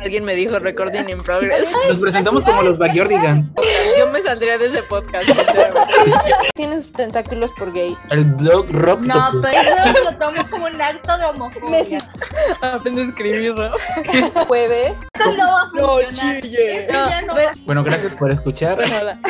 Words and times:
Alguien 0.00 0.24
me 0.24 0.34
dijo 0.34 0.58
recording 0.58 1.08
in 1.10 1.22
progress. 1.22 1.68
Nos 1.88 1.98
presentamos 1.98 2.42
como 2.44 2.62
los 2.62 2.78
Backyardigans. 2.78 3.46
Yo 3.98 4.10
me 4.10 4.22
saldría 4.22 4.56
de 4.56 4.66
ese 4.66 4.82
podcast. 4.84 5.28
Tienes 6.54 6.90
tentáculos 6.92 7.52
por 7.52 7.70
gay. 7.72 7.94
El 8.10 8.34
Dog 8.38 8.66
Rock. 8.70 9.00
No, 9.00 9.30
pero 9.42 9.60
eso 9.60 10.02
lo 10.04 10.16
tomo 10.16 10.48
como 10.48 10.66
un 10.66 10.80
acto 10.80 11.18
de 11.18 11.24
homofobia. 11.26 11.98
Aprende 12.62 13.02
a 13.02 13.04
escribirlo. 13.04 13.70
Jueves. 14.48 14.98
Esto 15.14 15.32
no 15.36 15.52
va 15.52 15.60
a 15.62 15.70
No 15.74 15.88
funcionar. 15.98 16.40
chille. 16.42 16.80
Esto 16.86 16.92
ya 16.94 17.20
no 17.22 17.34
No, 17.34 17.40
Bueno, 17.66 17.84
gracias 17.84 18.16
por 18.16 18.30
escuchar. 18.32 18.78
Podrán 18.78 19.20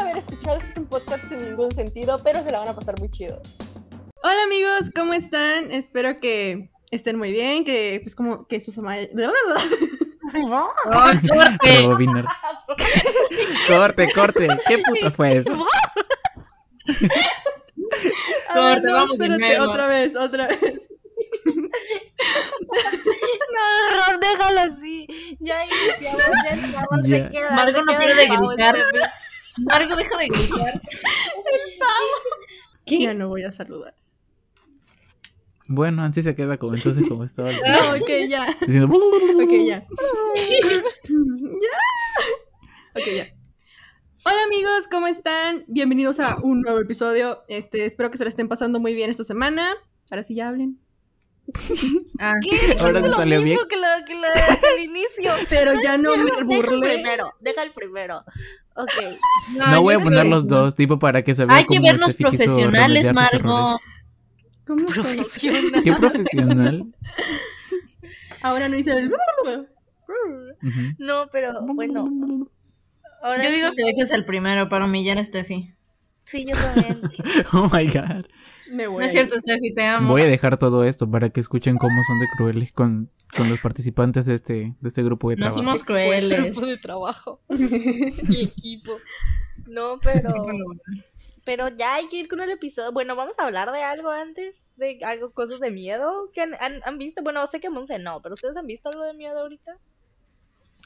haber 0.00 0.16
escuchado 0.18 0.58
que 0.58 0.66
es 0.66 0.76
un 0.76 0.86
podcast 0.86 1.24
sin 1.28 1.44
ningún 1.50 1.72
sentido, 1.72 2.20
pero 2.24 2.42
se 2.42 2.50
la 2.50 2.58
van 2.58 2.68
a 2.68 2.72
pasar 2.74 2.98
muy 2.98 3.10
chido. 3.10 3.40
Hola 4.22 4.42
amigos, 4.46 4.90
¿cómo 4.94 5.12
están? 5.14 5.70
Espero 5.70 6.18
que 6.18 6.70
estén 6.94 7.18
muy 7.18 7.32
bien, 7.32 7.64
que 7.64 7.98
pues 8.02 8.14
como 8.14 8.46
que 8.46 8.60
sus 8.60 8.78
ama- 8.78 8.96
Rebobinar. 11.62 12.24
Corte, 13.68 14.10
corte. 14.12 14.48
¿Qué 14.66 14.78
putas 14.78 15.16
fue 15.16 15.36
eso? 15.36 15.52
A 15.52 15.56
ver, 18.60 18.74
Corte, 18.76 18.92
vamos 18.92 19.18
de 19.18 19.28
nuevo. 19.28 19.64
otra 19.64 19.86
vez, 19.88 20.16
otra 20.16 20.46
vez. 20.48 20.88
No, 23.54 23.64
Rob, 23.96 24.14
déjalo 24.20 24.60
así. 24.74 24.96
Ya 25.40 25.64
iniciamos, 25.64 26.22
ya 26.44 26.50
estamos, 26.50 27.00
Ya. 27.06 27.24
se 27.26 27.30
queda. 27.30 27.50
Margo 27.50 27.78
se 27.78 27.84
no 27.84 27.92
pare 27.92 28.14
de 28.14 28.26
gritar. 28.28 28.76
Margo, 29.58 29.96
deja 29.96 30.16
de 30.18 30.26
gritar. 30.28 30.80
Ya 32.86 33.14
no 33.14 33.28
voy 33.28 33.44
a 33.44 33.50
saludar. 33.50 33.94
Bueno, 35.68 36.02
así 36.02 36.22
se 36.22 36.34
queda 36.34 36.58
como 36.58 36.74
entonces 36.74 37.04
como 37.08 37.24
estaba. 37.24 37.50
No, 37.50 37.58
ok, 38.00 38.10
ya. 38.28 38.46
Diciendo. 38.66 38.94
Ok, 38.94 39.50
ya. 39.66 39.80
ya. 39.80 39.86
Ok, 42.96 43.02
ya. 43.16 43.26
Hola 44.24 44.44
amigos, 44.46 44.84
¿cómo 44.88 45.08
están? 45.08 45.64
Bienvenidos 45.66 46.20
a 46.20 46.32
un 46.44 46.60
nuevo 46.60 46.78
episodio. 46.80 47.42
Este, 47.48 47.84
espero 47.86 48.10
que 48.12 48.18
se 48.18 48.24
la 48.24 48.28
estén 48.28 48.46
pasando 48.48 48.78
muy 48.78 48.94
bien 48.94 49.10
esta 49.10 49.24
semana. 49.24 49.74
Ahora 50.12 50.22
sí 50.22 50.34
ya 50.36 50.48
hablen. 50.48 50.78
Ah, 52.20 52.32
Ahora 52.80 53.00
Es 53.00 53.04
se 53.06 53.10
lo 53.10 53.16
salió 53.16 53.42
bien. 53.42 53.58
que 53.68 53.76
lo 53.76 53.82
que 54.06 54.14
lo 54.14 54.22
del 54.22 54.84
inicio. 54.84 55.30
Pero 55.50 55.72
ya 55.82 55.98
no 55.98 56.16
me 56.16 56.24
Deja 56.24 56.38
el 56.38 56.44
burlé. 56.44 56.94
primero, 56.94 57.32
deja 57.40 57.62
el 57.64 57.72
primero. 57.72 58.22
Ok. 58.76 58.92
No 59.72 59.82
voy 59.82 59.94
a 59.94 59.98
poner 59.98 60.26
los 60.26 60.44
que- 60.44 60.48
dos, 60.50 60.74
tipo 60.76 60.98
para 61.00 61.22
que 61.24 61.34
se 61.34 61.44
vea 61.46 61.56
Hay 61.56 61.66
que 61.66 61.80
vernos 61.80 62.14
quiso 62.14 62.28
profesionales, 62.28 63.12
Margo. 63.12 63.80
¿Cómo 64.66 64.86
son? 64.88 65.04
Qué 65.84 65.92
profesional. 65.98 66.94
Ahora 68.42 68.68
no 68.68 68.76
hice 68.76 68.92
el... 68.92 69.10
No, 70.98 71.28
pero 71.30 71.62
bueno. 71.74 72.48
Ahora 73.22 73.42
Yo 73.42 73.50
digo 73.50 73.68
que 73.76 73.84
dejes 73.84 74.12
el 74.12 74.24
primero 74.24 74.68
para 74.68 74.84
humillar 74.84 75.18
a 75.18 75.24
Steffi. 75.24 75.72
Sí, 76.24 76.46
yo 76.46 76.56
también. 76.56 77.00
Oh 77.52 77.68
my 77.72 77.86
god. 77.86 78.24
Me 78.72 78.86
voy 78.86 79.00
No 79.00 79.04
es 79.04 79.12
cierto, 79.12 79.38
Steffi, 79.38 79.74
te 79.74 79.84
amo. 79.84 80.10
Voy 80.10 80.22
a 80.22 80.26
dejar 80.26 80.56
todo 80.58 80.84
esto 80.84 81.10
para 81.10 81.28
que 81.30 81.40
escuchen 81.40 81.76
cómo 81.76 82.02
son 82.06 82.18
de 82.18 82.26
crueles 82.36 82.72
con, 82.72 83.10
con 83.36 83.48
los 83.50 83.60
participantes 83.60 84.24
de 84.24 84.34
este, 84.34 84.74
de 84.80 84.88
este 84.88 85.02
grupo 85.02 85.28
de 85.30 85.36
No 85.36 85.40
trabajo. 85.40 85.58
somos 85.58 85.84
crueles. 85.84 86.44
Grupo 86.44 86.66
de 86.66 86.76
trabajo. 86.78 87.40
Mi 87.48 88.42
equipo. 88.44 88.92
No, 89.66 89.98
pero. 90.02 90.32
Pero 91.44 91.68
ya 91.68 91.94
hay 91.94 92.08
que 92.08 92.16
ir 92.18 92.28
con 92.28 92.40
el 92.40 92.50
episodio. 92.50 92.92
Bueno, 92.92 93.16
vamos 93.16 93.38
a 93.38 93.44
hablar 93.44 93.70
de 93.72 93.82
algo 93.82 94.10
antes. 94.10 94.70
De 94.76 94.98
algo, 95.04 95.30
cosas 95.32 95.60
de 95.60 95.70
miedo. 95.70 96.28
¿Que 96.32 96.42
han, 96.42 96.54
han, 96.60 96.80
han 96.84 96.98
visto? 96.98 97.22
Bueno, 97.22 97.46
sé 97.46 97.60
que 97.60 97.70
Monse 97.70 97.98
no, 97.98 98.20
pero 98.22 98.34
¿ustedes 98.34 98.56
han 98.56 98.66
visto 98.66 98.88
algo 98.88 99.02
de 99.04 99.14
miedo 99.14 99.38
ahorita? 99.40 99.76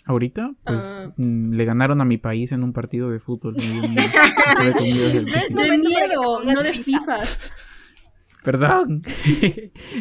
Ahorita, 0.05 0.53
pues 0.65 1.01
Ah. 1.01 1.13
mm, 1.17 1.53
le 1.55 1.65
ganaron 1.65 2.01
a 2.01 2.05
mi 2.05 2.17
país 2.19 2.53
en 2.53 2.63
un 2.63 2.73
partido 2.73 3.11
de 3.11 3.19
fútbol. 3.21 3.57
No 3.57 3.63
es. 3.63 4.13
De 5.25 5.55
para 5.55 5.77
miedo, 5.77 6.43
no 6.45 6.63
de 6.63 6.73
FIFA. 6.73 7.19
Perdón. 8.45 9.03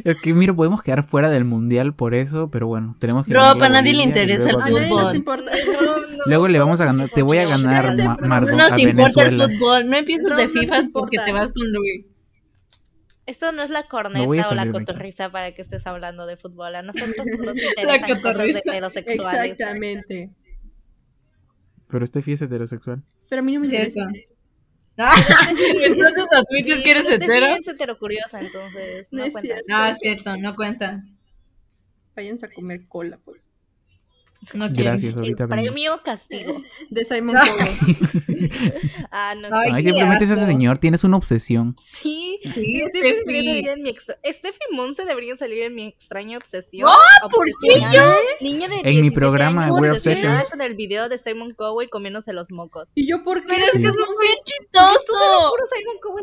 es 0.04 0.16
que, 0.22 0.34
mira, 0.34 0.54
podemos 0.54 0.82
quedar 0.82 1.04
fuera 1.04 1.30
del 1.30 1.44
mundial 1.44 1.94
por 1.96 2.14
eso, 2.14 2.48
pero 2.50 2.68
bueno, 2.68 2.96
tenemos 3.00 3.26
que. 3.26 3.34
Rob, 3.34 3.58
ganarle 3.60 3.66
a 3.66 3.70
nadie 3.82 3.94
le 3.96 4.04
interesa 4.04 4.50
el 4.50 4.56
luego 4.56 4.68
A 4.78 4.80
nadie 4.80 4.90
fútbol. 4.90 5.04
nos 5.04 5.16
importa. 5.16 5.52
Luego 6.28 6.48
le 6.48 6.60
vamos 6.60 6.80
a 6.82 6.86
ganar. 6.86 7.10
Te 7.10 7.22
voy 7.22 7.38
a 7.38 7.48
ganar, 7.48 7.86
Cállate, 7.86 8.04
Ma- 8.04 8.16
pero 8.18 8.28
Margot, 8.28 8.52
No 8.52 8.58
nos 8.58 8.72
a 8.72 8.80
importa 8.82 9.22
el 9.24 9.30
Venezuela. 9.30 9.46
fútbol. 9.46 9.90
No 9.90 9.96
empieces 9.98 10.30
No, 10.30 10.36
de 10.38 10.48
no 10.48 10.62
importa. 10.64 10.90
porque 10.94 11.18
te 11.26 11.32
vas 11.32 11.54
con 11.54 11.72
Luis. 11.72 12.06
Esto 13.26 13.52
no 13.52 13.62
es 13.62 13.70
la 13.70 13.82
No 13.82 13.88
corneta 13.90 14.48
a 14.48 14.50
o 14.50 14.54
la 14.56 14.72
cotorriza 14.72 15.30
para 15.32 15.54
que 15.54 15.62
estés 15.62 15.86
hablando 15.86 16.26
de 16.26 16.38
fútbol. 16.38 16.76
A 16.76 16.82
nosotros 16.82 17.10
nos 17.40 17.58
interesan 17.58 18.00
cosas 18.02 18.22
cotorriza. 18.22 18.72
heterosexuales. 18.72 19.52
Exactamente. 19.52 20.30
Pero 21.90 22.04
este 22.06 22.20
es 22.20 22.42
heterosexual. 22.42 23.04
Pero 23.30 23.42
a 23.42 23.44
mí 23.44 23.54
no 23.54 23.62
me 23.62 23.68
Cierto. 23.68 24.00
interesa. 24.00 24.34
Entonces 25.84 26.26
admites 26.34 26.82
que 26.82 26.92
eres 26.92 27.10
hetero. 27.10 27.46
es 27.56 27.68
heterocuriosa, 27.68 28.40
entonces 28.42 29.10
no, 29.14 29.20
No 29.20 29.26
es 29.26 29.34
cuenta. 29.34 29.42
cierto. 29.54 29.66
No, 29.68 29.86
es 29.86 30.00
cierto, 30.00 30.38
no 30.38 30.54
cuenta. 30.56 31.04
Váyanse 32.16 32.48
a 32.48 32.50
comer 32.50 32.88
cola, 32.88 33.20
pues. 33.24 33.52
No 34.54 34.68
quiero. 34.72 34.92
Gracias, 34.92 35.14
¿Es 35.14 35.20
ahorita 35.20 35.48
premio 35.48 35.96
o 35.96 36.02
castigo? 36.04 36.62
De 36.90 37.04
Simon 37.04 37.36
Cowell. 37.36 37.68
Ah, 39.12 39.34
no 39.36 39.48
Ay, 39.52 39.70
sé. 39.72 39.76
Ay, 39.78 39.84
simplemente 39.84 40.26
es 40.26 40.32
ese 40.32 40.46
señor, 40.46 40.78
tienes 40.78 41.04
una 41.04 41.18
obsesión. 41.18 41.76
Sí, 41.82 42.40
Sí, 42.44 42.82
Steffi 42.90 42.90
Steffi. 42.90 43.16
debería 43.26 43.44
salir 43.54 43.70
en 43.70 43.84
mi 43.84 43.90
extra- 43.90 44.18
Steffi 44.26 44.60
y 44.72 44.76
Monse 44.76 45.06
deberían 45.06 45.38
salir 45.38 45.64
en 45.64 45.76
mi 45.76 45.88
extraña 45.88 46.38
obsesión. 46.38 46.90
¡Ah! 46.90 47.28
¿por 47.30 47.46
qué 47.46 47.52
Obsesionada. 47.74 48.16
Niña 48.42 48.68
de 48.68 48.76
En 48.76 48.84
mi 48.84 48.92
17 49.10 49.16
programa, 49.16 49.72
We're 49.74 49.92
Obsessions. 49.94 50.50
con 50.50 50.62
el 50.62 50.76
video 50.76 51.10
de 51.10 51.18
Simon 51.18 51.52
Cowell 51.56 51.90
comiéndose 51.90 52.34
los 52.34 52.52
mocos. 52.52 52.92
¿Y 52.96 53.08
yo 53.08 53.24
por 53.24 53.42
qué? 53.42 53.48
Pero 53.54 53.66
es 53.66 53.72
que 53.72 53.80
Sí. 53.80 53.86
eso 53.86 53.94
es 54.00 54.20
bien 54.22 54.38
chistoso. 54.44 55.52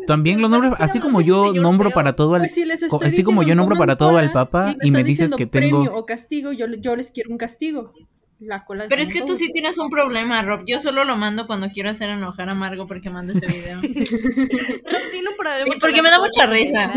También 0.07 0.41
lo 0.41 0.49
nombro, 0.49 0.75
así 0.79 0.99
como 0.99 1.21
yo 1.21 1.53
nombro 1.53 1.91
para 1.91 2.15
todo 2.15 2.35
al. 2.35 2.41
Pues 2.41 3.03
así 3.03 3.23
como 3.23 3.43
yo 3.43 3.55
nombro 3.55 3.77
para 3.77 3.97
todo 3.97 4.17
al 4.17 4.31
Papa 4.31 4.75
y 4.81 4.91
me 4.91 5.03
dices 5.03 5.31
que 5.35 5.47
premio 5.47 5.83
tengo. 5.83 5.97
o 5.97 6.05
castigo, 6.05 6.51
yo, 6.51 6.67
yo 6.67 6.95
les 6.95 7.11
quiero 7.11 7.31
un 7.31 7.37
castigo. 7.37 7.93
La 8.39 8.65
cola 8.65 8.83
de 8.83 8.89
Pero 8.89 9.01
es 9.01 9.13
que 9.13 9.21
tú 9.21 9.33
sí 9.35 9.51
tienes 9.53 9.77
un 9.79 9.89
problema, 9.89 10.41
Rob. 10.41 10.63
Yo 10.67 10.77
solo 10.77 11.05
lo 11.05 11.15
mando 11.15 11.47
cuando 11.47 11.69
quiero 11.69 11.89
hacer 11.89 12.09
enojar 12.09 12.49
a 12.49 12.53
Margo 12.53 12.85
porque 12.85 13.09
mando 13.09 13.31
ese 13.33 13.45
video. 13.47 13.79
Rob 13.81 15.01
tiene 15.11 15.29
un 15.29 15.37
problema 15.37 15.75
Y 15.75 15.79
porque 15.79 16.01
me 16.01 16.09
da 16.09 16.19
mucha 16.19 16.45
risa. 16.45 16.93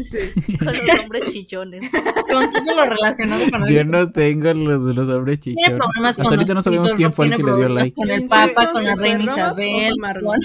Sí. 0.00 0.56
Con 0.58 0.66
los 0.66 1.00
hombres 1.02 1.32
chichones. 1.32 1.82
Con 2.30 2.50
todo 2.50 2.74
lo 2.74 2.84
relacionado 2.84 3.44
con 3.50 3.68
Yo 3.68 3.84
no 3.84 4.10
tengo 4.10 4.52
lo 4.54 4.84
de 4.86 4.94
los 4.94 5.08
hombres 5.14 5.40
Tiene 5.40 5.60
chichones. 5.62 5.78
problemas 5.78 6.10
Hasta 6.10 6.22
con 6.24 6.32
ahorita 6.32 6.52
no 6.52 6.58
los 6.58 6.64
sabemos 6.64 6.86
pitos, 6.86 6.96
quién 6.96 7.12
fue 7.12 7.26
el 7.26 7.34
tiene 7.34 7.44
que 7.44 7.50
le 7.50 7.56
dio 7.58 7.68
like. 7.74 7.92
Con 7.94 8.10
el 8.10 8.28
Papa, 8.28 8.72
con 8.72 8.84
la 8.84 8.96
reina 8.96 9.24
Isabel. 9.24 9.92
con- 10.00 10.38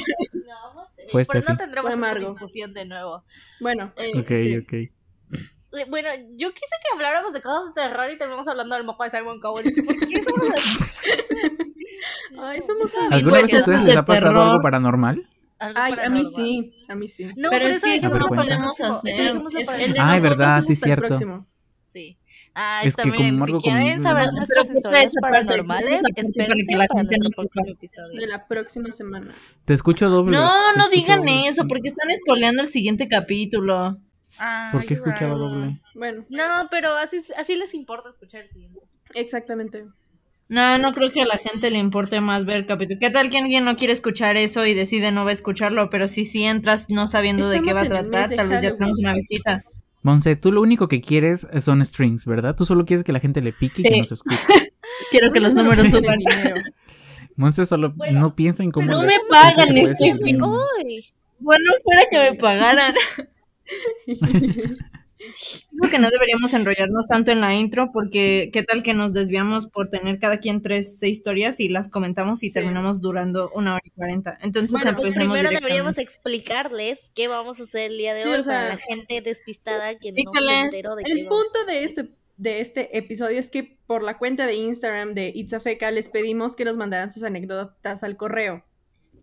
Por 1.12 1.22
eso 1.22 1.32
Steffi. 1.34 1.58
tendremos 1.58 1.92
amargo. 1.94 2.30
discusión 2.32 2.74
de 2.74 2.86
nuevo. 2.86 3.24
Bueno, 3.62 3.94
Eh, 3.98 4.12
Ok, 4.20 4.28
Sí. 4.28 4.58
ok. 4.58 4.92
Bueno, 5.90 6.10
yo 6.38 6.52
quise 6.54 6.66
que 6.82 6.96
habláramos 6.96 7.34
de 7.34 7.42
cosas 7.42 7.66
de 7.74 7.82
terror 7.82 8.10
y 8.12 8.18
terminamos 8.18 8.48
hablando 8.48 8.76
del 8.76 8.84
moco 8.86 9.04
de 9.04 9.10
Simon 9.12 9.40
Cowell. 9.42 9.74
¿Por 9.86 10.08
qué 10.08 10.24
somos 10.24 10.50
así? 10.54 10.98
ay, 12.42 12.62
somos 12.62 12.92
¿Alguna 13.12 13.34
vez 13.42 13.44
a 13.54 13.58
Cosas 13.58 13.60
ustedes 13.68 13.82
de 13.82 13.88
les 13.88 13.98
ha 13.98 14.06
pasado 14.06 14.28
terror. 14.30 14.48
algo 14.50 14.62
paranormal? 14.62 15.30
Algo 15.60 15.80
Ay, 15.80 15.92
a 15.92 15.96
mí 15.96 16.24
paranormal. 16.24 16.26
sí, 16.26 16.74
a 16.88 16.96
mí 16.96 17.08
sí. 17.08 17.26
No, 17.36 17.50
Pero 17.50 17.66
es 17.68 17.78
eso 17.78 17.86
que 17.86 17.94
dijimos 17.94 18.16
eso 18.18 18.24
no 18.24 18.30
para 18.30 18.42
el 18.44 18.48
podemos 18.48 18.82
hacer. 18.82 19.12
Es 19.12 19.68
para 19.68 19.78
el 19.80 19.86
el 19.86 19.94
de 19.94 20.00
es 20.00 20.06
Nosotros 20.06 20.38
verdad, 20.38 20.60
es 20.60 20.66
sí, 20.66 20.72
el 20.74 20.78
cierto. 20.78 21.08
próximo. 21.08 21.48
Sí. 21.92 22.18
Ah, 22.60 22.80
Es 22.82 22.88
está 22.88 23.04
que 23.04 23.12
bien. 23.12 23.30
como 23.30 23.40
Margo 23.40 23.60
si 23.60 23.70
quieren 23.70 23.98
como- 23.98 24.10
saber 24.10 24.24
Pero 24.24 24.32
nuestras 24.38 24.70
historias 24.72 25.14
paranormales, 25.22 26.02
para 26.02 26.22
espérense 26.28 26.66
que 26.68 26.78
para 26.78 26.88
nuestro 27.18 27.44
no 27.44 27.50
próximo 27.50 27.66
De 27.66 27.72
episodio. 27.72 28.28
la 28.28 28.48
próxima 28.48 28.92
semana. 28.92 29.36
Te 29.66 29.74
escucho 29.74 30.10
doble. 30.10 30.32
No, 30.38 30.74
no 30.76 30.90
digan 30.90 31.20
doble. 31.20 31.48
eso 31.48 31.64
porque 31.68 31.90
están 31.90 32.08
spoileando 32.16 32.64
el 32.64 32.70
siguiente 32.70 33.08
capítulo. 33.08 33.98
Ah, 34.40 34.70
¿Por 34.72 34.82
qué 34.82 34.96
you're 34.96 35.10
escuchaba 35.10 35.34
right. 35.34 35.40
doble? 35.42 35.82
Bueno, 35.96 36.26
No, 36.30 36.68
pero 36.72 36.96
así, 36.96 37.22
así 37.38 37.56
les 37.56 37.74
importa 37.74 38.10
escuchar 38.10 38.42
el 38.42 38.52
siguiente. 38.52 38.80
exactamente. 39.16 39.86
No, 40.50 40.78
no 40.78 40.94
creo 40.94 41.12
que 41.12 41.22
a 41.22 41.26
la 41.26 41.38
gente 41.38 41.70
le 41.72 41.78
importe 41.78 42.22
más 42.22 42.46
ver 42.46 42.58
el 42.58 42.66
capítulo. 42.66 42.98
¿Qué 43.02 43.10
tal 43.10 43.30
que 43.30 43.38
alguien 43.38 43.66
no 43.66 43.76
quiere 43.76 43.92
escuchar 43.92 44.38
eso 44.38 44.66
y 44.66 44.74
decide 44.74 45.12
no 45.12 45.26
va 45.26 45.32
a 45.32 45.34
escucharlo? 45.34 45.90
Pero 45.90 46.08
si 46.08 46.24
sí 46.24 46.46
entras 46.46 46.88
no 46.90 47.10
sabiendo 47.10 47.50
de 47.50 47.62
qué 47.62 47.74
va 47.74 47.82
a 47.82 47.84
Estamos 47.84 48.10
tratar, 48.12 48.34
tal 48.36 48.48
vez 48.48 48.62
ya 48.62 48.72
tenemos 48.74 48.98
una 49.00 49.14
visita. 49.14 49.62
Monse, 50.04 50.38
tú 50.38 50.54
lo 50.54 50.62
único 50.62 50.88
que 50.88 51.02
quieres 51.02 51.46
son 51.60 51.86
strings, 51.86 52.26
¿verdad? 52.26 52.56
Tú 52.56 52.66
solo 52.66 52.86
quieres 52.86 53.04
que 53.04 53.12
la 53.12 53.20
gente 53.20 53.42
le 53.42 53.52
pique 53.52 53.82
y 53.82 53.84
que 53.90 53.98
nos 53.98 54.12
escuche. 54.14 54.38
Quiero 55.12 55.34
que 55.34 55.42
los 55.42 55.54
números 55.54 55.90
suban. 55.90 56.18
dinero. 56.20 56.56
Monse 57.36 57.66
solo 57.66 57.94
no 58.14 58.34
piensa 58.34 58.64
en 58.64 58.72
cómo. 58.72 58.88
no 58.90 59.02
le- 59.02 59.08
me 59.08 59.16
pagan, 59.30 59.68
subir. 59.68 60.42
Uy, 60.42 61.06
Bueno, 61.40 61.72
fuera 61.84 62.04
que 62.10 62.18
me 62.32 62.38
pagaran. 62.38 62.94
Digo 65.72 65.90
que 65.90 65.98
no 65.98 66.12
deberíamos 66.12 66.54
enrollarnos 66.54 67.08
tanto 67.08 67.32
en 67.32 67.42
la 67.42 67.56
intro 67.56 67.90
porque 67.92 68.52
qué 68.54 68.62
tal 68.62 68.84
que 68.84 68.94
nos 68.94 69.14
desviamos 69.14 69.66
por 69.66 69.90
tener 69.90 70.20
cada 70.20 70.38
quien 70.38 70.62
tres 70.62 71.00
seis 71.00 71.18
historias 71.18 71.60
y 71.60 71.70
las 71.70 71.90
comentamos 71.90 72.44
y 72.44 72.50
Sí. 72.50 72.54
terminamos 72.54 73.02
durando 73.02 73.50
una 73.56 73.74
hora 73.74 73.82
y 73.84 73.90
cuarenta. 73.90 74.38
Entonces 74.42 74.80
Bueno, 74.84 74.98
pues 74.98 75.16
primero 75.16 75.50
deberíamos 75.50 75.98
explicarles 75.98 77.12
qué 77.16 77.28
vamos 77.28 77.60
a 77.60 77.64
hacer 77.64 77.92
el 77.92 77.98
día 77.98 78.14
de 78.14 78.22
Sí, 78.22 78.30
hoy 78.30 78.40
o 78.40 78.44
sea, 78.44 78.54
para 78.54 78.70
la 78.70 78.78
gente 78.78 79.22
despistada 79.22 79.98
que 79.98 80.12
no 80.12 80.18
se 80.32 80.54
enteró 80.60 80.96
de 80.96 81.04
qué 81.04 81.12
El 81.12 81.26
vamos 81.26 81.42
a 81.42 81.52
punto 81.52 81.66
de 81.72 81.84
este 81.84 82.10
de 82.38 82.62
este 82.62 82.96
episodio 82.96 83.40
es 83.40 83.50
que 83.50 83.80
por 83.88 84.04
la 84.04 84.20
cuenta 84.20 84.46
de 84.46 84.54
Instagram 84.54 85.16
de 85.16 85.32
Itzafeca 85.34 85.90
les 85.90 86.10
pedimos 86.10 86.56
que 86.56 86.66
nos 86.66 86.78
mandaran 86.78 87.10
sus 87.10 87.24
anécdotas 87.24 88.04
al 88.04 88.16
correo. 88.16 88.64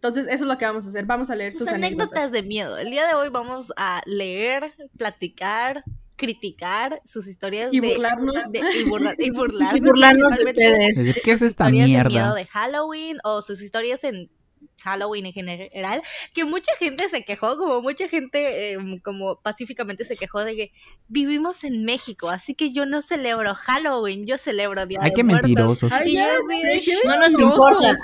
Entonces, 0.05 0.27
eso 0.27 0.45
es 0.45 0.51
lo 0.51 0.59
que 0.59 0.67
vamos 0.67 0.85
a 0.85 0.91
hacer. 0.91 1.07
Vamos 1.07 1.31
a 1.31 1.35
leer 1.35 1.53
sus, 1.53 1.61
Sus 1.61 1.69
anécdotas 1.71 2.31
de 2.31 2.43
miedo. 2.43 2.77
El 2.77 2.91
día 2.91 3.07
de 3.07 3.15
hoy 3.15 3.31
vamos 3.31 3.73
a 3.79 4.03
leer, 4.05 4.75
platicar, 4.99 5.83
criticar 6.17 7.01
sus 7.07 7.27
historias 7.27 7.71
Y 7.73 7.81
de- 7.81 7.89
burlarnos. 7.89 8.35
de- 8.53 8.59
y, 8.59 8.85
burla- 8.85 9.15
y 9.19 9.31
burlarnos, 9.35 9.77
Y 9.77 9.81
burlarnos 9.81 10.31
de 10.37 10.45
ustedes. 10.45 11.23
¿Qué 11.25 11.33
es 11.33 11.41
esta 11.41 11.71
historias 11.71 11.87
de 11.87 11.89
miedo 11.89 12.09
mierda? 12.11 12.35
de 12.35 12.45
Halloween 12.45 13.17
o 13.25 13.41
sus 13.41 13.63
historias 13.63 14.05
en 14.05 14.31
Halloween 14.83 15.25
en 15.25 15.33
general, 15.33 16.03
que 16.35 16.45
mucha 16.45 16.77
gente 16.79 17.09
se 17.09 17.25
quejó, 17.25 17.57
como 17.57 17.81
mucha 17.81 18.07
gente 18.07 18.75
eh, 18.75 18.79
como 19.03 19.41
pacíficamente 19.41 20.05
se 20.05 20.17
quejó 20.17 20.41
de 20.45 20.55
que 20.55 20.73
vivimos 21.09 21.65
en 21.65 21.85
México, 21.87 22.29
así 22.29 22.55
que 22.55 22.73
yo 22.75 22.85
no 22.85 23.01
celebro 23.01 23.55
Halloween, 23.55 24.27
yo 24.27 24.37
celebro 24.37 24.85
Día 24.85 24.99
Ay, 25.01 25.11
de 25.11 25.15
qué 25.15 25.25
Muertos. 25.25 25.49
mentirosos. 25.49 25.91
Ay, 25.91 26.13
qué 26.85 26.95
No 27.07 27.17
nos 27.17 27.39
importa. 27.39 27.95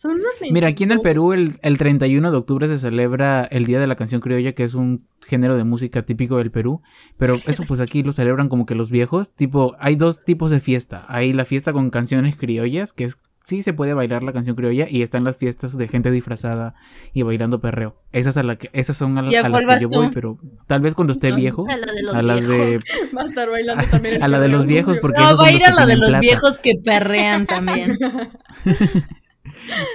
Son 0.00 0.12
unos 0.12 0.32
Mira, 0.50 0.68
aquí 0.68 0.84
en 0.84 0.92
el. 0.92 1.00
Perú 1.00 1.34
el, 1.34 1.56
el 1.60 1.76
31 1.76 2.30
de 2.30 2.36
octubre 2.38 2.66
se 2.68 2.78
celebra 2.78 3.42
el 3.44 3.66
Día 3.66 3.78
de 3.80 3.86
la 3.86 3.96
Canción 3.96 4.22
Criolla, 4.22 4.52
que 4.52 4.64
es 4.64 4.72
un 4.72 5.04
género 5.20 5.58
de 5.58 5.64
música 5.64 6.02
típico 6.06 6.38
del 6.38 6.50
Perú. 6.50 6.80
Pero 7.18 7.38
eso 7.46 7.64
pues 7.68 7.80
aquí 7.80 8.02
lo 8.02 8.14
celebran 8.14 8.48
como 8.48 8.64
que 8.64 8.74
los 8.74 8.90
viejos. 8.90 9.34
Tipo, 9.34 9.76
hay 9.78 9.96
dos 9.96 10.24
tipos 10.24 10.50
de 10.50 10.60
fiesta. 10.60 11.04
Hay 11.08 11.34
la 11.34 11.44
fiesta 11.44 11.74
con 11.74 11.90
canciones 11.90 12.34
criollas, 12.36 12.94
que 12.94 13.04
es 13.04 13.18
sí 13.44 13.60
se 13.62 13.72
puede 13.74 13.92
bailar 13.92 14.22
la 14.22 14.32
canción 14.32 14.56
criolla, 14.56 14.86
y 14.88 15.02
están 15.02 15.24
las 15.24 15.36
fiestas 15.36 15.76
de 15.76 15.86
gente 15.88 16.10
disfrazada 16.10 16.74
y 17.12 17.20
bailando 17.22 17.60
perreo. 17.60 17.96
Esas, 18.12 18.36
a 18.38 18.42
la 18.42 18.56
que, 18.56 18.70
esas 18.72 18.96
son 18.96 19.18
a, 19.18 19.22
la- 19.22 19.30
¿Y 19.32 19.34
a 19.34 19.48
las 19.50 19.66
que 19.66 19.80
yo 19.82 19.88
tú? 19.88 19.96
voy, 19.96 20.08
pero 20.14 20.38
tal 20.66 20.80
vez 20.82 20.94
cuando 20.94 21.12
esté 21.12 21.32
viejo, 21.32 21.66
A 21.68 21.76
la 21.76 21.92
de 21.92 22.02
los 22.02 22.14
a 22.14 22.22
las 22.22 22.46
de... 22.48 22.78
Va 23.16 23.22
a 23.22 23.24
estar 23.26 23.50
bailando 23.50 23.84
también. 23.90 24.22
A 24.22 24.28
la 24.28 24.38
de 24.40 24.48
los 24.48 24.62
Escorpión 24.64 24.74
viejos, 24.86 24.98
porque 25.00 25.20
No, 25.20 25.26
esos 25.28 25.40
va 25.40 25.46
a 25.46 25.52
ir 25.52 25.60
los 25.60 25.68
a 25.68 25.74
la 25.74 25.86
de 25.86 25.96
los 25.96 26.08
plata. 26.08 26.20
viejos 26.20 26.58
que 26.58 26.72
perrean 26.82 27.46
también. 27.46 27.98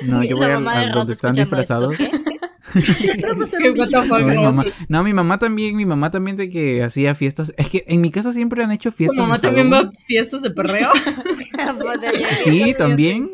No, 0.06 0.24
yo 0.24 0.38
voy 0.38 0.46
a, 0.46 0.60
mamá 0.60 0.92
donde 0.92 1.14
están 1.14 1.34
disfrazados. 1.36 2.00
esto, 2.00 2.12
¿qué? 2.22 2.26
¿Qué 3.62 3.72
what 3.72 3.88
the 3.88 3.96
fuck, 3.96 4.20
No, 4.20 4.28
mi 4.28 4.36
no, 4.36 4.44
mamá, 4.44 4.64
sí. 4.64 4.70
no, 4.90 5.04
mi 5.04 5.14
mamá 5.14 5.40
también, 5.40 5.76
mi 5.78 5.86
mamá 5.86 6.12
también 6.12 6.36
de 6.38 6.50
que 6.50 6.84
hacía 6.84 7.16
fiestas. 7.16 7.54
Es 7.58 7.70
que 7.70 7.84
en 7.88 8.02
mi 8.02 8.12
casa 8.12 8.34
siempre 8.34 8.64
han 8.64 8.72
hecho 8.72 8.92
¿Tu 8.92 8.98
fiestas. 8.98 9.20
mamá 9.20 9.38
de 9.38 9.42
también 9.44 9.72
va 9.72 9.80
a 9.80 9.92
fiestas 10.08 10.42
de 10.42 10.52
perreo? 10.52 10.90
Sí, 12.44 12.74
también. 12.78 13.30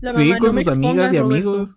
La 0.00 0.12
Sí, 0.12 0.24
mamá, 0.26 0.38
con 0.38 0.54
no 0.54 0.62
sus 0.62 0.72
amigas 0.72 1.12
y 1.12 1.16
amigos. 1.16 1.76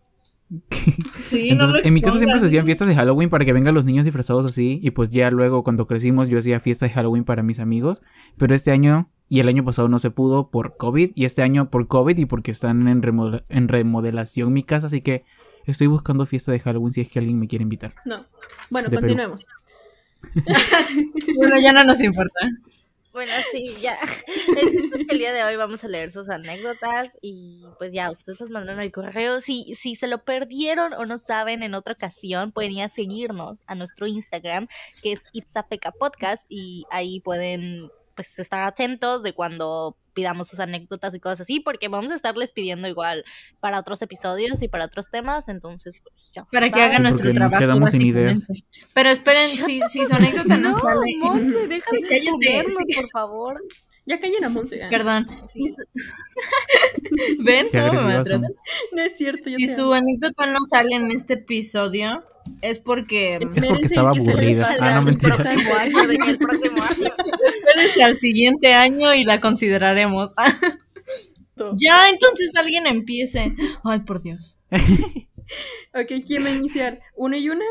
Sí, 1.30 1.50
Entonces, 1.52 1.86
en 1.86 1.94
mi 1.94 2.02
casa 2.02 2.18
siempre 2.18 2.40
se 2.40 2.46
hacían 2.48 2.66
fiestas 2.66 2.88
de 2.90 2.96
Halloween 2.96 3.30
para 3.30 3.46
que 3.46 3.54
vengan 3.54 3.74
los 3.74 3.86
niños 3.86 4.04
disfrazados 4.04 4.46
así. 4.46 4.80
Y 4.84 4.92
pues 4.92 5.10
ya 5.10 5.32
luego, 5.32 5.64
cuando 5.64 5.88
crecimos, 5.88 6.28
yo 6.28 6.38
hacía 6.40 6.60
fiestas 6.60 6.90
de 6.90 6.94
Halloween 6.96 7.24
para 7.24 7.42
mis 7.42 7.60
amigos. 7.60 8.02
Pero 8.38 8.54
este 8.54 8.72
año 8.72 9.10
y 9.32 9.40
el 9.40 9.48
año 9.48 9.64
pasado 9.64 9.88
no 9.88 9.98
se 9.98 10.12
pudo 10.12 10.50
por 10.50 10.76
COVID. 10.76 11.14
Y 11.16 11.24
este 11.24 11.42
año 11.42 11.70
por 11.70 11.88
COVID 11.88 12.18
y 12.18 12.26
porque 12.26 12.52
están 12.52 12.86
en, 12.90 13.02
remodel- 13.02 13.46
en 13.48 13.70
remodelación 13.70 14.52
mi 14.52 14.62
casa. 14.62 14.88
Así 14.88 15.00
que 15.00 15.24
estoy 15.66 15.88
buscando 15.88 16.26
fiesta 16.26 16.52
de 16.52 16.60
Halloween 16.60 16.92
si 16.92 17.00
es 17.00 17.08
que 17.10 17.20
alguien 17.20 17.40
me 17.40 17.48
quiere 17.48 17.64
invitar. 17.64 17.92
No. 18.04 18.18
Bueno, 18.70 18.90
De 18.90 18.98
continuemos. 18.98 19.48
Bueno, 21.38 21.56
ya 21.64 21.72
no 21.72 21.86
nos 21.86 22.04
importa. 22.04 22.40
Bueno, 23.14 23.32
sí, 23.54 23.74
ya. 23.82 23.98
El 24.58 25.06
el 25.10 25.18
día 25.18 25.32
de 25.32 25.44
hoy 25.46 25.56
vamos 25.56 25.82
a 25.86 25.88
leer 25.88 26.12
sus 26.12 26.28
anécdotas 26.30 27.18
y 27.22 27.64
pues 27.78 27.94
ya, 27.94 28.12
ustedes 28.12 28.40
las 28.42 28.50
mandaron 28.50 28.82
al 28.82 28.92
correo. 28.92 29.40
Si, 29.40 29.74
si 29.76 29.96
se 29.96 30.08
lo 30.08 30.26
perdieron 30.26 30.94
o 30.94 31.06
no 31.06 31.18
saben 31.18 31.64
en 31.64 31.74
otra 31.74 31.94
ocasión, 31.94 32.52
pueden 32.52 32.74
ir 32.74 32.84
a 32.84 32.90
seguirnos 32.90 33.62
a 33.68 33.76
nuestro 33.76 34.08
Instagram, 34.08 34.68
que 35.02 35.14
es 35.14 35.24
Itzapeca 35.34 35.92
Podcast, 35.94 36.46
y 36.50 36.84
ahí 36.92 37.22
pueden 37.22 37.90
pues 38.16 38.38
estar 38.40 38.64
atentos 38.64 39.24
de 39.24 39.34
cuando 39.34 39.98
pidamos 40.14 40.50
sus 40.50 40.60
anécdotas 40.60 41.16
y 41.16 41.20
cosas 41.22 41.42
así, 41.42 41.60
porque 41.62 41.88
vamos 41.88 42.12
a 42.12 42.16
estarles 42.16 42.52
pidiendo 42.52 42.88
igual 42.88 43.24
para 43.62 43.80
otros 43.80 44.02
episodios 44.02 44.62
y 44.62 44.68
para 44.68 44.86
otros 44.86 45.10
temas, 45.10 45.48
entonces 45.48 45.96
pues 46.04 46.32
ya 46.34 46.44
Para 46.52 46.66
que 46.66 46.72
saben. 46.72 46.86
hagan 46.90 47.04
nuestro 47.04 47.28
porque 47.30 47.40
nos 47.40 47.50
trabajo. 47.50 47.62
quedamos 47.62 47.92
sin 47.92 48.14
básicamente. 48.14 48.54
Pero 48.94 49.10
esperen, 49.10 49.50
si, 49.50 49.80
si 49.90 50.06
su 50.06 50.14
anécdota 50.14 50.58
no, 50.58 50.70
No, 50.74 50.76
sale. 50.80 51.00
Monse, 51.20 51.68
deja 51.70 51.90
de 51.92 52.02
Cállate, 52.02 52.72
sí. 52.88 52.96
por 52.96 53.10
favor. 53.10 53.62
Ya 54.04 54.20
callen 54.20 54.44
a 54.44 54.50
Monse. 54.50 54.80
ya. 54.80 54.90
Perdón. 54.90 55.28
Y 55.54 55.68
su- 55.70 55.84
¿Ven 57.46 57.68
Qué 57.72 57.80
cómo 57.82 57.94
me 58.02 58.16
maltratan? 58.16 58.52
No 58.94 59.02
es 59.02 59.16
cierto. 59.16 59.50
Yo 59.50 59.58
Si 59.58 59.68
su 59.68 59.84
amo. 59.84 59.94
anécdota 59.94 60.48
no 60.48 60.58
sale 60.70 60.96
en 60.96 61.12
este 61.16 61.34
episodio, 61.36 62.24
es 62.64 62.80
porque 62.80 63.36
Es 63.36 63.66
porque 63.68 63.86
estaba 63.86 64.12
que 64.12 64.22
se 64.22 64.34
les 64.34 64.36
aburrida. 64.36 64.66
salga 64.68 64.88
Ah, 64.88 64.92
no, 64.96 65.00
el 65.00 65.06
mentira. 65.06 65.36
Próximo 65.36 65.76
año, 65.76 66.08
de 66.08 66.18
que 66.18 66.32
el 66.32 66.38
próximo 66.38 66.82
año. 66.84 67.10
Espérense 67.74 68.04
al 68.04 68.18
siguiente 68.18 68.74
año 68.74 69.14
y 69.14 69.24
la 69.24 69.40
consideraremos. 69.40 70.32
ya, 71.76 72.10
entonces 72.10 72.56
alguien 72.56 72.88
empiece. 72.88 73.54
Ay, 73.84 74.00
por 74.02 74.22
Dios. 74.22 74.60
Ok, 75.94 76.24
¿quién 76.26 76.46
va 76.46 76.48
a 76.48 76.52
iniciar? 76.56 77.00
¿Una 77.14 77.38
y 77.38 77.50
una? 77.50 77.66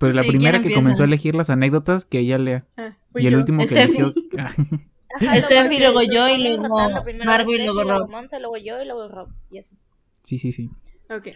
Pues 0.00 0.14
la 0.14 0.22
Sí, 0.22 0.28
¿quién 0.28 0.38
primera 0.38 0.62
que 0.62 0.72
comenzó 0.72 1.02
a 1.02 1.06
elegir 1.06 1.34
las 1.34 1.50
anécdotas, 1.50 2.06
que 2.06 2.20
ella 2.20 2.38
lea. 2.38 2.66
Ah, 2.78 2.96
Y 3.14 3.26
el 3.26 3.32
yo. 3.34 3.38
último 3.38 3.62
que 3.66 3.82
eligió. 3.82 4.14
Steffi, 5.20 5.78
luego 5.78 6.00
yo 6.02 6.28
y 6.28 6.38
luego 6.38 6.68
Margo 7.24 7.52
y 7.54 7.58
luego 7.58 7.84
Rob. 7.84 8.10
Monse, 8.10 8.40
luego 8.40 8.56
yo 8.56 8.80
y 8.82 8.86
luego 8.86 9.08
Rob. 9.08 9.28
Y 9.50 9.58
así. 9.58 9.76
sí, 10.22 10.38
sí, 10.38 10.52
sí. 10.52 10.70
Ok. 11.10 11.28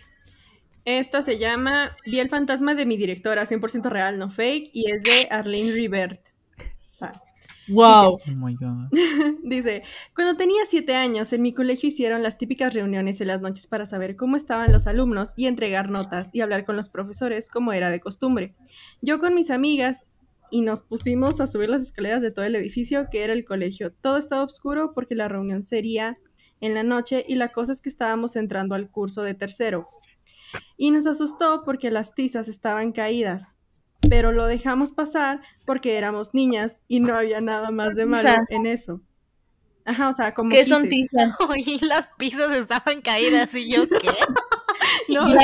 Esta 0.86 1.20
se 1.22 1.38
llama 1.38 1.94
Vi 2.06 2.20
el 2.20 2.28
fantasma 2.28 2.74
de 2.74 2.86
mi 2.86 2.96
directora, 2.96 3.44
100% 3.44 3.90
real, 3.90 4.18
no 4.18 4.30
fake, 4.30 4.70
y 4.72 4.90
es 4.90 5.02
de 5.02 5.28
Arlene 5.30 5.72
Rivert. 5.72 6.29
Va. 7.02 7.12
Wow. 7.68 8.18
Oh 8.26 8.30
my 8.34 8.56
god. 8.56 8.90
Dice, 9.44 9.82
cuando 10.14 10.36
tenía 10.36 10.60
siete 10.68 10.94
años, 10.94 11.32
en 11.32 11.42
mi 11.42 11.52
colegio 11.52 11.88
hicieron 11.88 12.22
las 12.22 12.36
típicas 12.36 12.74
reuniones 12.74 13.20
en 13.20 13.28
las 13.28 13.40
noches 13.40 13.66
para 13.66 13.86
saber 13.86 14.16
cómo 14.16 14.36
estaban 14.36 14.72
los 14.72 14.86
alumnos 14.86 15.34
y 15.36 15.46
entregar 15.46 15.88
notas 15.88 16.34
y 16.34 16.40
hablar 16.40 16.64
con 16.64 16.76
los 16.76 16.88
profesores 16.88 17.48
como 17.48 17.72
era 17.72 17.90
de 17.90 18.00
costumbre. 18.00 18.54
Yo 19.02 19.20
con 19.20 19.34
mis 19.34 19.50
amigas 19.50 20.04
y 20.50 20.62
nos 20.62 20.82
pusimos 20.82 21.40
a 21.40 21.46
subir 21.46 21.70
las 21.70 21.82
escaleras 21.82 22.22
de 22.22 22.32
todo 22.32 22.44
el 22.44 22.56
edificio 22.56 23.04
que 23.10 23.22
era 23.22 23.32
el 23.32 23.44
colegio. 23.44 23.92
Todo 23.92 24.16
estaba 24.16 24.42
oscuro 24.42 24.92
porque 24.92 25.14
la 25.14 25.28
reunión 25.28 25.62
sería 25.62 26.18
en 26.60 26.74
la 26.74 26.82
noche 26.82 27.24
y 27.26 27.36
la 27.36 27.48
cosa 27.48 27.72
es 27.72 27.80
que 27.80 27.88
estábamos 27.88 28.34
entrando 28.36 28.74
al 28.74 28.90
curso 28.90 29.22
de 29.22 29.34
tercero. 29.34 29.86
Y 30.76 30.90
nos 30.90 31.06
asustó 31.06 31.62
porque 31.64 31.92
las 31.92 32.14
tizas 32.14 32.48
estaban 32.48 32.90
caídas. 32.90 33.58
Pero 34.08 34.32
lo 34.32 34.46
dejamos 34.46 34.92
pasar 34.92 35.40
porque 35.66 35.96
éramos 35.98 36.34
niñas 36.34 36.76
y 36.88 37.00
no 37.00 37.14
había 37.14 37.40
nada 37.40 37.70
más 37.70 37.94
de 37.94 38.06
malo 38.06 38.22
Tizas. 38.22 38.50
en 38.52 38.66
eso. 38.66 39.00
Ajá, 39.84 40.08
o 40.08 40.12
sea, 40.14 40.34
como 40.34 40.50
¿Qué 40.50 40.64
son 40.64 40.88
tizas? 40.88 41.36
Y 41.64 41.84
las 41.86 42.08
pizzas 42.18 42.50
estaban 42.52 43.00
caídas 43.02 43.54
y 43.54 43.70
yo, 43.72 43.88
¿qué? 44.00 44.10
No, 45.08 45.24
bueno. 45.24 45.40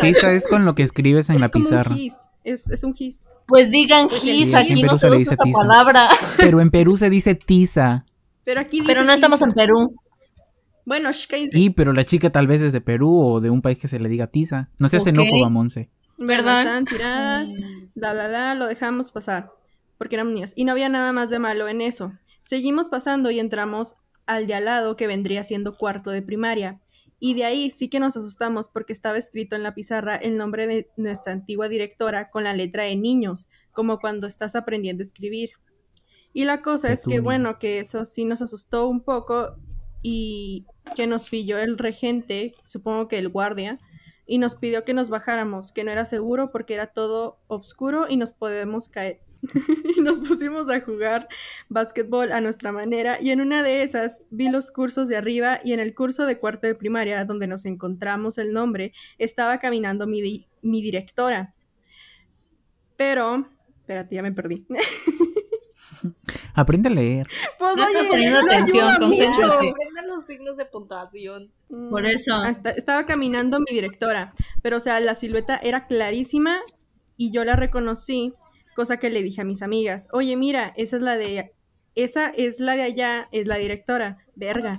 quizá 0.00 0.32
es 0.32 0.46
con 0.48 0.64
lo 0.64 0.74
que 0.74 0.82
escribes 0.82 1.28
en 1.30 1.36
es 1.36 1.40
la 1.40 1.48
como 1.48 1.64
pizarra. 1.64 1.90
un 1.90 1.96
gis. 1.96 2.14
Es, 2.44 2.68
es 2.70 2.84
un 2.84 2.94
gis. 2.94 3.26
Pues 3.46 3.70
digan 3.70 4.08
Pues 4.08 4.22
gis, 4.22 4.54
aquí 4.54 4.82
no 4.82 4.96
se 4.96 5.08
usa 5.08 5.16
esa 5.34 5.36
tiza. 5.36 5.58
palabra. 5.58 6.08
Pero 6.38 6.60
en 6.60 6.70
Perú 6.70 6.96
se 6.96 7.10
dice 7.10 7.34
tiza. 7.34 8.04
Pero 8.44 8.60
aquí 8.60 8.80
dice 8.80 8.92
Pero 8.92 9.04
no 9.04 9.12
estamos 9.12 9.38
tiza. 9.40 9.46
en 9.48 9.52
Perú. 9.54 9.94
Bueno. 10.84 11.10
Y, 11.52 11.70
pero 11.70 11.92
la 11.92 12.04
chica 12.04 12.30
tal 12.30 12.46
vez 12.46 12.62
es 12.62 12.72
de 12.72 12.80
Perú 12.80 13.16
o 13.20 13.40
de 13.40 13.50
un 13.50 13.62
país 13.62 13.78
que 13.78 13.88
se 13.88 13.98
le 14.00 14.08
diga 14.08 14.26
tiza. 14.26 14.68
No 14.78 14.88
seas 14.88 15.02
Ok. 15.02 15.08
enojo, 15.08 15.48
Monse. 15.50 15.90
Perdón. 16.26 16.58
Estaban 16.58 16.84
tiradas, 16.84 17.54
bla, 17.94 18.12
bla, 18.12 18.28
bla, 18.28 18.54
lo 18.54 18.66
dejamos 18.66 19.10
pasar, 19.10 19.52
porque 19.98 20.16
éramos 20.16 20.34
niños. 20.34 20.52
Y 20.56 20.64
no 20.64 20.72
había 20.72 20.88
nada 20.88 21.12
más 21.12 21.30
de 21.30 21.38
malo 21.38 21.68
en 21.68 21.80
eso. 21.80 22.12
Seguimos 22.42 22.88
pasando 22.88 23.30
y 23.30 23.38
entramos 23.38 23.96
al 24.26 24.46
de 24.46 24.54
al 24.54 24.66
lado, 24.66 24.96
que 24.96 25.06
vendría 25.06 25.44
siendo 25.44 25.76
cuarto 25.76 26.10
de 26.10 26.22
primaria. 26.22 26.80
Y 27.18 27.34
de 27.34 27.44
ahí 27.44 27.70
sí 27.70 27.88
que 27.88 28.00
nos 28.00 28.16
asustamos 28.16 28.68
porque 28.68 28.92
estaba 28.92 29.16
escrito 29.16 29.54
en 29.54 29.62
la 29.62 29.74
pizarra 29.74 30.16
el 30.16 30.36
nombre 30.36 30.66
de 30.66 30.90
nuestra 30.96 31.32
antigua 31.32 31.68
directora 31.68 32.30
con 32.30 32.44
la 32.44 32.52
letra 32.52 32.82
de 32.82 32.96
niños, 32.96 33.48
como 33.72 34.00
cuando 34.00 34.26
estás 34.26 34.56
aprendiendo 34.56 35.02
a 35.02 35.06
escribir. 35.06 35.50
Y 36.32 36.44
la 36.44 36.62
cosa 36.62 36.90
es 36.90 37.04
que, 37.04 37.20
bueno, 37.20 37.58
que 37.58 37.78
eso 37.78 38.04
sí 38.04 38.24
nos 38.24 38.42
asustó 38.42 38.88
un 38.88 39.02
poco 39.02 39.54
y 40.02 40.66
que 40.96 41.06
nos 41.06 41.28
pilló 41.28 41.58
el 41.58 41.78
regente, 41.78 42.54
supongo 42.66 43.06
que 43.06 43.18
el 43.18 43.28
guardia, 43.28 43.78
y 44.26 44.38
nos 44.38 44.54
pidió 44.54 44.84
que 44.84 44.94
nos 44.94 45.08
bajáramos, 45.08 45.72
que 45.72 45.84
no 45.84 45.90
era 45.90 46.04
seguro 46.04 46.50
porque 46.50 46.74
era 46.74 46.86
todo 46.86 47.38
oscuro 47.48 48.06
y 48.08 48.16
nos 48.16 48.32
podemos 48.32 48.88
caer. 48.88 49.20
y 49.96 50.00
nos 50.02 50.20
pusimos 50.20 50.70
a 50.70 50.80
jugar 50.80 51.28
básquetbol 51.68 52.30
a 52.30 52.40
nuestra 52.40 52.70
manera 52.70 53.18
y 53.20 53.30
en 53.30 53.40
una 53.40 53.64
de 53.64 53.82
esas 53.82 54.20
vi 54.30 54.48
los 54.48 54.70
cursos 54.70 55.08
de 55.08 55.16
arriba 55.16 55.58
y 55.64 55.72
en 55.72 55.80
el 55.80 55.94
curso 55.94 56.26
de 56.26 56.38
cuarto 56.38 56.68
de 56.68 56.76
primaria 56.76 57.24
donde 57.24 57.48
nos 57.48 57.64
encontramos 57.64 58.38
el 58.38 58.52
nombre 58.52 58.92
estaba 59.18 59.58
caminando 59.58 60.06
mi, 60.06 60.46
mi 60.62 60.80
directora. 60.82 61.54
Pero, 62.96 63.48
espérate, 63.80 64.14
ya 64.14 64.22
me 64.22 64.32
perdí. 64.32 64.64
Aprende 66.54 66.88
a 66.88 66.92
leer. 66.92 67.26
Pues, 67.58 67.76
No 67.76 67.82
estás 67.86 68.06
poniendo 68.06 68.42
no 68.42 68.52
atención, 68.52 68.88
concéntrate. 68.98 69.70
Aprendan 69.70 70.08
los 70.08 70.26
signos 70.26 70.56
de 70.56 70.64
puntuación. 70.66 71.50
Mm. 71.70 71.90
Por 71.90 72.06
eso. 72.06 72.44
Esta- 72.44 72.70
estaba 72.70 73.06
caminando 73.06 73.58
mi 73.60 73.72
directora, 73.72 74.34
pero 74.62 74.76
o 74.76 74.80
sea, 74.80 75.00
la 75.00 75.14
silueta 75.14 75.56
era 75.62 75.86
clarísima 75.86 76.58
y 77.16 77.30
yo 77.30 77.44
la 77.44 77.56
reconocí 77.56 78.34
cosa 78.74 78.98
que 78.98 79.10
le 79.10 79.22
dije 79.22 79.40
a 79.42 79.44
mis 79.44 79.62
amigas, 79.62 80.08
oye, 80.12 80.36
mira, 80.36 80.72
esa 80.76 80.96
es 80.96 81.02
la 81.02 81.16
de, 81.16 81.52
esa 81.94 82.28
es 82.30 82.58
la 82.60 82.74
de 82.74 82.82
allá, 82.82 83.28
es 83.32 83.46
la 83.46 83.56
directora, 83.56 84.18
verga. 84.34 84.72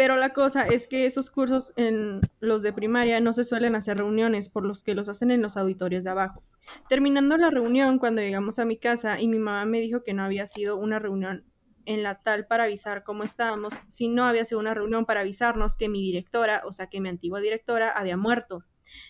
Pero 0.00 0.16
la 0.16 0.30
cosa 0.30 0.64
es 0.64 0.88
que 0.88 1.04
esos 1.04 1.30
cursos 1.30 1.74
en 1.76 2.22
los 2.40 2.62
de 2.62 2.72
primaria 2.72 3.20
no 3.20 3.34
se 3.34 3.44
suelen 3.44 3.74
hacer 3.74 3.98
reuniones, 3.98 4.48
por 4.48 4.64
los 4.64 4.82
que 4.82 4.94
los 4.94 5.10
hacen 5.10 5.30
en 5.30 5.42
los 5.42 5.58
auditorios 5.58 6.04
de 6.04 6.08
abajo. 6.08 6.42
Terminando 6.88 7.36
la 7.36 7.50
reunión, 7.50 7.98
cuando 7.98 8.22
llegamos 8.22 8.58
a 8.58 8.64
mi 8.64 8.78
casa 8.78 9.20
y 9.20 9.28
mi 9.28 9.38
mamá 9.38 9.66
me 9.66 9.78
dijo 9.78 10.02
que 10.02 10.14
no 10.14 10.22
había 10.22 10.46
sido 10.46 10.78
una 10.78 11.00
reunión 11.00 11.44
en 11.84 12.02
la 12.02 12.22
tal 12.22 12.46
para 12.46 12.64
avisar 12.64 13.02
cómo 13.02 13.24
estábamos, 13.24 13.74
sino 13.88 14.24
había 14.24 14.46
sido 14.46 14.58
una 14.58 14.72
reunión 14.72 15.04
para 15.04 15.20
avisarnos 15.20 15.76
que 15.76 15.90
mi 15.90 16.00
directora, 16.00 16.62
o 16.64 16.72
sea 16.72 16.86
que 16.86 17.02
mi 17.02 17.10
antigua 17.10 17.40
directora, 17.40 17.90
había 17.90 18.16
muerto. 18.16 18.64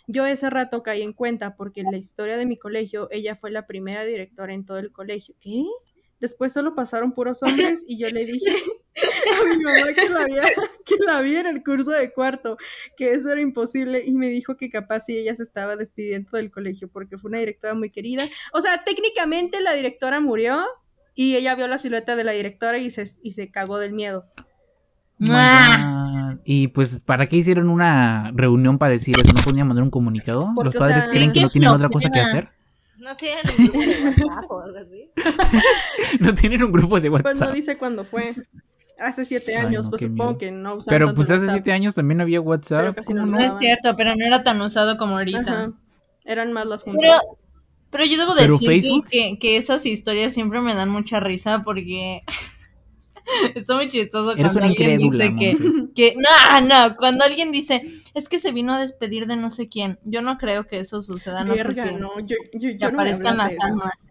Yo 0.09 0.27
ese 0.27 0.51
rato 0.51 0.83
caí 0.83 1.03
en 1.03 1.13
cuenta 1.13 1.55
porque 1.55 1.83
en 1.83 1.93
la 1.93 1.99
historia 1.99 2.37
de 2.37 2.47
mi 2.47 2.59
colegio 2.59 3.07
ella 3.13 3.37
fue 3.37 3.53
la 3.53 3.69
primera 3.69 4.05
directora 4.05 4.55
en 4.55 4.65
todo 4.65 4.79
el 4.79 4.91
colegio. 4.91 5.37
¿Qué? 5.39 5.63
Después 6.19 6.53
solo 6.53 6.75
pasaron 6.75 7.13
puros 7.13 7.45
hombres 7.45 7.85
y 7.87 7.97
yo 7.97 8.09
le 8.09 8.25
dije 8.25 8.51
a 9.41 9.49
mi 9.49 9.63
mamá 9.63 9.93
que 9.95 10.09
la, 10.09 10.21
había, 10.21 10.43
que 10.85 10.97
la 11.07 11.21
vi 11.21 11.37
en 11.37 11.47
el 11.47 11.63
curso 11.63 11.93
de 11.93 12.13
cuarto, 12.13 12.57
que 12.97 13.13
eso 13.13 13.31
era 13.31 13.41
imposible 13.41 14.03
y 14.05 14.13
me 14.13 14.29
dijo 14.29 14.57
que 14.57 14.69
capaz 14.69 15.01
si 15.01 15.17
ella 15.17 15.35
se 15.37 15.43
estaba 15.43 15.77
despidiendo 15.77 16.37
del 16.37 16.51
colegio 16.51 16.89
porque 16.89 17.17
fue 17.19 17.29
una 17.29 17.39
directora 17.39 17.75
muy 17.75 17.91
querida. 17.91 18.25
O 18.53 18.61
sea, 18.61 18.83
técnicamente 18.85 19.61
la 19.61 19.73
directora 19.73 20.21
murió 20.21 20.61
y 21.15 21.37
ella 21.37 21.55
vio 21.55 21.67
la 21.69 21.79
silueta 21.79 22.17
de 22.17 22.25
la 22.25 22.33
directora 22.33 22.79
y 22.79 22.91
se, 22.91 23.05
y 23.23 23.33
se 23.33 23.51
cagó 23.51 23.79
del 23.79 23.93
miedo. 23.93 24.25
Y 26.45 26.69
pues, 26.69 27.01
¿para 27.01 27.27
qué 27.27 27.37
hicieron 27.37 27.69
una 27.69 28.33
reunión 28.35 28.79
para 28.79 28.93
decir 28.93 29.15
eso? 29.23 29.33
¿No 29.35 29.43
podían 29.43 29.67
mandar 29.69 29.85
un 29.85 29.91
comunicado? 29.91 30.41
Porque, 30.55 30.69
¿Los 30.69 30.77
o 30.77 30.79
padres 30.79 31.05
sea, 31.05 31.13
creen 31.13 31.33
que 31.33 31.43
no 31.43 31.49
tienen 31.49 31.71
otra 31.71 31.89
cosa 31.89 32.11
que 32.11 32.21
hacer? 32.21 32.49
No 32.99 33.17
tienen 33.17 33.43
ningún 33.59 33.85
grupo 33.85 33.91
de 33.93 34.05
WhatsApp 34.05 34.51
o 34.51 34.61
algo 34.61 34.79
así. 34.79 35.11
No 36.21 36.35
tienen 36.35 36.63
un 36.63 36.73
grupo 36.73 37.01
de 37.01 37.11
Pues 37.11 37.23
WhatsApp. 37.25 37.49
no 37.49 37.55
dice 37.55 37.79
cuándo 37.79 38.05
fue. 38.05 38.35
Hace 39.01 39.25
siete 39.25 39.57
Ay, 39.57 39.67
años, 39.67 39.87
no, 39.87 39.91
pues 39.91 40.03
supongo 40.03 40.25
miedo. 40.25 40.39
que 40.39 40.51
no 40.53 40.75
usaban 40.75 40.85
Pero 40.89 41.07
tanto 41.07 41.17
pues 41.17 41.31
hace 41.31 41.41
WhatsApp. 41.41 41.55
siete 41.55 41.73
años 41.73 41.95
también 41.95 42.21
había 42.21 42.41
WhatsApp. 42.41 42.81
Pero 42.81 42.95
casi 42.95 43.13
¿cómo 43.15 43.27
no 43.27 43.39
es 43.41 43.57
cierto, 43.59 43.97
pero 43.97 44.15
no 44.15 44.25
era 44.27 44.43
tan 44.45 44.61
usado 44.61 44.97
como 44.99 45.17
ahorita. 45.17 45.41
Ajá. 45.41 45.73
Eran 46.25 46.53
más 46.53 46.67
las 46.67 46.83
juntas. 46.83 47.01
Pero, 47.03 47.39
pero 47.91 48.05
yo 48.05 48.19
debo 48.19 48.35
¿Pero 48.37 48.53
decir 48.53 48.83
que, 48.85 49.01
que, 49.11 49.39
que 49.39 49.57
esas 49.57 49.87
historias 49.87 50.35
siempre 50.35 50.61
me 50.61 50.75
dan 50.75 50.91
mucha 50.91 51.19
risa 51.19 51.63
porque 51.65 52.21
está 53.55 53.75
muy 53.75 53.89
chistoso 53.89 54.33
Eres 54.33 54.53
cuando 54.53 54.69
alguien 54.69 54.99
dice 54.99 55.35
que, 55.37 55.57
que 55.95 56.15
no, 56.17 56.61
no, 56.67 56.97
cuando 56.97 57.25
alguien 57.25 57.53
dice 57.53 57.83
es 58.15 58.29
que 58.29 58.39
se 58.39 58.53
vino 58.53 58.75
a 58.75 58.79
despedir 58.79 59.27
de 59.27 59.37
no 59.37 59.51
sé 59.51 59.69
quién, 59.69 59.99
yo 60.05 60.23
no 60.23 60.37
creo 60.37 60.67
que 60.67 60.79
eso 60.81 61.01
suceda, 61.01 61.43
no 61.45 61.55
Verga, 61.55 61.85
porque 61.85 61.99
no, 61.99 62.21
yo, 62.21 62.37
yo, 62.55 62.61
que 62.61 62.79
yo 62.79 62.87
no 62.91 62.97
me 62.99 63.03
aparezcan 63.03 63.39
las 63.39 63.59
almas. 63.61 64.11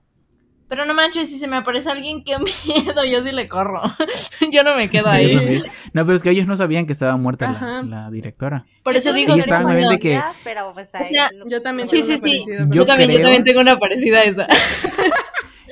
Pero 0.70 0.86
no 0.86 0.94
manches, 0.94 1.28
si 1.30 1.38
se 1.40 1.48
me 1.48 1.58
aparece 1.58 1.90
alguien, 1.90 2.24
qué 2.24 2.38
miedo, 2.68 3.04
yo 3.04 3.22
sí 3.24 3.32
le 3.34 3.48
corro. 3.50 3.82
yo 4.52 4.64
no 4.64 4.76
me 4.76 4.88
quedo 4.90 5.06
Sí, 5.10 5.16
ahí. 5.16 5.58
yo. 5.60 5.64
No, 5.94 6.06
pero 6.06 6.16
es 6.16 6.22
que 6.24 6.30
ellos 6.30 6.48
no 6.48 6.56
sabían 6.56 6.86
que 6.86 6.94
estaba 6.94 7.18
muerta 7.18 7.84
la, 7.86 8.10
directora. 8.12 8.64
Por 8.84 8.96
eso 8.96 9.10
Yo 9.10 9.16
digo 9.16 9.34
que 9.34 9.42
estaban 9.42 9.66
parecida, 9.68 9.98
que- 9.98 10.22
Pero 10.44 10.72
pues 10.74 10.90
O 10.90 11.04
sea, 11.04 11.28
ahí 11.28 11.36
lo- 11.38 11.48
Yo 11.50 11.62
también 11.62 11.88
Sí, 11.90 11.98
tengo 11.98 12.06
sí, 12.08 12.12
una 12.14 12.20
sí. 12.22 12.30
parecida, 12.46 12.60
Yo, 12.70 12.72
Yo 12.82 12.86
también, 12.86 13.12
yo 13.12 13.22
también 13.22 13.44
tengo 13.44 13.60
una 13.62 13.78
parecida 13.80 14.20
a 14.20 14.24
esa. 14.24 14.48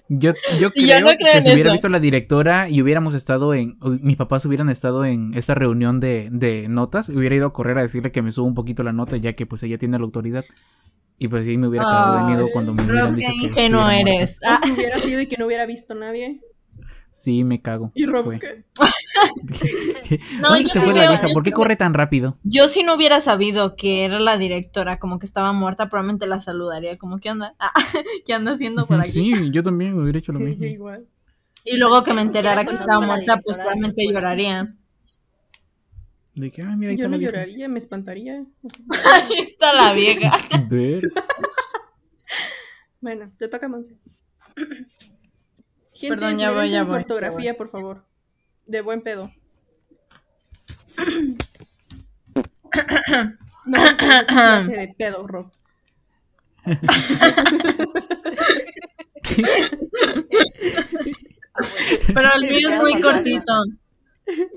Yo, 0.10 0.32
yo 0.58 0.72
creo 0.72 1.01
no 1.01 1.08
creo 1.08 1.18
que 1.18 1.38
en 1.38 1.44
si 1.44 1.51
hubiera 1.51 1.70
eso. 1.70 1.74
visto 1.74 1.88
a 1.88 1.89
la 1.89 2.00
directora 2.00 2.70
y 2.70 2.82
hubiéramos 2.82 3.13
estado 3.13 3.54
en. 3.54 3.77
o 3.82 3.89
Mis 3.89 4.16
papás 4.16 4.46
hubieran 4.46 4.70
estado 4.70 5.04
en 5.04 5.34
esa 5.34 5.54
reunión 5.54 6.00
de, 6.00 6.30
de 6.32 6.70
notas, 6.70 7.10
hubiera 7.10 7.36
ido 7.36 7.46
a 7.48 7.51
correr 7.51 7.77
a 7.77 7.82
decirle 7.82 8.13
que 8.13 8.22
me 8.22 8.32
suba 8.32 8.48
un 8.48 8.54
poquito 8.54 8.84
la 8.84 8.94
nota, 8.94 9.18
ya 9.18 9.34
que 9.34 9.46
pues 9.46 9.63
ella 9.63 9.77
tiene 9.77 9.98
la 10.00 10.06
autoridad. 10.06 10.46
Y 11.20 11.28
pues 11.28 11.46
sí 11.46 11.58
me 11.58 11.68
hubiera 11.68 11.86
cagado 11.86 12.18
de 12.28 12.34
miedo 12.36 12.48
cuando 12.54 12.74
me 12.74 12.84
hubieran 12.84 13.16
dicho 13.16 13.30
que. 13.32 13.46
ingenuo 13.48 13.90
eres. 13.90 14.40
Ah, 14.46 14.62
hubiera 14.72 15.00
sido 15.00 15.22
y 15.22 15.28
que 15.28 15.38
no 15.38 15.46
hubiera 15.48 15.66
visto 15.66 15.96
nadie. 15.96 16.42
Sí, 17.10 17.44
me 17.44 17.62
cago. 17.62 17.90
Y 17.96 18.06
Rob, 18.06 18.26
Fue. 18.26 18.40
¿qué? 18.40 18.64
No, 20.40 20.50
¿Dónde 20.50 20.64
yo 20.64 20.70
se 20.70 20.80
sí 20.80 20.86
fue 20.86 20.94
la 20.94 21.08
vieja? 21.10 21.28
¿Por 21.34 21.42
qué 21.44 21.52
corre 21.52 21.76
tan 21.76 21.94
rápido? 21.96 22.38
Yo 22.44 22.68
si 22.68 22.84
no 22.84 22.94
hubiera 22.96 23.20
sabido 23.20 23.76
que 23.76 24.06
era 24.06 24.20
la 24.20 24.38
directora, 24.38 25.00
como 25.00 25.18
que 25.18 25.26
estaba 25.26 25.52
muerta, 25.54 25.90
probablemente 25.90 26.28
la 26.28 26.40
saludaría, 26.40 26.98
como 26.98 27.18
¿qué 27.18 27.32
onda? 27.32 27.56
Ah, 27.60 27.72
¿Qué 28.26 28.34
anda 28.34 28.52
haciendo 28.52 28.86
por 28.86 29.02
aquí? 29.02 29.12
Sí, 29.12 29.52
yo 29.52 29.64
también 29.64 30.00
hubiera 30.00 30.20
hecho 30.20 30.32
lo 30.32 30.40
Sí, 30.40 30.46
mismo. 30.46 30.64
yo 30.66 30.70
igual. 30.72 31.08
Y 31.66 31.78
luego 31.78 32.04
que 32.04 32.14
me 32.14 32.22
enterara 32.22 32.64
que 32.66 32.76
estaba 32.76 32.98
a 33.04 33.08
muerta, 33.08 33.42
pues 33.44 33.58
probablemente 33.58 34.02
escuela. 34.04 34.20
lloraría. 34.20 34.76
De 36.38 36.51
que, 36.51 36.62
ah, 36.62 36.75
mira, 36.77 36.91
ahí 36.91 36.98
Yo 36.98 37.06
está 37.06 37.08
no 37.08 37.12
la 37.13 37.17
vieja. 37.17 37.32
lloraría, 37.32 37.67
me 37.67 37.79
espantaría. 37.79 38.46
Ahí 39.06 39.34
está 39.44 39.74
la 39.74 39.94
vieja. 39.94 40.32
Ver. 40.70 41.12
Bueno, 43.00 43.32
te 43.38 43.48
toca, 43.48 43.67
Monse. 43.67 43.96
Gente, 45.94 46.15
Perdón, 46.15 46.38
ya 46.39 46.51
voy, 46.51 46.67
ya 46.70 46.79
en 46.79 46.86
su 46.86 46.89
voy, 46.91 47.00
ya 47.00 47.03
ortografía, 47.03 47.56
por 47.56 47.70
favor. 47.70 48.03
De 48.65 48.82
buen 48.82 49.01
pedo. 49.01 49.29
No, 53.65 53.84
no, 53.84 53.98
clase 54.27 54.77
de 54.77 54.88
pedo, 54.98 55.27
Rob. 55.27 55.51
Pero 62.13 62.29
el 62.36 62.41
mío 62.50 62.70
es 62.70 62.77
muy 62.82 63.01
cortito. 63.01 63.53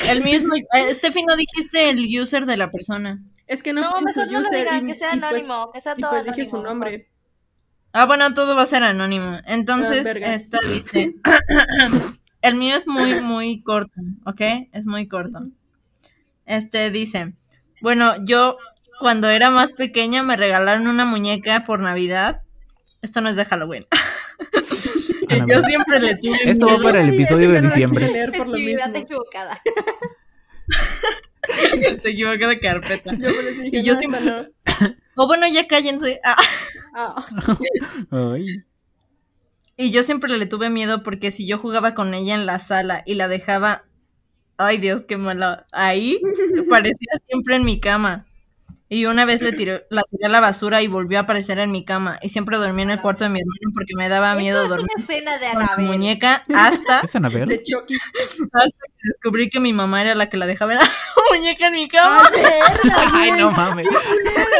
El 0.08 0.22
mío 0.22 0.36
es 0.36 0.44
muy... 0.44 0.60
Eh, 0.72 0.94
Steffi, 0.94 1.22
no 1.22 1.36
dijiste 1.36 1.90
el 1.90 2.06
user 2.20 2.46
de 2.46 2.56
la 2.56 2.70
persona. 2.70 3.22
Es 3.46 3.62
que 3.62 3.72
no, 3.72 3.82
No, 3.82 3.94
puse 3.94 4.14
su 4.14 4.20
no 4.20 4.26
lo 4.26 4.40
user 4.40 4.60
digas, 4.60 4.82
y, 4.82 4.86
que 4.86 4.94
sea 4.94 5.14
y 5.14 5.20
pues, 5.20 5.44
anónimo, 5.44 5.72
que 5.72 5.80
sea 5.80 5.94
y 5.96 6.00
todo 6.00 6.10
pues 6.10 6.24
dije 6.24 6.44
su 6.44 6.62
nombre. 6.62 7.08
Ah, 7.92 8.06
bueno, 8.06 8.32
todo 8.34 8.54
va 8.54 8.62
a 8.62 8.66
ser 8.66 8.82
anónimo. 8.82 9.38
Entonces, 9.46 10.06
Ah, 10.06 10.34
esta 10.34 10.58
dice... 10.72 11.14
el 12.42 12.54
mío 12.54 12.76
es 12.76 12.86
muy, 12.86 13.20
muy 13.20 13.62
corto, 13.62 14.00
¿ok? 14.24 14.40
Es 14.72 14.86
muy 14.86 15.08
corto. 15.08 15.40
Este 16.46 16.90
dice... 16.90 17.34
Bueno, 17.80 18.14
yo 18.24 18.58
cuando 18.98 19.28
era 19.30 19.48
más 19.50 19.72
pequeña 19.72 20.22
me 20.22 20.36
regalaron 20.36 20.86
una 20.86 21.04
muñeca 21.04 21.64
por 21.64 21.80
Navidad. 21.80 22.42
Esto 23.00 23.20
no 23.22 23.30
es 23.30 23.36
de 23.36 23.46
Halloween. 23.46 23.86
Yo 25.48 25.62
siempre 25.62 26.00
le 26.00 26.16
tuve 26.16 26.36
Esto 26.44 26.66
va 26.66 26.72
miedo. 26.72 26.84
para 26.84 27.00
el 27.02 27.14
episodio 27.14 27.50
de 27.50 27.60
diciembre. 27.62 28.10
leer 28.10 28.32
por 28.32 28.46
lo 28.48 28.52
Actividad 28.54 28.86
mismo. 28.86 28.98
equivocada. 29.00 29.60
Se 31.98 32.10
equivocó 32.10 32.48
de 32.48 32.60
carpeta. 32.60 33.14
Yo 33.16 33.28
dije, 33.28 33.68
Y 33.72 33.82
yo 33.82 33.94
no, 33.94 33.98
siempre- 33.98 34.20
no. 34.20 34.46
O 35.16 35.26
bueno, 35.26 35.46
ya 35.48 35.66
cállense. 35.66 36.20
Ah. 36.24 36.36
Ay. 38.10 38.44
Y 39.76 39.90
yo 39.90 40.02
siempre 40.02 40.36
le 40.36 40.46
tuve 40.46 40.70
miedo 40.70 41.02
porque 41.02 41.30
si 41.30 41.46
yo 41.48 41.58
jugaba 41.58 41.94
con 41.94 42.14
ella 42.14 42.34
en 42.34 42.46
la 42.46 42.58
sala 42.58 43.02
y 43.06 43.14
la 43.14 43.28
dejaba, 43.28 43.84
ay 44.58 44.78
Dios, 44.78 45.06
qué 45.06 45.16
malo, 45.16 45.56
ahí 45.72 46.20
parecía 46.68 47.12
siempre 47.26 47.56
en 47.56 47.64
mi 47.64 47.80
cama. 47.80 48.26
Y 48.92 49.06
una 49.06 49.24
vez 49.24 49.40
le 49.40 49.52
tiré, 49.52 49.86
la 49.88 50.02
tiré 50.02 50.26
a 50.26 50.28
la 50.28 50.40
basura 50.40 50.82
y 50.82 50.88
volvió 50.88 51.18
a 51.18 51.22
aparecer 51.22 51.60
en 51.60 51.70
mi 51.70 51.84
cama. 51.84 52.18
Y 52.22 52.28
siempre 52.28 52.56
dormí 52.56 52.82
en 52.82 52.90
el 52.90 53.00
cuarto 53.00 53.22
de 53.22 53.30
mi 53.30 53.38
hermano 53.38 53.70
porque 53.72 53.92
me 53.96 54.08
daba 54.08 54.34
miedo 54.34 54.64
Esto 54.64 54.64
es 54.64 54.78
dormir 54.80 54.90
una 54.96 55.04
escena 55.04 55.38
de 55.38 55.46
con 55.52 55.58
la 55.60 55.66
Anabel. 55.66 55.86
muñeca 55.86 56.44
hasta, 56.56 56.98
¿Es 57.00 57.14
Anabel? 57.14 57.48
de 57.48 57.62
Chucky. 57.62 57.94
hasta 57.94 58.86
que 58.88 59.00
descubrí 59.04 59.48
que 59.48 59.60
mi 59.60 59.72
mamá 59.72 60.00
era 60.02 60.16
la 60.16 60.28
que 60.28 60.36
la 60.36 60.46
dejaba 60.46 60.74
la 60.74 60.80
muñeca 61.30 61.68
en 61.68 61.72
mi 61.74 61.86
cama. 61.86 62.28
Ay, 63.12 63.30
no 63.30 63.52
mames. 63.52 63.86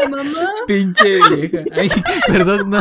mamá. 0.09 0.49
Pinche 0.65 1.19
vieja. 1.35 1.59
Ay, 1.77 1.91
perdón, 2.29 2.71
no. 2.71 2.81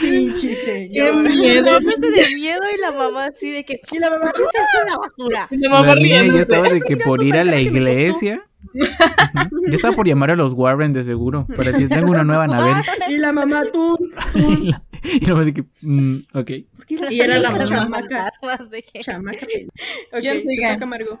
Pinche 0.00 0.48
Qué 0.48 0.54
señor. 0.56 1.22
miedo. 1.28 1.78
Este 1.78 2.10
de 2.10 2.34
miedo 2.36 2.60
y 2.76 2.80
la 2.80 2.92
mamá 2.92 3.26
así 3.26 3.50
de 3.50 3.64
que 3.64 3.80
Y 3.92 3.98
la 3.98 4.10
mamá, 4.10 4.24
"¿Qué 4.34 4.42
es 4.42 4.48
esto 4.48 4.78
en 4.82 4.86
la 4.92 4.96
basura. 4.98 5.48
Mi 5.50 5.68
mamá 5.68 5.86
La 5.86 5.94
niña 5.94 6.24
ya 6.34 6.40
estaba 6.42 6.68
de 6.68 6.80
que 6.80 6.96
por 6.98 7.22
ir 7.22 7.36
a 7.36 7.44
la 7.44 7.60
iglesia. 7.60 8.42
Ujú. 8.74 8.86
Ya 9.68 9.74
estaba 9.76 9.94
por 9.94 10.06
llamar 10.06 10.30
a 10.32 10.36
los 10.36 10.52
Warren 10.52 10.92
de 10.92 11.02
seguro. 11.02 11.46
Para 11.56 11.72
decir, 11.72 11.88
tengo 11.88 12.10
una 12.10 12.24
nueva 12.24 12.44
Anabel. 12.44 12.76
y 13.08 13.16
la 13.16 13.32
mamá, 13.32 13.62
tú. 13.72 13.96
Y 14.34 14.70
la, 14.70 14.82
y 15.02 15.20
la 15.26 15.32
mamá 15.34 15.44
de 15.44 15.54
que, 15.54 15.64
mm, 15.82 16.16
ok. 16.34 16.50
¿Por 16.76 16.86
qué 16.86 16.96
Y 17.10 17.20
era 17.20 17.38
la. 17.38 17.64
Chamaca. 17.64 18.30
Fantasmas 18.40 18.70
de 18.70 18.82
que- 18.82 18.98
Chamaca. 19.00 19.46
Ok, 20.12 20.20
¿Quién 20.20 20.42
sigue? 20.42 20.66
te 20.68 20.74
toca, 20.74 20.86
Margo. 20.86 21.20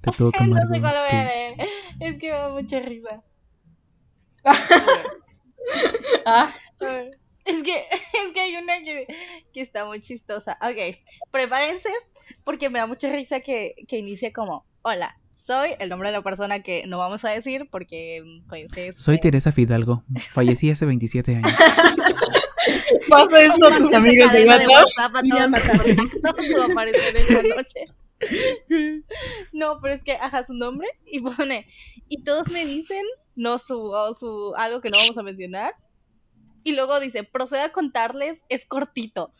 Te 0.00 0.10
toca, 0.12 0.46
No 0.46 0.56
sé 0.56 0.80
cuál 0.80 0.80
voy 0.80 0.90
a 0.90 1.08
tú. 1.08 1.26
leer. 1.26 1.54
Es 2.00 2.18
que 2.18 2.30
me 2.32 2.36
da 2.38 2.48
mucha 2.48 2.80
risa. 2.80 3.22
Ah, 6.26 6.52
Es 7.44 7.62
que, 7.62 7.84
es 8.26 8.32
que 8.32 8.40
hay 8.40 8.56
una 8.56 8.78
que, 8.80 9.06
que 9.52 9.60
está 9.60 9.84
muy 9.86 10.00
chistosa. 10.00 10.58
Ok, 10.62 10.96
prepárense 11.30 11.90
porque 12.44 12.70
me 12.70 12.78
da 12.78 12.86
mucha 12.86 13.10
risa 13.10 13.40
que, 13.40 13.74
que 13.88 13.98
inicie 13.98 14.32
como, 14.32 14.66
hola, 14.82 15.18
soy 15.34 15.70
el 15.78 15.88
nombre 15.88 16.10
de 16.10 16.16
la 16.16 16.22
persona 16.22 16.62
que 16.62 16.86
no 16.86 16.98
vamos 16.98 17.24
a 17.24 17.30
decir 17.30 17.68
porque 17.70 18.22
pues 18.48 18.76
es... 18.76 19.00
Soy 19.00 19.16
eh, 19.16 19.20
Teresa 19.20 19.52
Fidalgo. 19.52 20.04
Fallecí 20.32 20.70
hace 20.70 20.84
27 20.84 21.36
años. 21.36 21.50
pasa 23.08 23.40
esto 23.40 23.66
a 23.66 23.78
tus 23.78 23.92
amigos 23.92 24.32
de 24.32 24.46
WhatsApp. 24.46 25.16
A 25.16 25.20
Y 25.24 25.30
todos 26.20 26.68
a 26.68 26.72
aparecer 26.72 27.16
esta 27.16 27.42
noche. 27.42 27.84
No, 29.52 29.80
pero 29.80 29.94
es 29.94 30.04
que, 30.04 30.12
ajá, 30.12 30.42
su 30.42 30.54
nombre 30.54 30.88
y 31.06 31.20
pone, 31.20 31.66
y 32.08 32.22
todos 32.22 32.50
me 32.50 32.66
dicen, 32.66 33.04
no 33.34 33.58
su, 33.58 33.80
o 33.80 34.12
su, 34.12 34.54
algo 34.56 34.82
que 34.82 34.90
no 34.90 34.98
vamos 34.98 35.16
a 35.16 35.22
mencionar, 35.22 35.72
Y 36.62 36.74
luego 36.74 37.00
dice, 37.00 37.24
proceda 37.24 37.66
a 37.66 37.72
contarles, 37.72 38.44
es 38.48 38.66
cortito. 38.66 39.32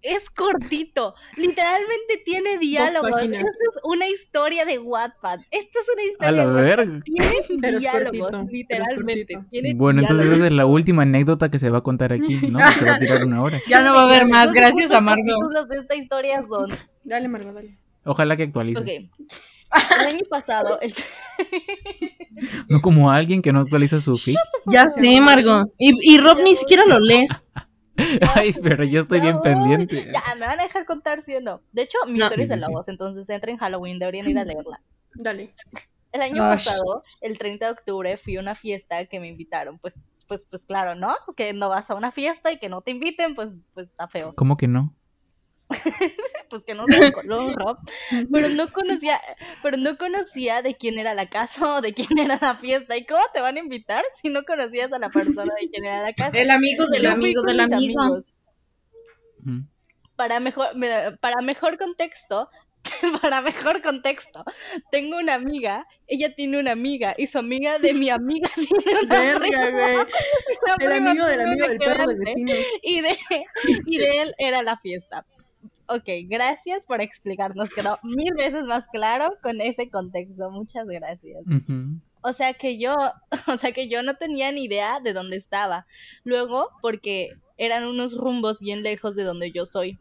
Es 0.00 0.30
cortito. 0.30 1.14
Literalmente 1.36 2.20
tiene 2.24 2.58
diálogos. 2.58 3.22
Esto 3.22 3.36
es 3.38 3.78
una 3.84 4.08
historia 4.08 4.64
de 4.64 4.78
Wattpad. 4.80 5.38
Esto 5.52 5.78
es 5.78 5.86
una 5.94 6.02
A 6.02 6.06
historia 6.06 6.32
la 6.32 6.42
de 6.42 6.48
Wattpad. 6.48 6.64
verga. 6.64 7.02
Tiene 7.04 7.78
diálogos, 7.78 8.30
cortito, 8.32 8.48
literalmente. 8.50 9.38
Tiene 9.50 9.74
Bueno, 9.74 10.00
entonces 10.00 10.24
diálogos. 10.26 10.38
esa 10.38 10.46
es 10.48 10.52
la 10.54 10.66
última 10.66 11.02
anécdota 11.02 11.50
que 11.50 11.60
se 11.60 11.70
va 11.70 11.78
a 11.78 11.82
contar 11.82 12.12
aquí, 12.12 12.34
¿no? 12.48 12.58
Se 12.72 12.84
va 12.84 12.96
a 12.96 12.98
tirar 12.98 13.24
una 13.24 13.42
hora. 13.42 13.60
Ya 13.68 13.80
no 13.82 13.94
va 13.94 14.02
a 14.02 14.04
haber 14.08 14.26
más, 14.26 14.46
Los 14.46 14.54
gracias 14.54 14.90
a 14.90 15.00
Margot. 15.00 15.24
capítulos 15.24 15.68
de 15.68 15.76
esta 15.78 15.94
historia 15.94 16.42
son 16.48 16.68
Dale, 17.04 17.28
Margot, 17.28 17.54
dale. 17.54 17.68
Ojalá 18.04 18.36
que 18.36 18.42
actualice. 18.44 18.80
Ok. 18.80 19.22
El 20.00 20.06
año 20.06 20.24
pasado, 20.28 20.78
el- 20.80 20.92
No 22.68 22.80
como 22.80 23.10
alguien 23.10 23.42
que 23.42 23.52
no 23.52 23.60
actualiza 23.60 24.00
su 24.00 24.16
feed. 24.16 24.36
Ya 24.66 24.88
sé, 24.88 25.20
Margot. 25.20 25.72
Y, 25.78 25.92
y 26.14 26.18
Rob 26.18 26.38
ni 26.42 26.54
siquiera 26.54 26.84
lo 26.86 26.98
lees. 27.00 27.46
Ay, 28.34 28.52
pero 28.62 28.84
yo 28.84 29.02
estoy 29.02 29.20
bien 29.20 29.40
pendiente. 29.42 30.06
Ya, 30.12 30.34
me 30.34 30.46
van 30.46 30.58
a 30.58 30.62
dejar 30.62 30.84
contar, 30.86 31.22
¿sí 31.22 31.34
o 31.34 31.40
no? 31.40 31.62
De 31.72 31.82
hecho, 31.82 31.98
mi 32.06 32.18
No. 32.18 32.24
historia 32.26 32.44
es 32.44 32.50
en 32.50 32.56
sí, 32.56 32.60
la 32.62 32.66
sí. 32.68 32.72
voz, 32.72 32.88
entonces 32.88 33.28
entra 33.28 33.50
en 33.52 33.58
Halloween, 33.58 33.98
deberían 33.98 34.28
ir 34.28 34.38
a 34.38 34.44
leerla. 34.44 34.80
Dale. 35.14 35.54
El 36.10 36.22
año 36.22 36.42
Ay. 36.42 36.50
pasado, 36.56 37.02
el 37.20 37.38
30 37.38 37.66
de 37.66 37.72
octubre, 37.72 38.16
fui 38.16 38.36
a 38.36 38.40
una 38.40 38.54
fiesta 38.54 39.04
que 39.06 39.20
me 39.20 39.28
invitaron. 39.28 39.78
Pues, 39.78 40.08
pues, 40.26 40.46
pues 40.46 40.64
claro, 40.64 40.94
¿no? 40.94 41.14
Que 41.36 41.52
no 41.52 41.68
vas 41.68 41.90
a 41.90 41.94
una 41.94 42.12
fiesta 42.12 42.50
y 42.50 42.58
que 42.58 42.68
no 42.68 42.80
te 42.82 42.90
inviten, 42.90 43.34
pues, 43.34 43.62
pues 43.74 43.88
está 43.88 44.08
feo. 44.08 44.34
¿Cómo 44.36 44.56
que 44.56 44.68
no? 44.68 44.94
Pues 46.50 46.64
que 46.64 46.74
no 46.74 46.84
se 46.86 47.10
color, 47.12 47.54
Rob. 47.56 47.78
Pero 48.30 48.48
no 48.50 48.70
conocía, 48.70 49.18
pero 49.62 49.78
no 49.78 49.96
conocía 49.96 50.60
de 50.60 50.74
quién 50.76 50.98
era 50.98 51.14
la 51.14 51.30
casa 51.30 51.76
o 51.76 51.80
de 51.80 51.94
quién 51.94 52.18
era 52.18 52.36
la 52.38 52.56
fiesta. 52.56 52.94
¿Y 52.96 53.06
cómo 53.06 53.22
te 53.32 53.40
van 53.40 53.56
a 53.56 53.60
invitar 53.60 54.04
si 54.20 54.28
no 54.28 54.42
conocías 54.44 54.92
a 54.92 54.98
la 54.98 55.08
persona 55.08 55.50
de 55.58 55.70
quién 55.70 55.86
era 55.86 56.02
la 56.02 56.12
casa? 56.12 56.38
El 56.38 56.50
amigo 56.50 56.84
del 56.88 57.06
amigo 57.06 57.42
del 57.42 57.60
amigo. 57.60 58.02
amigos. 58.02 58.34
Para 60.16 60.40
mejor, 60.40 60.76
me- 60.76 61.16
para 61.20 61.40
mejor 61.40 61.78
contexto, 61.78 62.48
para 63.22 63.40
mejor 63.40 63.80
contexto, 63.80 64.44
tengo 64.90 65.16
una 65.16 65.34
amiga, 65.34 65.86
ella 66.06 66.34
tiene 66.34 66.58
una 66.60 66.72
amiga 66.72 67.14
y 67.16 67.26
su 67.28 67.38
amiga 67.38 67.78
de 67.78 67.94
mi 67.94 68.10
amiga 68.10 68.50
tiene 68.54 69.00
una 69.04 69.18
Verga, 69.20 69.38
prima, 69.40 69.70
güey. 69.70 70.06
El 70.80 70.92
amigo 70.92 71.26
del 71.26 71.40
amigo 71.40 71.66
del 71.66 71.78
perro 71.78 72.06
del 72.06 72.18
vecino. 72.18 72.52
Y 72.82 73.00
de, 73.00 73.16
y 73.86 73.98
de 73.98 74.22
él 74.22 74.34
era 74.38 74.62
la 74.62 74.76
fiesta. 74.76 75.24
Ok, 75.88 76.08
gracias 76.28 76.86
por 76.86 77.00
explicarnos. 77.00 77.74
Quedó 77.74 77.98
mil 78.04 78.32
veces 78.36 78.64
más 78.64 78.88
claro 78.88 79.30
con 79.42 79.60
ese 79.60 79.90
contexto. 79.90 80.50
Muchas 80.50 80.86
gracias. 80.86 81.44
O 82.22 82.32
sea 82.32 82.54
que 82.54 82.78
yo, 82.78 82.94
o 83.48 83.56
sea 83.56 83.72
que 83.72 83.88
yo 83.88 84.02
no 84.02 84.14
tenía 84.16 84.52
ni 84.52 84.64
idea 84.64 85.00
de 85.00 85.12
dónde 85.12 85.36
estaba. 85.36 85.86
Luego, 86.24 86.68
porque 86.80 87.30
eran 87.58 87.86
unos 87.86 88.16
rumbos 88.16 88.60
bien 88.60 88.82
lejos 88.82 89.14
de 89.16 89.24
donde 89.24 89.50
yo 89.52 89.66
soy. 89.66 89.98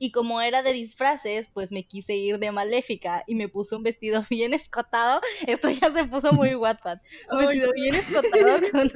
Y 0.00 0.12
como 0.12 0.40
era 0.40 0.62
de 0.62 0.72
disfraces, 0.72 1.48
pues 1.52 1.72
me 1.72 1.82
quise 1.82 2.14
ir 2.14 2.38
de 2.38 2.52
maléfica 2.52 3.24
y 3.26 3.34
me 3.34 3.48
puse 3.48 3.74
un 3.74 3.82
vestido 3.82 4.22
bien 4.30 4.54
escotado. 4.54 5.20
Esto 5.46 5.70
ya 5.70 5.90
se 5.90 6.04
puso 6.04 6.32
muy 6.32 6.54
Wattpad. 6.54 6.98
Un 7.32 7.38
vestido 7.40 7.72
bien 7.74 7.94
escotado 7.96 8.58
con- 8.70 8.90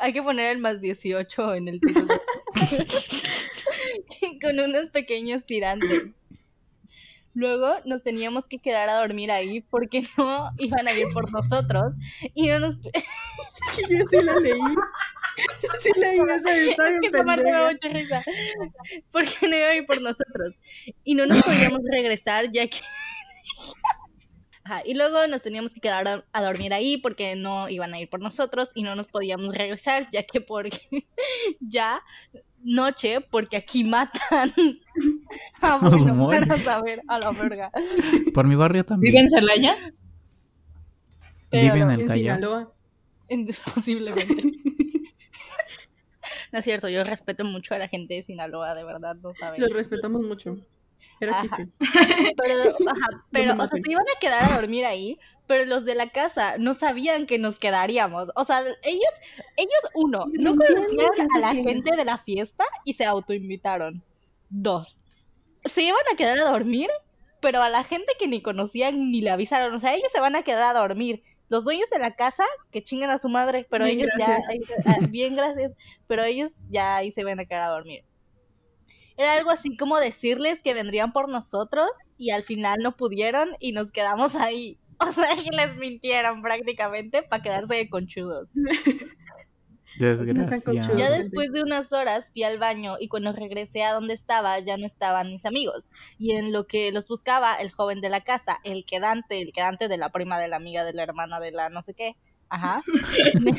Hay 0.00 0.12
que 0.12 0.22
poner 0.22 0.52
el 0.52 0.58
más 0.58 0.80
18 0.80 1.54
en 1.54 1.68
el 1.68 1.80
título. 1.80 2.06
con 4.42 4.60
unos 4.60 4.90
pequeños 4.90 5.46
tirantes. 5.46 6.08
Luego 7.32 7.76
nos 7.84 8.02
teníamos 8.02 8.48
que 8.48 8.58
quedar 8.58 8.88
a 8.88 8.98
dormir 8.98 9.30
ahí 9.30 9.60
porque 9.60 10.02
no 10.18 10.50
iban 10.58 10.88
a 10.88 10.92
ir 10.92 11.06
por 11.12 11.32
nosotros 11.32 11.94
y 12.34 12.48
no 12.48 12.58
nos 12.58 12.80
Sí, 13.72 13.82
yo 13.88 14.04
sí 14.04 14.24
la 14.24 14.34
leí. 14.40 14.60
Yo 15.62 15.68
sí 15.78 15.90
leí 15.96 16.18
esa, 16.18 16.56
está 16.56 16.88
bien 16.88 17.00
mucha 17.02 17.88
risa. 17.88 18.24
Porque 19.12 19.48
no 19.48 19.56
iba 19.56 19.68
a 19.68 19.76
ir 19.76 19.86
por 19.86 20.00
nosotros. 20.02 20.54
Y 21.04 21.14
no 21.14 21.26
nos 21.26 21.42
podíamos 21.42 21.80
regresar 21.90 22.50
ya 22.50 22.66
que... 22.66 22.80
Ajá, 24.64 24.82
y 24.84 24.94
luego 24.94 25.26
nos 25.26 25.42
teníamos 25.42 25.72
que 25.72 25.80
quedar 25.80 26.06
a, 26.06 26.24
a 26.32 26.42
dormir 26.42 26.72
ahí 26.72 26.98
porque 26.98 27.34
no 27.34 27.68
iban 27.68 27.94
a 27.94 28.00
ir 28.00 28.10
por 28.10 28.20
nosotros 28.20 28.70
y 28.74 28.82
no 28.82 28.94
nos 28.94 29.08
podíamos 29.08 29.54
regresar 29.54 30.08
ya 30.12 30.22
que 30.24 30.40
porque 30.40 30.78
ya 31.60 32.00
noche 32.62 33.20
porque 33.20 33.56
aquí 33.56 33.84
matan. 33.96 34.52
Ah, 35.62 35.78
bueno, 35.80 36.46
para 36.46 36.60
saber 36.62 37.02
a 37.08 37.18
la 37.18 37.30
verga. 37.32 37.70
Por 38.34 38.46
mi 38.46 38.54
barrio 38.54 38.84
también. 38.84 39.12
¿Vive 39.12 39.22
en 39.24 39.30
Celaya? 39.30 39.76
Vive 41.52 41.80
en 41.80 41.90
el 41.90 42.00
En. 42.00 42.36
Sinaloa. 42.36 42.72
en- 43.28 43.46
Posiblemente. 43.74 44.42
No 46.52 46.58
es 46.58 46.64
cierto, 46.64 46.88
yo 46.88 47.02
respeto 47.04 47.44
mucho 47.44 47.74
a 47.74 47.78
la 47.78 47.86
gente 47.88 48.14
de 48.14 48.22
Sinaloa, 48.24 48.74
de 48.74 48.82
verdad, 48.84 49.14
no 49.22 49.32
saben. 49.32 49.60
Los 49.60 49.72
respetamos 49.72 50.22
mucho. 50.22 50.58
Era 51.20 51.32
Ajá. 51.36 51.42
chiste. 51.42 51.68
Pero, 52.36 52.60
ajá, 52.60 53.24
pero, 53.30 53.54
me 53.54 53.62
o 53.62 53.66
sea, 53.66 53.80
se 53.82 53.92
iban 53.92 54.06
a 54.16 54.20
quedar 54.20 54.42
a 54.42 54.56
dormir 54.58 54.86
ahí, 54.86 55.18
pero 55.46 55.66
los 55.66 55.84
de 55.84 55.94
la 55.94 56.08
casa 56.10 56.56
no 56.58 56.74
sabían 56.74 57.26
que 57.26 57.38
nos 57.38 57.58
quedaríamos. 57.58 58.30
O 58.36 58.44
sea, 58.44 58.60
ellos, 58.82 59.12
ellos, 59.56 59.80
uno, 59.94 60.26
no 60.32 60.56
conocían 60.56 61.28
a 61.36 61.38
la 61.40 61.54
gente 61.54 61.94
de 61.94 62.04
la 62.04 62.16
fiesta 62.16 62.64
y 62.84 62.94
se 62.94 63.04
autoinvitaron. 63.04 64.02
Dos, 64.48 64.96
se 65.60 65.82
iban 65.82 66.00
a 66.12 66.16
quedar 66.16 66.38
a 66.38 66.50
dormir, 66.50 66.88
pero 67.40 67.62
a 67.62 67.68
la 67.68 67.84
gente 67.84 68.12
que 68.18 68.28
ni 68.28 68.42
conocían 68.42 69.10
ni 69.10 69.20
le 69.20 69.30
avisaron. 69.30 69.74
O 69.74 69.78
sea, 69.80 69.94
ellos 69.94 70.10
se 70.12 70.20
van 70.20 70.36
a 70.36 70.42
quedar 70.42 70.74
a 70.74 70.78
dormir. 70.80 71.22
Los 71.48 71.64
dueños 71.64 71.90
de 71.90 71.98
la 71.98 72.14
casa, 72.14 72.44
que 72.70 72.82
chingan 72.82 73.10
a 73.10 73.18
su 73.18 73.28
madre, 73.28 73.66
pero 73.68 73.84
Bien, 73.84 73.98
ellos 73.98 74.12
gracias. 74.16 74.84
ya, 74.84 74.92
ah, 74.92 75.06
bien 75.10 75.34
gracias, 75.34 75.74
pero 76.06 76.22
ellos 76.22 76.60
ya 76.70 76.96
ahí 76.96 77.10
se 77.10 77.24
van 77.24 77.40
a 77.40 77.44
quedar 77.44 77.64
a 77.64 77.68
dormir. 77.74 78.04
Era 79.20 79.34
algo 79.34 79.50
así 79.50 79.76
como 79.76 80.00
decirles 80.00 80.62
que 80.62 80.72
vendrían 80.72 81.12
por 81.12 81.28
nosotros 81.28 81.90
y 82.16 82.30
al 82.30 82.42
final 82.42 82.78
no 82.82 82.96
pudieron 82.96 83.50
y 83.60 83.72
nos 83.72 83.92
quedamos 83.92 84.34
ahí. 84.34 84.78
O 85.02 85.12
sea, 85.12 85.28
que 85.34 85.48
les 85.56 85.78
mintieron 85.78 86.42
prácticamente 86.42 87.22
para 87.22 87.42
quedarse 87.42 87.74
de 87.74 87.88
conchudos. 87.88 88.50
Ya 90.94 91.10
después 91.10 91.52
de 91.52 91.62
unas 91.62 91.94
horas 91.94 92.32
fui 92.32 92.42
al 92.42 92.58
baño 92.58 92.96
y 93.00 93.08
cuando 93.08 93.32
regresé 93.32 93.82
a 93.82 93.94
donde 93.94 94.12
estaba 94.12 94.58
ya 94.60 94.76
no 94.76 94.84
estaban 94.84 95.28
mis 95.28 95.46
amigos. 95.46 95.90
Y 96.18 96.32
en 96.32 96.52
lo 96.52 96.66
que 96.66 96.92
los 96.92 97.08
buscaba, 97.08 97.54
el 97.54 97.72
joven 97.72 98.02
de 98.02 98.10
la 98.10 98.20
casa, 98.20 98.58
el 98.62 98.84
quedante, 98.84 99.40
el 99.40 99.54
quedante 99.54 99.88
de 99.88 99.96
la 99.96 100.10
prima 100.10 100.38
de 100.38 100.48
la 100.48 100.56
amiga 100.56 100.84
de 100.84 100.92
la 100.92 101.02
hermana 101.02 101.40
de 101.40 101.52
la 101.52 101.70
no 101.70 101.82
sé 101.82 101.94
qué, 101.94 102.16
ajá, 102.50 102.82
me, 103.40 103.52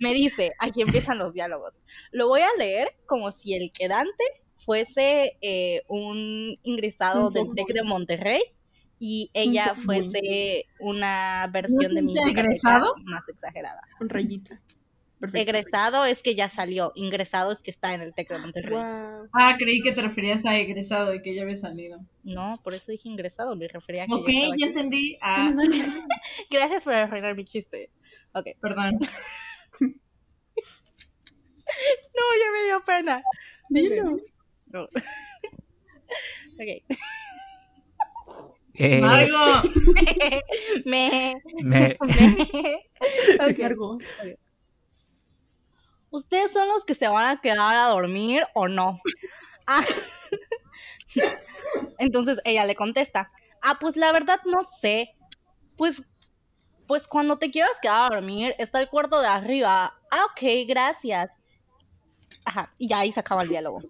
me 0.00 0.14
dice, 0.14 0.52
aquí 0.58 0.80
empiezan 0.80 1.18
los 1.18 1.34
diálogos. 1.34 1.80
Lo 2.10 2.26
voy 2.26 2.40
a 2.40 2.56
leer 2.56 2.88
como 3.04 3.32
si 3.32 3.52
el 3.52 3.70
quedante 3.70 4.24
fuese 4.64 5.36
eh, 5.40 5.82
un 5.88 6.58
ingresado 6.62 7.28
Un 7.28 7.32
del. 7.32 7.54
TEC 7.54 7.68
de 7.74 7.82
Monterrey 7.82 8.42
y 8.98 9.30
ella 9.34 9.74
fuese 9.74 10.66
una 10.80 11.48
versión 11.52 11.94
de 11.94 12.02
¿No 12.02 12.06
mi 12.08 12.18
es 12.18 12.28
egresado? 12.28 12.94
más 13.04 13.28
exagerada. 13.28 13.82
Un 14.00 14.08
rayita. 14.08 14.60
Perfecto. 15.20 15.50
Egresado 15.50 16.04
es 16.04 16.22
que 16.22 16.34
ya 16.34 16.48
salió, 16.48 16.92
ingresado 16.96 17.52
es 17.52 17.62
que 17.62 17.70
está 17.70 17.94
en 17.94 18.02
el 18.02 18.12
TEC 18.14 18.28
de 18.30 18.38
Monterrey. 18.38 18.72
Wow. 18.74 19.28
Ah, 19.32 19.56
creí 19.58 19.80
que 19.80 19.92
te 19.92 20.02
referías 20.02 20.44
a 20.44 20.58
egresado 20.58 21.14
y 21.14 21.22
que 21.22 21.34
ya 21.34 21.42
había 21.42 21.56
salido. 21.56 22.00
No, 22.24 22.58
por 22.62 22.74
eso 22.74 22.92
dije 22.92 23.08
ingresado, 23.08 23.56
me 23.56 23.66
refería 23.68 24.02
a 24.04 24.06
que 24.06 24.14
Ok, 24.14 24.28
ya 24.58 24.66
entendí. 24.66 25.16
Ah, 25.22 25.50
Gracias 26.50 26.82
por 26.82 26.92
arruinar 26.94 27.34
mi 27.36 27.44
chiste. 27.44 27.90
Ok. 28.32 28.48
perdón. 28.60 28.98
No, 32.16 32.22
ya 32.38 32.52
me 32.52 32.64
dio 32.66 32.84
pena. 32.84 33.22
Dilo. 33.68 34.18
No. 34.74 34.82
ok. 36.58 36.98
Eh, 38.76 39.00
Margo, 39.00 39.38
me, 40.84 41.34
me- 41.62 41.96
me. 41.96 41.96
Ok. 43.40 43.56
Cargo. 43.56 43.98
¿Ustedes 46.10 46.52
son 46.52 46.66
los 46.68 46.84
que 46.84 46.94
se 46.96 47.06
van 47.06 47.26
a 47.36 47.40
quedar 47.40 47.76
a 47.76 47.88
dormir 47.88 48.44
o 48.54 48.66
no? 48.66 48.98
Ah. 49.68 49.84
Entonces 51.98 52.40
ella 52.44 52.64
le 52.66 52.74
contesta, 52.74 53.30
ah, 53.62 53.78
pues 53.80 53.96
la 53.96 54.10
verdad 54.10 54.40
no 54.44 54.64
sé. 54.64 55.14
Pues, 55.76 56.02
pues 56.88 57.06
cuando 57.06 57.38
te 57.38 57.52
quieras 57.52 57.78
quedar 57.80 58.06
a 58.12 58.16
dormir, 58.16 58.56
está 58.58 58.80
el 58.80 58.88
cuarto 58.88 59.20
de 59.20 59.28
arriba. 59.28 59.94
Ah, 60.10 60.24
ok, 60.32 60.66
gracias. 60.66 61.40
Ajá, 62.46 62.72
y 62.78 62.88
ya 62.88 63.00
ahí 63.00 63.12
se 63.12 63.20
acaba 63.20 63.42
el 63.42 63.48
diálogo. 63.48 63.82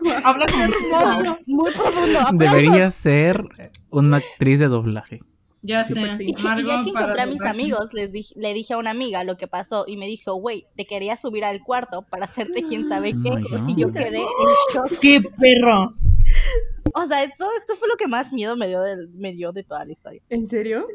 habla 0.24 0.46
con 0.46 1.38
Muy 1.46 1.72
profundo. 1.72 2.20
debería 2.32 2.90
ser 2.90 3.42
una 3.90 4.18
actriz 4.18 4.58
de 4.60 4.66
doblaje. 4.66 5.20
Ya 5.64 5.84
sé. 5.84 6.10
sí. 6.16 6.24
Y 6.26 6.34
ya 6.34 6.56
que 6.56 6.92
para 6.92 7.06
encontré 7.06 7.22
a 7.22 7.26
mis 7.26 7.38
doblaje. 7.38 7.48
amigos, 7.48 7.94
les 7.94 8.10
dije, 8.10 8.34
le 8.36 8.52
dije 8.52 8.74
a 8.74 8.78
una 8.78 8.90
amiga 8.90 9.22
lo 9.22 9.36
que 9.36 9.46
pasó 9.46 9.84
y 9.86 9.96
me 9.96 10.06
dijo, 10.06 10.34
güey, 10.34 10.66
te 10.76 10.86
quería 10.86 11.16
subir 11.16 11.44
al 11.44 11.62
cuarto 11.62 12.02
para 12.02 12.24
hacerte 12.24 12.64
quién 12.64 12.86
sabe 12.88 13.12
qué. 13.12 13.30
Oh 13.30 13.68
y 13.68 13.76
yo 13.76 13.92
quedé 13.92 14.18
en 14.18 14.26
shock. 14.74 14.98
¡Qué 15.00 15.20
perro! 15.38 15.92
O 16.94 17.06
sea, 17.06 17.22
esto, 17.22 17.46
esto 17.56 17.76
fue 17.76 17.88
lo 17.88 17.96
que 17.96 18.08
más 18.08 18.32
miedo 18.32 18.56
me 18.56 18.66
dio, 18.68 18.80
del, 18.80 19.08
me 19.10 19.32
dio 19.32 19.52
de 19.52 19.62
toda 19.62 19.84
la 19.84 19.92
historia. 19.92 20.20
¿En 20.28 20.46
serio? 20.48 20.86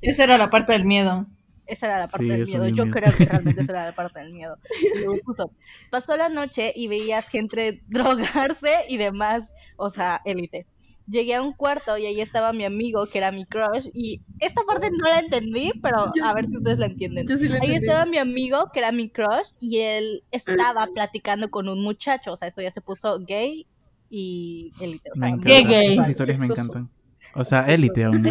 Esa 0.00 0.24
era 0.24 0.38
la 0.38 0.48
parte 0.48 0.72
del 0.72 0.84
miedo. 0.84 1.26
Esa 1.66 1.86
era 1.86 1.98
la 2.00 2.08
parte 2.08 2.24
Sí, 2.26 2.30
del 2.30 2.46
miedo. 2.46 2.68
Yo 2.68 2.84
miedo. 2.84 2.96
creo 2.96 3.12
que 3.16 3.24
realmente 3.24 3.62
esa 3.62 3.72
era 3.72 3.84
la 3.86 3.94
parte 3.94 4.20
del 4.20 4.32
miedo. 4.32 4.58
Y 4.94 4.98
luego 4.98 5.16
puso, 5.24 5.50
pasó 5.90 6.16
la 6.16 6.28
noche 6.28 6.72
y 6.76 6.88
veías 6.88 7.28
gente 7.28 7.82
drogarse 7.88 8.70
y 8.88 8.96
demás, 8.98 9.52
o 9.76 9.90
sea, 9.90 10.20
élite. 10.24 10.66
Llegué 11.06 11.34
a 11.34 11.42
un 11.42 11.52
cuarto 11.52 11.98
y 11.98 12.06
ahí 12.06 12.20
estaba 12.22 12.54
mi 12.54 12.64
amigo, 12.64 13.04
que 13.06 13.18
era 13.18 13.30
mi 13.30 13.44
crush, 13.44 13.88
y 13.92 14.22
esta 14.40 14.62
parte 14.62 14.90
no 14.90 15.04
la 15.06 15.18
entendí, 15.18 15.70
pero 15.82 16.10
Yo- 16.16 16.24
a 16.24 16.32
ver 16.32 16.46
si 16.46 16.56
ustedes 16.56 16.78
la 16.78 16.86
entienden. 16.86 17.26
Yo 17.26 17.36
sí 17.36 17.46
lo 17.46 17.54
Ahí 17.56 17.60
entendí. 17.74 17.86
estaba 17.86 18.06
mi 18.06 18.16
amigo, 18.16 18.70
que 18.72 18.78
era 18.78 18.90
mi 18.90 19.10
crush, 19.10 19.50
y 19.60 19.80
él 19.80 20.20
estaba 20.32 20.86
platicando 20.94 21.50
con 21.50 21.68
un 21.68 21.82
muchacho, 21.82 22.32
o 22.32 22.36
sea, 22.38 22.48
esto 22.48 22.62
ya 22.62 22.70
se 22.70 22.80
puso 22.80 23.18
gay 23.20 23.66
y 24.08 24.72
élite. 24.80 25.10
O 25.14 25.18
Me 25.18 25.26
sea, 25.26 25.34
encanta. 25.34 25.46
Qué 25.50 25.62
gay. 25.64 25.92
Esas 25.92 26.08
historias 26.08 26.40
me 26.40 26.46
encantan. 26.46 26.90
O 27.34 27.44
sea, 27.44 27.66
élite 27.66 28.08
Ujú. 28.08 28.22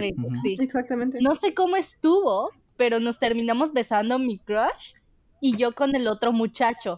sí. 0.42 0.56
Exactamente. 0.60 1.20
No 1.22 1.36
sé 1.36 1.54
cómo 1.54 1.76
estuvo, 1.76 2.50
pero 2.84 3.00
nos 3.00 3.18
terminamos 3.18 3.72
besando 3.72 4.20
mi 4.20 4.40
crush 4.40 4.92
y 5.40 5.56
yo 5.56 5.72
con 5.72 5.96
el 5.96 6.06
otro 6.10 6.34
muchacho. 6.34 6.98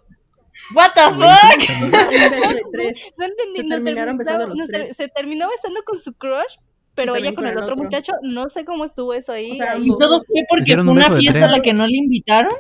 What 0.74 0.94
the 0.96 1.02
fuck? 1.14 1.92
Tres. 2.72 3.12
No 3.20 3.26
entendí. 3.26 3.60
Se 3.60 3.64
nos 3.68 3.84
terminaron 3.84 4.18
terminamos- 4.18 4.18
besando 4.18 4.48
los 4.48 4.58
nos 4.58 4.68
ter- 4.68 4.84
tres. 4.86 4.98
Se 4.98 5.08
terminó 5.10 5.48
besando 5.48 5.84
con 5.86 6.00
su 6.02 6.14
crush, 6.16 6.56
pero 6.96 7.16
ella 7.16 7.36
con 7.36 7.44
con 7.44 7.48
el 7.50 7.58
otro, 7.60 7.74
otro. 7.74 7.84
muchacho. 7.84 8.14
No 8.24 8.50
sé 8.50 8.66
cómo 8.66 8.84
estuvo 8.84 9.14
eso 9.14 9.32
ahí. 9.32 9.52
O 9.52 9.56
sea, 9.56 9.74
ahí. 9.74 9.84
¿Y 9.86 9.96
todo 9.96 10.20
fue 10.26 10.42
porque 10.50 10.74
fue 10.74 10.82
un 10.82 10.90
una 10.90 11.16
fiesta 11.18 11.46
a 11.46 11.50
la 11.52 11.60
que 11.60 11.74
no 11.74 11.86
le 11.86 11.98
invitaron? 11.98 12.52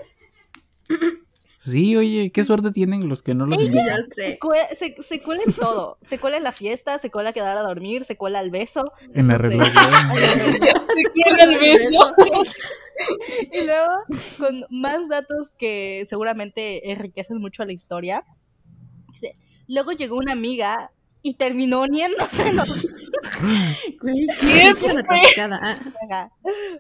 Sí, 1.66 1.98
oye, 1.98 2.32
qué 2.32 2.44
suerte 2.44 2.70
tienen 2.70 3.10
los 3.10 3.24
que 3.24 3.34
no 3.34 3.48
los 3.48 3.58
invitan. 3.58 3.88
Ya 3.88 3.96
se, 4.04 4.38
sé. 4.38 4.40
se, 4.76 5.02
se 5.02 5.20
cuela 5.20 5.42
en 5.48 5.52
todo. 5.52 5.98
Se 6.06 6.20
cuela 6.20 6.38
en 6.38 6.44
la 6.44 6.52
fiesta, 6.52 7.00
se 7.00 7.10
cuela 7.10 7.32
a 7.32 7.34
quedar 7.34 7.58
a 7.58 7.62
dormir, 7.62 8.06
se 8.06 8.16
cuela 8.16 8.38
al 8.38 8.52
beso. 8.52 8.84
En 9.16 9.30
la 9.30 9.40
relación. 9.40 9.74
Se 10.16 11.04
quiere 11.12 11.44
el 11.44 11.60
beso. 11.60 12.14
Y 13.52 13.66
luego, 13.66 13.94
con 14.38 14.66
más 14.70 15.10
datos 15.10 15.56
que 15.58 16.06
seguramente 16.08 16.92
enriquecen 16.92 17.40
mucho 17.40 17.66
la 17.66 17.74
historia, 17.74 18.24
dice, 19.12 19.34
luego 19.68 19.92
llegó 19.92 20.18
una 20.18 20.34
amiga 20.34 20.92
y 21.26 21.34
terminó 21.34 21.82
uniéndose. 21.82 22.44
¿Qué. 24.00 24.74
Ah. 26.12 26.30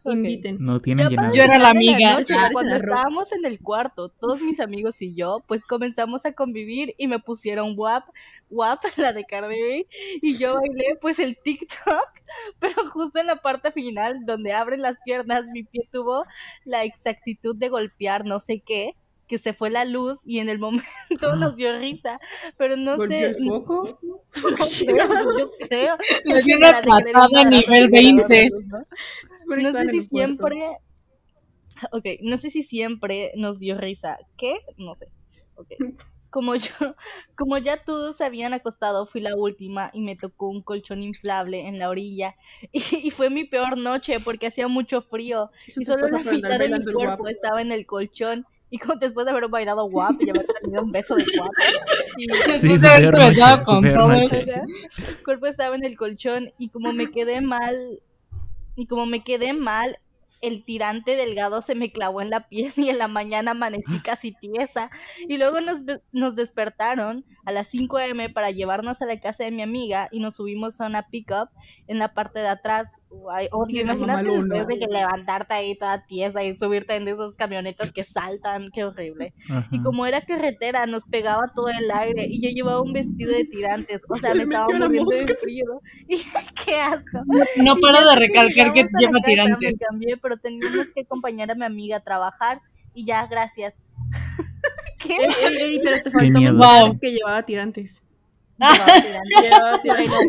Inviten. 0.05 0.57
No 0.59 0.79
tienen 0.79 1.09
llenado. 1.09 1.33
Yo 1.33 1.41
era 1.41 1.57
la 1.57 1.71
amiga. 1.71 2.13
noche, 2.13 2.35
cuando 2.53 2.75
estábamos 2.75 3.31
en 3.31 3.43
el 3.43 3.59
cuarto, 3.59 4.09
todos 4.09 4.41
mis 4.41 4.59
amigos 4.59 5.01
y 5.01 5.15
yo, 5.15 5.43
pues 5.47 5.65
comenzamos 5.65 6.27
a 6.27 6.33
convivir 6.33 6.93
y 6.99 7.07
me 7.07 7.17
pusieron 7.17 7.73
WAP, 7.75 8.03
WAP, 8.51 8.83
la 8.97 9.13
de 9.13 9.25
Cardi 9.25 9.59
B, 9.59 9.87
y 10.21 10.37
yo 10.37 10.53
bailé 10.53 10.95
pues 11.01 11.17
el 11.17 11.37
TikTok, 11.41 12.07
pero 12.59 12.87
justo 12.91 13.19
en 13.19 13.25
la 13.25 13.37
parte 13.37 13.71
final, 13.71 14.27
donde 14.27 14.53
abren 14.53 14.83
las 14.83 14.99
piernas, 15.03 15.47
mi 15.51 15.63
pie 15.63 15.89
tuvo 15.91 16.23
la 16.65 16.83
exactitud 16.83 17.55
de 17.55 17.69
golpear 17.69 18.25
no 18.25 18.39
sé 18.39 18.59
qué, 18.59 18.95
que 19.27 19.37
se 19.37 19.53
fue 19.53 19.69
la 19.69 19.85
luz 19.85 20.21
y 20.25 20.39
en 20.39 20.49
el 20.49 20.59
momento 20.59 21.35
nos 21.37 21.55
dio 21.55 21.77
risa, 21.77 22.19
pero 22.57 22.77
no 22.77 22.97
¿Golpeó 22.97 23.07
sé, 23.07 23.25
el 23.25 23.35
foco? 23.43 23.99
no 24.03 24.65
creo, 24.85 25.07
yo 25.37 25.45
creo. 25.67 25.97
Le 26.25 26.41
dio 26.41 26.57
una 26.57 26.81
patada 26.81 27.43
nivel 27.49 27.81
la 27.81 27.87
de 27.87 27.87
20. 27.87 28.49
¿no? 29.59 29.73
Sé 29.73 29.87
si 29.89 30.01
siempre. 30.01 30.67
Ok, 31.91 32.05
no 32.21 32.37
sé 32.37 32.49
si 32.49 32.63
siempre 32.63 33.31
nos 33.35 33.59
dio 33.59 33.77
risa. 33.77 34.17
¿Qué? 34.37 34.55
No 34.77 34.95
sé. 34.95 35.07
Ok. 35.55 35.67
Como 36.29 36.55
yo, 36.55 36.71
como 37.35 37.57
ya 37.57 37.83
todos 37.83 38.17
se 38.17 38.25
habían 38.25 38.53
acostado, 38.53 39.05
fui 39.05 39.21
la 39.21 39.35
última 39.35 39.89
y 39.93 40.01
me 40.01 40.17
tocó 40.17 40.49
un 40.49 40.61
colchón 40.61 41.01
inflable 41.01 41.67
en 41.67 41.79
la 41.79 41.89
orilla. 41.89 42.35
Y, 42.73 42.81
y 43.07 43.11
fue 43.11 43.29
mi 43.29 43.45
peor 43.45 43.77
noche 43.77 44.19
porque 44.19 44.47
hacía 44.47 44.67
mucho 44.67 45.01
frío. 45.01 45.51
Eso 45.65 45.81
Y 45.81 45.85
solo 45.85 46.07
la 46.07 46.23
mitad 46.23 46.59
de 46.59 46.69
mi 46.69 46.87
cuerpo 46.87 47.23
guapo. 47.23 47.27
estaba 47.27 47.61
en 47.61 47.71
el 47.71 47.85
colchón. 47.85 48.45
Y 48.69 48.79
como 48.79 48.95
después 48.95 49.25
de 49.25 49.31
haber 49.31 49.47
bailado 49.47 49.85
guap 49.89 50.21
y 50.21 50.29
haber 50.29 50.45
tenido 50.61 50.83
un 50.83 50.91
beso 50.91 51.15
de 51.15 51.25
guap. 51.37 51.51
Y, 52.17 52.23
Sí, 52.57 52.69
Después 52.69 52.81
de 52.81 53.11
noche, 53.11 53.17
besado 53.17 53.63
con 53.63 53.93
todos. 53.93 54.33
El 54.33 55.23
cuerpo 55.23 55.45
estaba 55.47 55.75
en 55.75 55.83
el 55.83 55.97
colchón 55.97 56.49
y 56.57 56.69
como 56.69 56.91
me 56.91 57.11
quedé 57.11 57.41
mal 57.41 58.01
y 58.75 58.87
como 58.87 59.05
me 59.05 59.23
quedé 59.23 59.53
mal 59.53 59.99
el 60.47 60.63
tirante 60.63 61.15
delgado 61.15 61.61
se 61.61 61.75
me 61.75 61.91
clavó 61.91 62.21
en 62.21 62.29
la 62.29 62.47
piel 62.47 62.73
y 62.77 62.89
en 62.89 62.97
la 62.97 63.07
mañana 63.07 63.51
amanecí 63.51 63.99
casi 64.01 64.31
tiesa 64.31 64.89
y 65.27 65.37
luego 65.37 65.61
nos, 65.61 65.79
nos 66.11 66.35
despertaron 66.35 67.25
a 67.45 67.51
las 67.51 67.67
5 67.69 67.97
am 67.97 68.33
para 68.33 68.51
llevarnos 68.51 69.01
a 69.01 69.05
la 69.05 69.19
casa 69.19 69.43
de 69.43 69.51
mi 69.51 69.61
amiga 69.61 70.09
y 70.11 70.19
nos 70.19 70.35
subimos 70.35 70.81
a 70.81 70.87
una 70.87 71.07
pickup 71.09 71.49
en 71.87 71.99
la 71.99 72.13
parte 72.13 72.39
de 72.39 72.47
atrás 72.47 72.99
Ay, 73.31 73.47
odio, 73.51 73.81
imagínate 73.81 74.29
después 74.29 74.67
de 74.67 74.79
que 74.79 74.87
levantarte 74.87 75.53
ahí 75.53 75.75
toda 75.75 76.05
tiesa 76.05 76.43
y 76.43 76.55
subirte 76.55 76.95
en 76.95 77.07
esas 77.07 77.35
camionetas 77.35 77.91
que 77.91 78.03
saltan, 78.03 78.69
qué 78.71 78.83
horrible. 78.83 79.33
Ajá. 79.49 79.67
Y 79.71 79.81
como 79.81 80.05
era 80.05 80.21
carretera, 80.21 80.85
nos 80.85 81.05
pegaba 81.05 81.51
todo 81.55 81.69
el 81.69 81.89
aire 81.91 82.27
y 82.29 82.41
yo 82.41 82.49
llevaba 82.49 82.81
un 82.81 82.93
vestido 82.93 83.31
de 83.31 83.45
tirantes. 83.45 84.03
O 84.09 84.15
sea, 84.15 84.31
Se 84.31 84.35
me 84.35 84.43
estaba 84.43 84.67
muriendo 84.67 85.11
de 85.11 85.35
frío. 85.35 85.81
Y 86.07 86.17
qué 86.65 86.75
asco. 86.75 87.23
No 87.57 87.77
paro 87.77 87.97
ya 87.99 88.11
de 88.11 88.15
recalcar 88.15 88.73
que 88.73 88.87
lleva 88.99 89.19
tirantes. 89.21 89.73
Me 89.73 89.77
cambié, 89.77 90.17
pero 90.17 90.34
teníamos 90.37 90.87
que 90.93 91.01
acompañar 91.01 91.51
a 91.51 91.55
mi 91.55 91.65
amiga 91.65 91.97
a 91.97 92.03
trabajar 92.03 92.61
y 92.93 93.05
ya, 93.05 93.25
gracias. 93.27 93.73
¿Qué? 94.99 95.15
Ey, 95.17 95.33
ey, 95.41 95.57
ey, 95.59 95.79
pero 95.83 95.97
te 96.01 96.11
faltó 96.11 96.39
Wow. 96.39 96.99
que 96.99 97.11
llevaba 97.11 97.43
tirantes. 97.43 98.03
Llevaba 98.57 98.85
tirantes. 99.01 99.35
Llevaba 99.43 99.81
tirantes. 99.81 100.19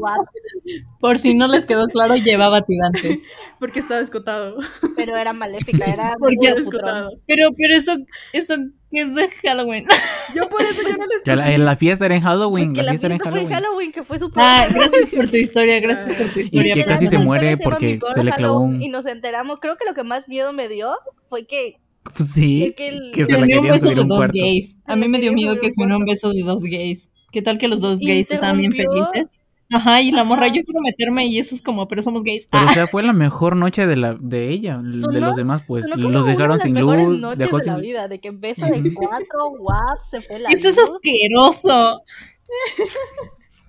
Por 1.00 1.18
si 1.18 1.34
no 1.34 1.46
les 1.48 1.64
quedó 1.64 1.86
claro, 1.86 2.16
llevaba 2.16 2.62
tirantes. 2.62 3.22
porque 3.60 3.78
estaba 3.78 4.00
escotado. 4.00 4.58
Pero 4.96 5.16
era 5.16 5.32
maléfica, 5.32 5.84
era 5.86 6.14
Porque 6.18 6.48
escotado. 6.48 7.10
Pero, 7.26 7.50
pero 7.56 7.74
eso, 7.74 7.92
eso 8.32 8.54
que 8.96 9.02
es 9.02 9.14
de 9.14 9.28
Halloween. 9.48 9.84
Yo 10.34 10.48
por 10.48 10.60
eso 10.62 10.82
yo 10.82 10.96
no 10.96 11.04
les 11.06 11.26
la, 11.26 11.58
la 11.58 11.76
fiesta 11.76 12.06
era 12.06 12.16
en 12.16 12.22
Halloween. 12.22 12.72
Pues 12.72 12.74
que 12.78 12.82
la 12.82 12.92
la 12.92 12.98
fiesta 12.98 13.06
era 13.06 13.14
en 13.14 13.20
fiesta 13.20 13.30
fue 13.30 13.40
en 13.40 13.46
Halloween. 13.48 13.64
Halloween, 13.68 13.92
que 13.92 14.02
fue 14.02 14.18
súper 14.18 14.42
Ah, 14.44 14.66
gracias 14.74 15.06
por 15.14 15.30
tu 15.30 15.36
historia, 15.36 15.80
gracias 15.86 16.16
por 16.16 16.28
tu 16.28 16.38
Y 16.38 16.42
historia. 16.42 16.74
que 16.74 16.80
pero- 16.80 16.88
casi 16.94 17.06
se 17.06 17.18
muere 17.18 17.56
porque 17.58 17.98
se 18.14 18.24
le 18.24 18.32
clavó 18.32 18.60
un- 18.60 18.82
Y 18.82 18.88
nos 18.88 19.06
enteramos, 19.06 19.58
creo 19.60 19.76
que 19.76 19.84
lo 19.86 19.94
que 19.94 20.02
más 20.02 20.28
miedo 20.28 20.52
me 20.52 20.68
dio 20.68 20.90
fue 21.28 21.46
que, 21.46 21.76
Pues 22.02 22.32
sí. 22.32 22.74
que 22.76 22.88
el- 22.88 23.10
Que 23.14 23.24
Se 23.24 23.32
la 23.32 23.38
unió 23.38 23.60
un 23.60 23.68
beso 23.68 23.88
de 23.90 24.00
un 24.00 24.08
dos 24.08 24.28
gays. 24.32 24.78
A 24.86 24.96
mí 24.96 25.02
la 25.02 25.08
me 25.08 25.18
dio 25.20 25.32
miedo 25.32 25.56
que 25.58 25.70
se 25.70 25.82
unió 25.82 25.96
un 25.96 26.04
beso 26.04 26.30
de 26.32 26.42
dos 26.42 26.62
gays. 26.64 27.10
¿Qué 27.32 27.42
tal 27.42 27.58
que 27.58 27.68
los 27.68 27.80
dos 27.80 27.98
Y 28.02 28.06
gays 28.08 28.30
estaban 28.30 28.58
bien 28.58 28.72
felices? 28.72 29.34
Ajá, 29.72 30.00
y 30.00 30.12
la 30.12 30.22
morra, 30.22 30.46
yo 30.46 30.62
quiero 30.62 30.80
meterme 30.80 31.26
y 31.26 31.38
eso 31.38 31.54
es 31.54 31.60
como, 31.60 31.88
pero 31.88 32.00
somos 32.02 32.22
gays. 32.22 32.46
Pero 32.50 32.64
Ah, 32.66 32.70
o 32.70 32.74
sea, 32.74 32.86
fue 32.86 33.02
la 33.02 33.12
mejor 33.12 33.56
noche 33.56 33.86
de 33.86 33.96
la 33.96 34.14
de 34.14 34.50
ella. 34.50 34.80
de 34.82 35.20
los 35.20 35.36
demás, 35.36 35.62
pues. 35.66 35.88
Los 35.96 36.26
dejaron 36.26 36.60
sin 36.60 36.78
luz. 36.78 37.18
noches 37.18 37.38
Dejó 37.38 37.58
de 37.58 37.66
la 37.66 37.72
sin... 37.74 37.82
vida, 37.82 38.08
de 38.08 38.20
que 38.20 38.30
beso 38.30 38.66
de 38.66 38.94
cuatro, 38.94 39.50
guap, 39.58 40.04
se 40.08 40.20
fue 40.20 40.38
la 40.38 40.50
eso 40.50 40.68
es 40.68 40.78
asqueroso. 40.78 42.00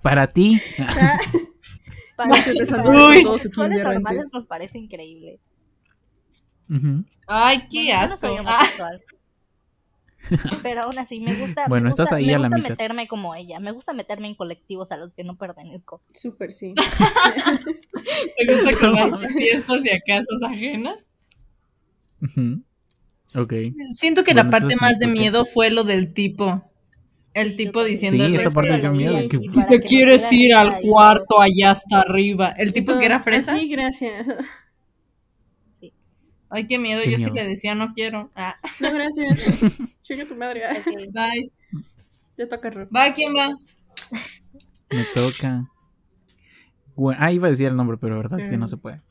Para 0.02 0.28
ti. 0.28 0.60
Para 2.16 2.30
No, 2.30 3.10
ti, 3.10 3.24
kinder 3.50 3.84
normales 3.84 4.30
nos 4.32 4.46
parece 4.46 4.78
increíble. 4.78 5.40
Ay, 7.26 7.64
qué 7.70 7.84
Bueno, 7.84 7.98
no 7.98 8.04
asco. 8.04 8.26
Ah, 8.26 8.30
homosexual. 8.40 9.02
Pero 10.62 10.82
aún 10.82 10.98
así, 10.98 11.20
me 11.20 11.34
gusta, 11.34 11.66
Bueno, 11.68 11.84
me 11.84 11.90
gusta, 11.90 12.02
estás 12.04 12.16
ahí 12.18 12.26
me 12.26 12.34
a 12.34 12.38
la 12.38 12.48
gusta 12.48 12.56
mitad. 12.56 12.70
meterme 12.70 13.08
como 13.08 13.34
ella. 13.34 13.60
Me 13.60 13.70
gusta 13.72 13.92
meterme 13.92 14.28
en 14.28 14.34
colectivos 14.34 14.90
a 14.92 14.96
los 14.96 15.14
que 15.14 15.24
no 15.24 15.36
pertenezco. 15.36 16.02
Súper, 16.12 16.52
sí. 16.52 16.74
¿Te 18.36 18.46
gusta 18.46 18.78
comer 18.78 19.28
fiestas 19.36 19.84
y 19.84 19.90
a 19.90 20.00
casas 20.06 20.42
ajenas? 20.44 21.08
Ujú. 22.22 22.62
Ok. 23.36 23.54
Siento 23.92 24.24
que 24.24 24.32
Bueno, 24.32 24.50
la 24.50 24.50
parte 24.50 24.74
más 24.80 24.98
de 24.98 25.06
miedo 25.06 25.44
fue 25.44 25.70
lo 25.70 25.84
del 25.84 26.12
tipo. 26.12 26.64
El 27.34 27.56
tipo 27.56 27.84
diciendo 27.84 28.24
Sí, 28.26 28.34
esa 28.34 28.50
parte 28.50 28.78
dio 28.78 28.92
miedo, 28.92 29.16
que- 29.28 29.38
Si 29.38 29.66
te 29.68 29.80
quieres 29.80 30.32
ir 30.32 30.54
al 30.54 30.70
cuarto 30.80 31.40
allá 31.40 31.70
hasta 31.72 32.00
arriba. 32.00 32.48
El 32.58 32.72
tipo 32.72 32.98
que 32.98 33.04
era 33.06 33.20
fresa. 33.20 33.56
Sí, 33.58 33.68
gracias. 33.68 34.26
Ay, 36.50 36.66
qué 36.66 36.78
miedo. 36.78 37.00
Qué 37.04 37.10
Yo 37.10 37.18
sí 37.18 37.30
miedo. 37.30 37.44
le 37.44 37.50
decía 37.50 37.74
no 37.74 37.92
quiero. 37.94 38.30
Ah, 38.34 38.56
No, 38.80 38.92
gracias. 38.92 39.78
Chinga 40.02 40.24
tu 40.26 40.34
madre. 40.36 40.62
bye. 41.12 41.52
Te 42.36 42.46
toca, 42.46 42.70
Ro. 42.70 42.88
Va, 42.94 43.12
¿quién 43.12 43.34
va? 43.34 43.58
Me 44.90 45.04
toca. 45.14 45.70
Bueno, 46.94 47.20
ah, 47.22 47.30
iba 47.32 47.46
a 47.46 47.50
decir 47.50 47.68
el 47.68 47.76
nombre, 47.76 47.96
pero 47.98 48.16
verdad 48.16 48.38
que 48.38 48.56
no 48.56 48.66
se 48.68 48.76
puede. 48.76 49.02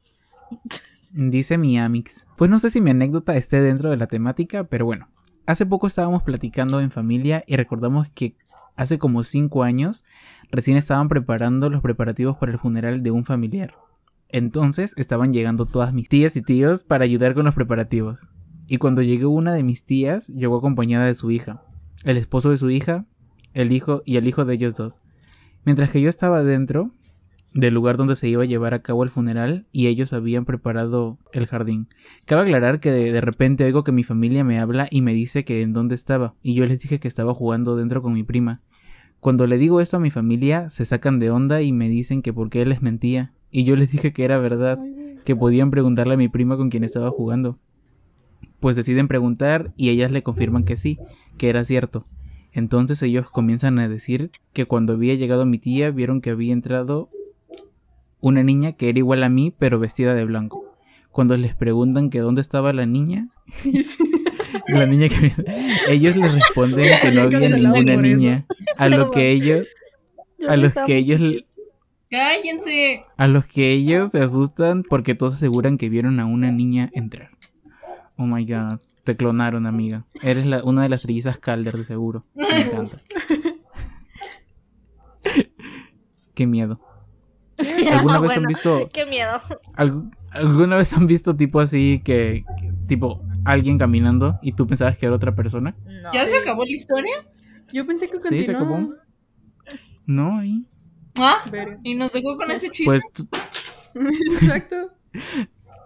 Dice 1.12 1.58
mi 1.58 1.78
Amix. 1.78 2.28
Pues 2.38 2.50
no 2.50 2.60
sé 2.60 2.70
si 2.70 2.82
mi 2.82 2.92
anécdota 2.92 3.36
esté 3.36 3.62
dentro 3.62 3.90
de 3.90 3.98
la 3.98 4.08
temática, 4.08 4.66
pero 4.66 4.86
bueno. 4.86 5.10
Hace 5.46 5.66
poco 5.66 5.88
estábamos 5.88 6.24
platicando 6.24 6.82
en 6.82 6.92
familia 6.92 7.44
y 7.48 7.56
recordamos 7.56 8.10
que 8.10 8.36
hace 8.76 9.00
como 9.00 9.24
5 9.24 9.64
años 9.64 10.04
recién 10.52 10.76
estaban 10.76 11.08
preparando 11.08 11.70
los 11.70 11.82
preparativos 11.82 12.36
para 12.38 12.52
el 12.52 12.60
funeral 12.60 13.02
de 13.02 13.12
un 13.12 13.24
familiar. 13.24 13.74
Entonces 14.30 14.94
estaban 14.98 15.32
llegando 15.32 15.66
todas 15.66 15.94
mis 15.94 16.10
tías 16.10 16.36
y 16.36 16.42
tíos 16.42 16.84
para 16.84 17.06
ayudar 17.06 17.34
con 17.34 17.46
los 17.46 17.56
preparativos. 17.56 18.30
Y 18.68 18.78
cuando 18.78 19.02
llegó 19.02 19.30
una 19.30 19.54
de 19.54 19.64
mis 19.64 19.86
tías, 19.86 20.28
llegó 20.28 20.58
acompañada 20.58 21.06
de 21.06 21.16
su 21.16 21.32
hija, 21.32 21.64
el 22.04 22.18
esposo 22.18 22.50
de 22.50 22.58
su 22.58 22.70
hija, 22.70 23.06
el 23.54 23.72
hijo 23.72 24.04
y 24.06 24.18
el 24.18 24.28
hijo 24.28 24.44
de 24.44 24.56
ellos 24.56 24.76
dos. 24.76 25.02
Mientras 25.64 25.92
que 25.92 26.02
yo 26.02 26.10
estaba 26.10 26.40
adentro, 26.40 26.94
del 27.54 27.74
lugar 27.74 27.98
donde 27.98 28.16
se 28.16 28.28
iba 28.28 28.44
a 28.44 28.46
llevar 28.46 28.74
a 28.74 28.82
cabo 28.82 29.04
el 29.04 29.10
funeral 29.10 29.68
y 29.72 29.88
ellos 29.88 30.14
habían 30.14 30.46
preparado 30.46 31.18
el 31.32 31.48
jardín. 31.48 31.88
Cabe 32.26 32.44
aclarar 32.44 32.80
que 32.80 32.92
de, 32.92 33.12
de 33.12 33.22
repente 33.22 33.64
oigo 33.64 33.84
que 33.84 33.92
mi 33.92 34.04
familia 34.04 34.44
me 34.44 34.60
habla 34.60 34.88
y 34.92 35.02
me 35.02 35.14
dice 35.14 35.44
que 35.44 35.62
en 35.62 35.74
dónde 35.74 35.96
estaba 35.96 36.36
y 36.44 36.54
yo 36.54 36.66
les 36.66 36.82
dije 36.82 37.00
que 37.00 37.08
estaba 37.08 37.34
jugando 37.34 37.76
dentro 37.76 38.02
con 38.02 38.14
mi 38.14 38.24
prima. 38.24 38.62
Cuando 39.20 39.48
le 39.48 39.58
digo 39.58 39.82
esto 39.82 39.98
a 39.98 40.02
mi 40.02 40.12
familia 40.12 40.70
se 40.70 40.86
sacan 40.86 41.20
de 41.20 41.32
onda 41.32 41.62
y 41.62 41.72
me 41.72 41.90
dicen 41.90 42.22
que 42.22 42.34
por 42.34 42.50
qué 42.50 42.66
les 42.66 42.82
mentía 42.82 43.34
y 43.52 43.64
yo 43.64 43.76
les 43.76 43.92
dije 43.92 44.14
que 44.14 44.24
era 44.24 44.40
verdad, 44.40 44.80
que 45.26 45.36
podían 45.36 45.72
preguntarle 45.72 46.16
a 46.16 46.18
mi 46.18 46.28
prima 46.28 46.58
con 46.58 46.70
quien 46.70 46.84
estaba 46.84 47.10
jugando. 47.10 47.58
Pues 48.60 48.76
deciden 48.76 49.08
preguntar 49.08 49.74
y 49.76 49.90
ellas 49.90 50.12
le 50.12 50.24
confirman 50.24 50.64
que 50.64 50.78
sí, 50.78 51.00
que 51.38 51.50
era 51.50 51.64
cierto. 51.64 52.06
Entonces 52.52 53.02
ellos 53.04 53.30
comienzan 53.30 53.78
a 53.80 53.88
decir 53.88 54.32
que 54.54 54.66
cuando 54.66 54.94
había 54.94 55.16
llegado 55.16 55.46
mi 55.46 55.60
tía 55.60 55.92
vieron 55.92 56.22
que 56.22 56.32
había 56.32 56.54
entrado 56.54 57.10
una 58.20 58.42
niña 58.42 58.74
que 58.74 58.90
era 58.90 58.98
igual 58.98 59.24
a 59.24 59.30
mí 59.30 59.54
pero 59.58 59.80
vestida 59.80 60.16
de 60.16 60.26
blanco. 60.26 60.66
Cuando 61.12 61.38
les 61.38 61.56
preguntan 61.56 62.10
que 62.10 62.20
dónde 62.20 62.42
estaba 62.42 62.74
la 62.74 62.86
niña, 62.86 63.28
la 64.68 64.86
niña 64.86 65.08
que 65.10 65.34
ellos 65.88 66.16
les 66.16 66.34
responden 66.34 66.86
que 67.02 67.12
no 67.12 67.22
había 67.22 67.50
ninguna 67.50 67.96
niña, 68.02 68.46
a 68.78 68.90
lo 68.90 69.12
que 69.12 69.32
ellos 69.32 69.68
a 70.48 70.56
los 70.56 70.74
que 70.86 70.98
ellos 70.98 71.54
¡Cállense! 72.10 73.02
a 73.18 73.28
los 73.28 73.46
que 73.46 73.72
ellos 73.74 74.12
se 74.12 74.22
asustan 74.22 74.84
porque 74.84 75.14
todos 75.16 75.34
aseguran 75.36 75.78
que 75.78 75.90
vieron 75.90 76.20
a 76.20 76.26
una 76.26 76.52
niña 76.52 76.90
entrar. 76.94 77.30
Oh 78.18 78.26
my 78.26 78.46
god, 78.46 78.80
te 79.04 79.16
clonaron, 79.18 79.66
amiga. 79.68 80.06
Eres 80.24 80.46
la, 80.46 80.64
una 80.64 80.84
de 80.84 80.90
las 80.90 81.02
trillizas 81.04 81.38
Calder 81.38 81.78
de 81.78 81.84
seguro. 81.86 82.24
Me 82.34 82.62
encanta. 82.62 82.98
Qué 86.34 86.48
miedo. 86.48 86.80
¿Alguna 87.92 88.20
vez 88.20 88.38
han 88.38 88.44
visto 88.44 88.88
Qué 88.94 89.06
miedo. 89.06 89.40
algu- 89.76 90.12
alguna 90.32 90.78
vez 90.78 90.94
han 90.94 91.08
visto 91.08 91.36
tipo 91.36 91.60
así 91.60 92.02
que, 92.04 92.46
que- 92.60 92.72
tipo 92.88 93.24
alguien 93.46 93.78
caminando 93.80 94.38
y 94.44 94.52
tú 94.54 94.68
pensabas 94.68 94.98
que 94.98 95.08
era 95.08 95.16
otra 95.16 95.34
persona? 95.36 95.76
No. 95.86 96.10
¿Ya 96.14 96.28
se 96.28 96.38
acabó 96.38 96.64
la 96.64 96.72
historia? 96.72 97.28
Yo 97.74 97.86
pensé 97.88 98.10
que 98.10 98.20
Sí, 98.22 98.44
se 98.44 98.54
continuaba. 98.54 98.78
acabó. 98.78 98.94
No, 100.06 100.38
ahí. 100.40 100.66
Ah, 101.20 101.38
y 101.84 101.96
nos 101.96 102.14
dejó 102.14 102.38
con 102.38 102.52
ese 102.52 102.70
chisme. 102.70 103.00
Pues 103.30 103.48
Exacto. 104.42 104.92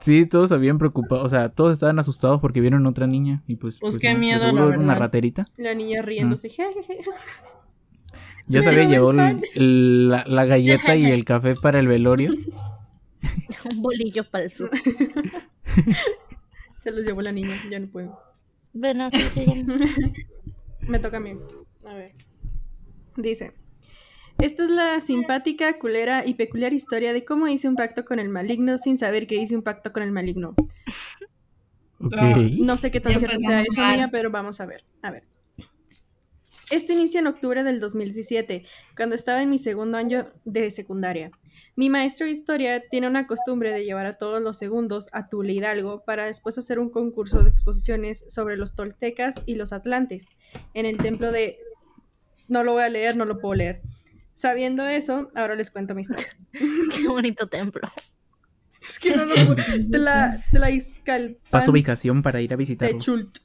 sí, 0.01 0.25
todos 0.25 0.51
habían 0.51 0.77
preocupado, 0.77 1.23
o 1.23 1.29
sea, 1.29 1.49
todos 1.49 1.73
estaban 1.73 1.99
asustados 1.99 2.41
porque 2.41 2.61
vieron 2.61 2.85
otra 2.87 3.07
niña 3.07 3.43
y 3.47 3.55
pues 3.55 3.79
Pues 3.79 3.97
qué 3.97 4.09
no, 4.09 4.15
de 4.15 4.19
miedo, 4.19 4.51
la 4.51 4.65
una 4.77 4.95
raterita. 4.95 5.47
La 5.57 5.73
niña 5.73 6.01
riéndose. 6.01 6.49
jejeje. 6.49 6.97
Ya 8.47 8.59
el 8.59 8.77
el- 8.77 9.41
el- 9.55 10.09
la, 10.09 10.25
la 10.27 10.45
galleta 10.45 10.95
y 10.95 11.05
el 11.05 11.23
café 11.23 11.55
para 11.55 11.79
el 11.79 11.87
velorio. 11.87 12.31
Un 13.71 13.81
bolillo 13.81 14.29
para 14.29 14.45
el 14.45 14.51
susto. 14.51 14.75
Se 16.79 16.91
los 16.91 17.05
llevó 17.05 17.21
la 17.21 17.31
niña, 17.31 17.55
ya 17.69 17.79
no 17.79 17.87
puedo. 17.87 18.19
Bueno, 18.73 19.09
sí, 19.11 19.19
sí. 19.21 19.65
Me 20.81 20.99
toca 20.99 21.17
a 21.17 21.19
mí. 21.19 21.37
A 21.85 21.93
ver. 21.93 22.13
Dice. 23.15 23.53
Esta 24.41 24.63
es 24.63 24.71
la 24.71 24.99
simpática, 24.99 25.77
culera 25.77 26.25
y 26.25 26.33
peculiar 26.33 26.73
historia 26.73 27.13
de 27.13 27.23
cómo 27.23 27.47
hice 27.47 27.69
un 27.69 27.75
pacto 27.75 28.03
con 28.03 28.17
el 28.17 28.27
maligno 28.29 28.79
sin 28.79 28.97
saber 28.97 29.27
que 29.27 29.35
hice 29.35 29.55
un 29.55 29.61
pacto 29.61 29.93
con 29.93 30.01
el 30.01 30.11
maligno. 30.11 30.55
Ah, 32.17 32.35
No 32.57 32.77
sé 32.77 32.89
qué 32.89 32.99
tan 32.99 33.17
cierto 33.19 33.37
sea 33.37 33.61
eso, 33.61 33.81
mía, 33.81 34.09
pero 34.11 34.31
vamos 34.31 34.59
a 34.59 34.65
ver. 34.65 34.83
A 35.03 35.11
ver. 35.11 35.23
Esto 36.71 36.93
inicia 36.93 37.19
en 37.19 37.27
octubre 37.27 37.63
del 37.63 37.79
2017, 37.79 38.65
cuando 38.95 39.13
estaba 39.13 39.43
en 39.43 39.49
mi 39.51 39.59
segundo 39.59 39.99
año 39.99 40.27
de 40.45 40.71
secundaria. 40.71 41.29
Mi 41.75 41.89
maestro 41.89 42.25
de 42.25 42.31
historia 42.31 42.81
tiene 42.89 43.07
una 43.07 43.27
costumbre 43.27 43.71
de 43.71 43.85
llevar 43.85 44.07
a 44.07 44.17
todos 44.17 44.41
los 44.41 44.57
segundos 44.57 45.07
a 45.11 45.29
Tula 45.29 45.51
Hidalgo 45.51 46.03
para 46.03 46.25
después 46.25 46.57
hacer 46.57 46.79
un 46.79 46.89
concurso 46.89 47.43
de 47.43 47.49
exposiciones 47.51 48.25
sobre 48.27 48.57
los 48.57 48.73
toltecas 48.73 49.43
y 49.45 49.55
los 49.55 49.71
atlantes 49.71 50.29
en 50.73 50.87
el 50.87 50.97
templo 50.97 51.31
de... 51.31 51.59
No 52.47 52.63
lo 52.63 52.73
voy 52.73 52.83
a 52.83 52.89
leer, 52.89 53.15
no 53.15 53.25
lo 53.25 53.37
puedo 53.37 53.53
leer. 53.53 53.81
Sabiendo 54.33 54.85
eso, 54.87 55.29
ahora 55.35 55.55
les 55.55 55.69
cuento 55.71 55.93
mi 55.95 56.01
historia. 56.01 56.25
Qué 56.95 57.07
bonito 57.07 57.47
templo. 57.47 57.81
Es 58.81 58.97
que 58.99 59.15
no 59.15 59.25
lo 59.25 59.35
puedo... 59.35 59.55
De 59.79 59.97
la, 59.99 60.43
de 60.51 60.59
la 60.59 60.71
Izcalpan 60.71 61.37
Paso 61.51 61.71
ubicación 61.71 62.23
para 62.23 62.41
ir 62.41 62.51
a 62.53 62.55
visitarlo. 62.55 62.97
Techult. 62.97 63.37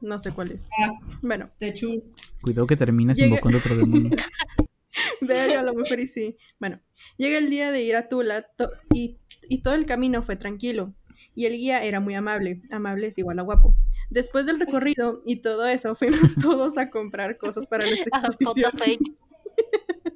No 0.00 0.18
sé 0.18 0.32
cuál 0.32 0.52
es. 0.52 0.66
Ah, 0.80 0.92
Bueno, 1.22 1.50
te 1.58 1.74
chu- 1.74 2.04
Cuidado 2.40 2.66
que 2.66 2.76
terminas 2.76 3.16
Llega- 3.16 3.28
invocando 3.30 3.58
otro 3.58 3.76
demonio. 3.76 4.10
Verga, 5.22 5.60
a 5.60 5.62
lo 5.62 5.74
mejor 5.74 5.98
y 5.98 6.06
sí. 6.06 6.36
Bueno, 6.60 6.80
llega 7.16 7.38
el 7.38 7.50
día 7.50 7.72
de 7.72 7.82
ir 7.82 7.96
a 7.96 8.08
Tula 8.08 8.42
to- 8.42 8.70
y, 8.92 9.18
y 9.48 9.62
todo 9.62 9.74
el 9.74 9.86
camino 9.86 10.22
fue 10.22 10.36
tranquilo. 10.36 10.94
Y 11.34 11.46
el 11.46 11.54
guía 11.54 11.82
era 11.82 11.98
muy 12.00 12.14
amable. 12.14 12.62
Amable 12.70 13.08
es 13.08 13.18
igual 13.18 13.38
a 13.38 13.42
guapo. 13.42 13.76
Después 14.10 14.46
del 14.46 14.60
recorrido 14.60 15.22
y 15.26 15.36
todo 15.36 15.66
eso, 15.66 15.94
fuimos 15.96 16.34
todos 16.36 16.78
a 16.78 16.90
comprar 16.90 17.38
cosas 17.38 17.66
para 17.66 17.86
nuestra 17.86 18.10
exposición. 18.20 18.72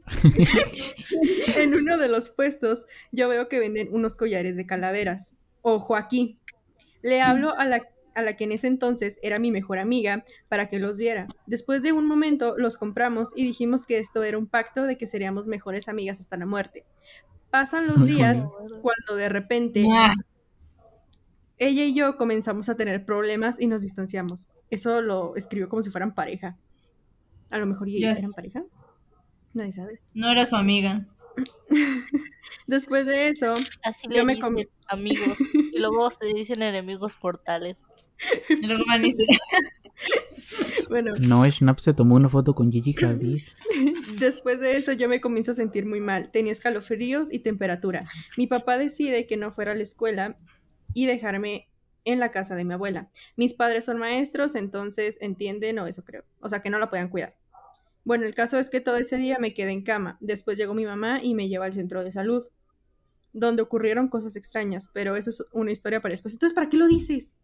En 1.56 1.74
uno 1.74 1.98
de 1.98 2.08
los 2.08 2.30
puestos, 2.30 2.86
yo 3.12 3.28
veo 3.28 3.48
que 3.48 3.58
venden 3.58 3.88
unos 3.90 4.16
collares 4.16 4.56
de 4.56 4.66
calaveras. 4.66 5.36
Ojo 5.62 5.96
aquí. 5.96 6.38
Le 7.02 7.22
hablo 7.22 7.56
a 7.58 7.66
la, 7.66 7.88
a 8.14 8.22
la 8.22 8.36
que 8.36 8.44
en 8.44 8.52
ese 8.52 8.66
entonces 8.66 9.18
era 9.22 9.38
mi 9.38 9.50
mejor 9.50 9.78
amiga 9.78 10.24
para 10.48 10.68
que 10.68 10.78
los 10.78 10.96
diera. 10.98 11.26
Después 11.46 11.82
de 11.82 11.92
un 11.92 12.06
momento 12.06 12.54
los 12.56 12.76
compramos 12.76 13.30
y 13.36 13.44
dijimos 13.44 13.86
que 13.86 13.98
esto 13.98 14.22
era 14.22 14.38
un 14.38 14.46
pacto 14.46 14.84
de 14.84 14.96
que 14.96 15.06
seríamos 15.06 15.46
mejores 15.46 15.88
amigas 15.88 16.20
hasta 16.20 16.36
la 16.36 16.46
muerte. 16.46 16.84
Pasan 17.50 17.86
los 17.86 18.04
días 18.04 18.44
cuando 18.82 19.16
de 19.16 19.28
repente 19.28 19.80
Ah, 19.90 20.12
ella 21.58 21.84
y 21.84 21.94
yo 21.94 22.16
comenzamos 22.16 22.68
a 22.68 22.76
tener 22.76 23.04
problemas 23.04 23.60
y 23.60 23.66
nos 23.66 23.82
distanciamos. 23.82 24.48
Eso 24.70 25.00
lo 25.00 25.34
escribió 25.34 25.68
como 25.68 25.82
si 25.82 25.90
fueran 25.90 26.14
pareja. 26.14 26.56
A 27.50 27.58
lo 27.58 27.66
mejor 27.66 27.88
ellos 27.88 28.18
eran 28.18 28.32
pareja. 28.32 28.64
Nadie 29.58 29.72
sabe. 29.72 30.00
no 30.14 30.30
era 30.30 30.46
su 30.46 30.54
amiga. 30.54 31.06
Después 32.68 33.06
de 33.06 33.28
eso, 33.28 33.52
Así 33.82 34.06
Yo 34.08 34.18
le 34.18 34.24
me 34.24 34.34
dicen 34.36 34.68
amigos. 34.86 35.38
Y 35.52 35.78
luego 35.78 36.10
se 36.10 36.26
dicen 36.26 36.62
enemigos 36.62 37.14
portales. 37.20 37.76
Y 38.48 38.66
luego 38.66 38.84
y 38.96 39.00
dice, 39.00 39.24
bueno, 40.90 41.12
No, 41.20 41.44
Schnapp 41.50 41.80
se 41.80 41.94
tomó 41.94 42.14
una 42.14 42.28
foto 42.28 42.54
con 42.54 42.70
Gigi 42.70 42.94
Hadid. 43.04 43.40
Después 44.20 44.60
de 44.60 44.72
eso 44.72 44.92
yo 44.92 45.08
me 45.08 45.20
comienzo 45.20 45.52
a 45.52 45.54
sentir 45.54 45.86
muy 45.86 46.00
mal. 46.00 46.30
Tenía 46.30 46.52
escalofríos 46.52 47.32
y 47.32 47.40
temperatura. 47.40 48.04
Mi 48.36 48.46
papá 48.46 48.78
decide 48.78 49.26
que 49.26 49.36
no 49.36 49.50
fuera 49.50 49.72
a 49.72 49.74
la 49.74 49.82
escuela 49.82 50.36
y 50.94 51.06
dejarme 51.06 51.68
en 52.04 52.20
la 52.20 52.30
casa 52.30 52.54
de 52.54 52.64
mi 52.64 52.74
abuela. 52.74 53.10
Mis 53.36 53.54
padres 53.54 53.84
son 53.84 53.98
maestros, 53.98 54.54
entonces 54.54 55.18
entienden 55.20 55.78
o 55.78 55.86
eso 55.86 56.04
creo. 56.04 56.24
O 56.40 56.48
sea, 56.48 56.60
que 56.60 56.70
no 56.70 56.78
la 56.78 56.90
puedan 56.90 57.08
cuidar. 57.08 57.36
Bueno, 58.08 58.24
el 58.24 58.34
caso 58.34 58.58
es 58.58 58.70
que 58.70 58.80
todo 58.80 58.96
ese 58.96 59.18
día 59.18 59.36
me 59.38 59.52
quedé 59.52 59.70
en 59.70 59.82
cama. 59.82 60.16
Después 60.22 60.56
llegó 60.56 60.72
mi 60.72 60.86
mamá 60.86 61.22
y 61.22 61.34
me 61.34 61.50
lleva 61.50 61.66
al 61.66 61.74
centro 61.74 62.02
de 62.02 62.10
salud, 62.10 62.42
donde 63.34 63.60
ocurrieron 63.60 64.08
cosas 64.08 64.34
extrañas, 64.34 64.88
pero 64.94 65.14
eso 65.14 65.28
es 65.28 65.44
una 65.52 65.72
historia 65.72 66.00
para 66.00 66.14
después. 66.14 66.32
Entonces, 66.32 66.54
¿para 66.54 66.70
qué 66.70 66.78
lo 66.78 66.88
dices? 66.88 67.36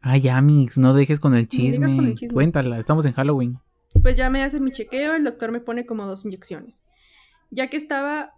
Ay, 0.00 0.26
Amix, 0.26 0.78
no 0.78 0.94
dejes 0.94 1.20
con 1.20 1.36
el 1.36 1.46
chisme. 1.46 1.94
con 1.94 2.06
el 2.06 2.16
chisme. 2.16 2.34
Cuéntala, 2.34 2.76
estamos 2.76 3.06
en 3.06 3.12
Halloween. 3.12 3.56
Pues 4.02 4.16
ya 4.16 4.30
me 4.30 4.42
hacen 4.42 4.64
mi 4.64 4.72
chequeo, 4.72 5.14
el 5.14 5.22
doctor 5.22 5.52
me 5.52 5.60
pone 5.60 5.86
como 5.86 6.08
dos 6.08 6.24
inyecciones. 6.24 6.84
Ya 7.52 7.70
que 7.70 7.76
estaba 7.76 8.34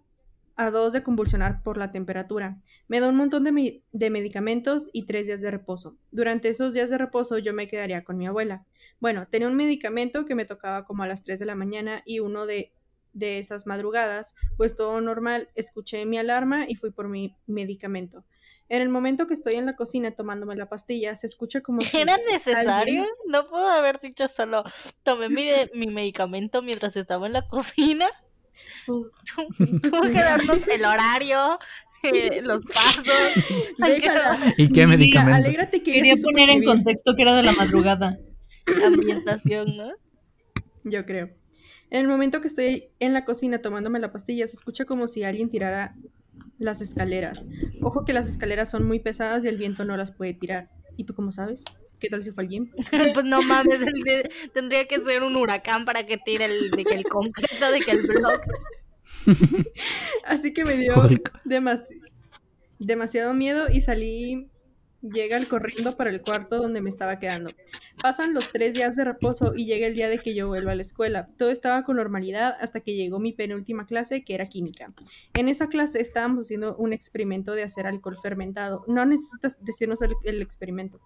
a 0.56 0.70
dos 0.70 0.92
de 0.92 1.02
convulsionar 1.02 1.62
por 1.62 1.76
la 1.76 1.90
temperatura, 1.90 2.60
me 2.88 3.00
da 3.00 3.08
un 3.08 3.16
montón 3.16 3.44
de, 3.44 3.82
de 3.92 4.10
medicamentos 4.10 4.88
y 4.92 5.06
tres 5.06 5.26
días 5.26 5.40
de 5.40 5.50
reposo. 5.50 5.96
Durante 6.12 6.48
esos 6.48 6.74
días 6.74 6.90
de 6.90 6.98
reposo 6.98 7.38
yo 7.38 7.52
me 7.52 7.66
quedaría 7.68 8.04
con 8.04 8.16
mi 8.18 8.26
abuela. 8.26 8.64
Bueno, 9.00 9.26
tenía 9.28 9.48
un 9.48 9.56
medicamento 9.56 10.24
que 10.26 10.34
me 10.34 10.44
tocaba 10.44 10.84
como 10.84 11.02
a 11.02 11.06
las 11.06 11.22
3 11.24 11.38
de 11.40 11.46
la 11.46 11.54
mañana 11.56 12.02
y 12.06 12.20
uno 12.20 12.46
de, 12.46 12.72
de 13.12 13.38
esas 13.40 13.66
madrugadas, 13.66 14.34
pues 14.56 14.76
todo 14.76 15.00
normal, 15.00 15.48
escuché 15.56 16.04
mi 16.06 16.18
alarma 16.18 16.66
y 16.68 16.76
fui 16.76 16.90
por 16.90 17.08
mi 17.08 17.36
medicamento. 17.46 18.24
En 18.70 18.80
el 18.80 18.88
momento 18.88 19.26
que 19.26 19.34
estoy 19.34 19.56
en 19.56 19.66
la 19.66 19.76
cocina 19.76 20.12
tomándome 20.12 20.56
la 20.56 20.70
pastilla, 20.70 21.14
se 21.16 21.26
escucha 21.26 21.60
como 21.60 21.82
si 21.82 21.98
¿Era 21.98 22.16
necesario? 22.30 22.72
alguien- 22.72 23.06
No 23.26 23.48
puedo 23.50 23.68
haber 23.68 24.00
dicho 24.00 24.26
solo 24.28 24.64
tomé 25.02 25.28
mi, 25.28 25.48
mi 25.74 25.86
medicamento 25.88 26.62
mientras 26.62 26.96
estaba 26.96 27.26
en 27.26 27.34
la 27.34 27.46
cocina. 27.46 28.06
Pues, 28.86 29.10
Tuvo 29.82 30.02
que 30.02 30.12
darnos 30.12 30.66
el 30.68 30.84
horario, 30.84 31.58
eh, 32.02 32.42
los 32.42 32.64
pasos. 32.64 33.04
Déjala. 33.78 34.54
¿Y 34.56 34.68
qué 34.68 34.86
medicamento? 34.86 35.36
alégrate 35.36 35.82
que 35.82 35.92
quería 35.92 36.14
poner 36.22 36.50
en 36.50 36.64
contexto 36.64 37.14
que 37.16 37.22
era 37.22 37.34
de 37.34 37.42
la 37.42 37.52
madrugada. 37.52 38.18
ambientación, 38.86 39.76
¿no? 39.76 39.92
Yo 40.84 41.04
creo. 41.04 41.30
En 41.90 42.00
el 42.00 42.08
momento 42.08 42.40
que 42.40 42.48
estoy 42.48 42.90
en 42.98 43.12
la 43.12 43.24
cocina 43.24 43.58
tomándome 43.58 43.98
la 44.00 44.12
pastilla, 44.12 44.46
se 44.46 44.56
escucha 44.56 44.84
como 44.84 45.08
si 45.08 45.22
alguien 45.24 45.48
tirara 45.48 45.94
las 46.58 46.80
escaleras. 46.80 47.46
Ojo 47.82 48.04
que 48.04 48.12
las 48.12 48.28
escaleras 48.28 48.70
son 48.70 48.86
muy 48.86 49.00
pesadas 49.00 49.44
y 49.44 49.48
el 49.48 49.58
viento 49.58 49.84
no 49.84 49.96
las 49.96 50.10
puede 50.10 50.34
tirar. 50.34 50.70
¿Y 50.96 51.04
tú 51.04 51.14
cómo 51.14 51.32
sabes? 51.32 51.64
¿Qué 52.04 52.10
tal 52.10 52.22
si 52.22 52.30
fue 52.32 52.44
alguien? 52.44 52.70
pues 53.14 53.24
no 53.24 53.40
mames, 53.42 53.80
el 53.80 54.02
de- 54.02 54.30
tendría 54.52 54.86
que 54.86 55.00
ser 55.00 55.22
un 55.22 55.36
huracán 55.36 55.84
para 55.84 56.06
que 56.06 56.18
tire 56.18 56.44
el, 56.44 56.70
de 56.70 56.84
que 56.84 56.94
el 56.94 57.04
concreto, 57.04 57.70
de 57.70 57.80
que 57.80 57.90
el 57.92 58.02
blog. 58.06 58.40
Así 60.24 60.52
que 60.52 60.64
me 60.64 60.76
dio 60.76 60.94
demasi- 61.44 62.00
demasiado 62.78 63.34
miedo 63.34 63.66
y 63.72 63.80
salí, 63.80 64.48
llegan 65.02 65.44
corriendo 65.44 65.96
para 65.96 66.10
el 66.10 66.20
cuarto 66.22 66.56
donde 66.60 66.80
me 66.80 66.90
estaba 66.90 67.18
quedando. 67.18 67.50
Pasan 68.02 68.34
los 68.34 68.50
tres 68.52 68.74
días 68.74 68.96
de 68.96 69.04
reposo 69.04 69.52
y 69.54 69.66
llega 69.66 69.86
el 69.86 69.94
día 69.94 70.08
de 70.08 70.18
que 70.18 70.34
yo 70.34 70.46
vuelva 70.48 70.72
a 70.72 70.74
la 70.74 70.82
escuela. 70.82 71.28
Todo 71.38 71.50
estaba 71.50 71.84
con 71.84 71.96
normalidad 71.96 72.54
hasta 72.60 72.80
que 72.80 72.94
llegó 72.94 73.18
mi 73.18 73.32
penúltima 73.32 73.86
clase, 73.86 74.24
que 74.24 74.34
era 74.34 74.44
química. 74.46 74.92
En 75.38 75.48
esa 75.48 75.68
clase 75.68 76.00
estábamos 76.00 76.46
haciendo 76.46 76.76
un 76.76 76.92
experimento 76.92 77.52
de 77.52 77.62
hacer 77.62 77.86
alcohol 77.86 78.16
fermentado. 78.22 78.84
No 78.88 79.04
necesitas 79.06 79.62
decirnos 79.62 80.02
el, 80.02 80.14
el 80.24 80.42
experimento. 80.42 81.00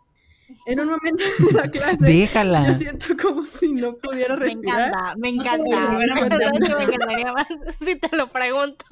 En 0.67 0.81
un 0.81 0.89
momento 0.89 1.23
de 1.39 1.53
la 1.53 1.63
clase, 1.71 1.97
yo 2.01 2.07
Déjala. 2.07 2.75
siento 2.75 3.09
como 3.21 3.45
si 3.47 3.73
no 3.73 3.97
pudiera 3.97 4.37
Me 4.37 4.45
respirar. 4.47 4.89
encanta, 4.89 5.15
me 5.17 5.33
No 5.33 5.43
te 5.43 5.49
encanta. 5.49 5.65
voy 5.65 5.75
a 5.75 5.87
volver 5.91 6.11
a 6.11 6.15
La 6.15 6.21
verdad 6.23 6.51
contar. 6.51 6.69
que 6.69 6.75
me 6.75 6.85
encantaría 6.85 7.33
más 7.33 7.47
si 7.85 7.95
te 7.97 8.17
lo 8.17 8.31
pregunto. 8.31 8.85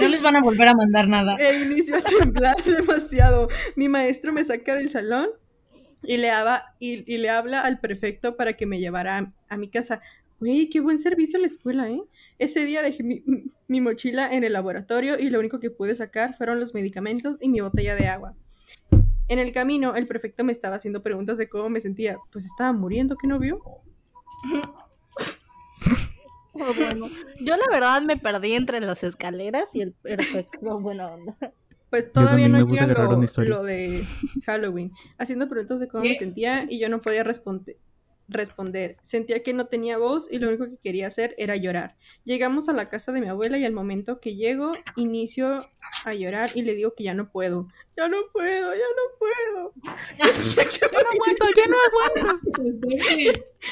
No 0.00 0.08
les 0.08 0.22
van 0.22 0.36
a 0.36 0.42
volver 0.42 0.68
a 0.68 0.74
mandar 0.74 1.08
nada. 1.08 1.36
E 1.38 1.56
inicio 1.64 1.96
a 1.96 2.00
temblar 2.00 2.62
demasiado. 2.62 3.48
Mi 3.76 3.88
maestro 3.88 4.32
me 4.32 4.44
saca 4.44 4.74
del 4.76 4.88
salón 4.90 5.30
y 6.02 6.16
le, 6.18 6.30
habla, 6.30 6.74
y, 6.78 7.12
y 7.12 7.18
le 7.18 7.30
habla 7.30 7.62
al 7.62 7.80
prefecto 7.80 8.36
para 8.36 8.52
que 8.52 8.66
me 8.66 8.78
llevara 8.78 9.18
a, 9.18 9.32
a 9.48 9.56
mi 9.56 9.68
casa. 9.68 10.00
Güey, 10.38 10.68
qué 10.70 10.80
buen 10.80 10.98
servicio 10.98 11.40
la 11.40 11.46
escuela, 11.46 11.90
¿eh? 11.90 12.00
Ese 12.38 12.64
día 12.64 12.82
dejé 12.82 13.02
mi, 13.02 13.24
mi 13.66 13.80
mochila 13.80 14.32
en 14.32 14.44
el 14.44 14.52
laboratorio 14.52 15.18
y 15.18 15.30
lo 15.30 15.38
único 15.40 15.58
que 15.58 15.70
pude 15.70 15.94
sacar 15.94 16.36
fueron 16.36 16.60
los 16.60 16.74
medicamentos 16.74 17.38
y 17.40 17.48
mi 17.48 17.60
botella 17.60 17.96
de 17.96 18.06
agua. 18.06 18.34
En 19.28 19.38
el 19.38 19.52
camino, 19.52 19.94
el 19.94 20.06
prefecto 20.06 20.42
me 20.44 20.52
estaba 20.52 20.76
haciendo 20.76 21.02
preguntas 21.02 21.36
de 21.36 21.48
cómo 21.48 21.68
me 21.68 21.80
sentía. 21.80 22.16
Pues 22.32 22.46
estaba 22.46 22.72
muriendo, 22.72 23.16
¿qué 23.16 23.26
no 23.26 23.38
vio? 23.38 23.60
Oh, 26.60 26.72
bueno. 26.76 27.06
Yo 27.40 27.56
la 27.56 27.66
verdad 27.70 28.02
me 28.02 28.16
perdí 28.16 28.54
entre 28.54 28.80
las 28.80 29.04
escaleras 29.04 29.68
y 29.74 29.82
el 29.82 29.92
perfecto 29.92 30.80
buena 30.80 31.06
onda. 31.06 31.36
Pues 31.88 32.12
todavía 32.12 32.48
no 32.48 32.66
llega 32.66 32.86
lo, 33.44 33.62
de 33.62 33.96
Halloween. 34.44 34.92
Haciendo 35.18 35.48
preguntas 35.48 35.78
de 35.78 35.86
cómo 35.88 36.02
me 36.04 36.16
sentía 36.16 36.66
y 36.68 36.80
yo 36.80 36.88
no 36.88 37.00
podía 37.00 37.22
responde- 37.22 37.76
responder. 38.28 38.96
Sentía 39.02 39.42
que 39.42 39.54
no 39.54 39.66
tenía 39.66 39.96
voz 39.98 40.28
y 40.30 40.38
lo 40.38 40.48
único 40.48 40.66
que 40.66 40.76
quería 40.76 41.06
hacer 41.06 41.34
era 41.38 41.56
llorar. 41.56 41.96
Llegamos 42.24 42.68
a 42.68 42.72
la 42.74 42.88
casa 42.88 43.10
de 43.12 43.20
mi 43.20 43.28
abuela 43.28 43.58
y 43.58 43.64
al 43.64 43.72
momento 43.72 44.20
que 44.20 44.36
llego, 44.36 44.70
inicio 44.96 45.58
a 46.04 46.14
llorar 46.14 46.50
y 46.54 46.62
le 46.62 46.74
digo 46.74 46.94
que 46.94 47.04
ya 47.04 47.14
no 47.14 47.30
puedo. 47.30 47.66
Ya 47.96 48.08
no 48.08 48.18
puedo, 48.32 48.74
ya 48.74 48.80
no 48.80 49.18
puedo. 49.18 49.72
ya 50.18 50.26
no 50.92 50.98
aguanto, 51.10 51.46
ya 51.56 51.66
no 51.66 51.76
aguanto. 51.88 52.44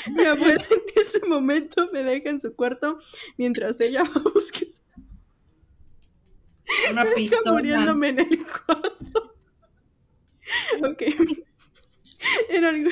Mi 0.17 0.25
abuela 0.25 0.65
en 0.71 0.83
ese 0.97 1.21
momento 1.27 1.89
me 1.93 2.03
deja 2.03 2.31
en 2.31 2.41
su 2.41 2.57
cuarto 2.57 2.99
mientras 3.37 3.81
ella 3.81 4.03
va 4.03 4.11
a 4.15 4.19
buscar 4.33 4.69
Una 6.91 7.03
Está 7.03 7.15
pistola. 7.15 7.53
muriéndome 7.53 8.09
en 8.09 8.19
el 8.21 8.39
cuarto. 8.47 9.35
ok. 10.91 11.03
En 12.49 12.65
algo- 12.65 12.91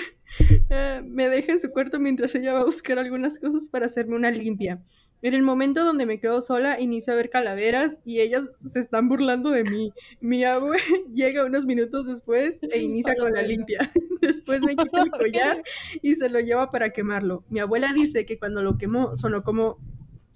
eh, 0.70 1.03
me 1.07 1.29
deja 1.29 1.53
en 1.53 1.59
su 1.59 1.70
cuarto 1.70 1.99
mientras 1.99 2.35
ella 2.35 2.55
va 2.55 2.61
a 2.61 2.64
buscar 2.64 2.99
algunas 2.99 3.38
cosas 3.38 3.68
para 3.68 3.87
hacerme 3.87 4.16
una 4.16 4.31
limpia. 4.31 4.83
En 5.23 5.33
el 5.33 5.42
momento 5.42 5.85
donde 5.85 6.05
me 6.05 6.20
quedo 6.20 6.42
sola, 6.42 6.79
inicio 6.79 7.14
a 7.14 7.16
ver 7.16 7.31
calaveras 7.31 8.01
y 8.05 8.20
ellas 8.20 8.42
se 8.68 8.79
están 8.79 9.09
burlando 9.09 9.51
de 9.51 9.64
mí. 9.64 9.92
Mi 10.20 10.44
abue 10.44 10.77
llega 11.12 11.47
unos 11.47 11.64
minutos 11.64 12.07
después 12.07 12.59
e 12.61 12.81
inicia 12.81 13.16
con 13.16 13.33
la 13.33 13.42
limpia. 13.42 13.90
Después 14.20 14.62
me 14.62 14.75
quita 14.75 15.03
el 15.03 15.11
collar 15.11 15.62
y 16.01 16.14
se 16.14 16.31
lo 16.31 16.40
lleva 16.40 16.70
para 16.70 16.90
quemarlo. 16.90 17.44
Mi 17.51 17.61
abuela 17.61 17.92
dice 17.92 18.25
que 18.25 18.38
cuando 18.38 18.62
lo 18.62 18.79
quemó 18.79 19.16
sonó 19.16 19.42
como 19.42 19.79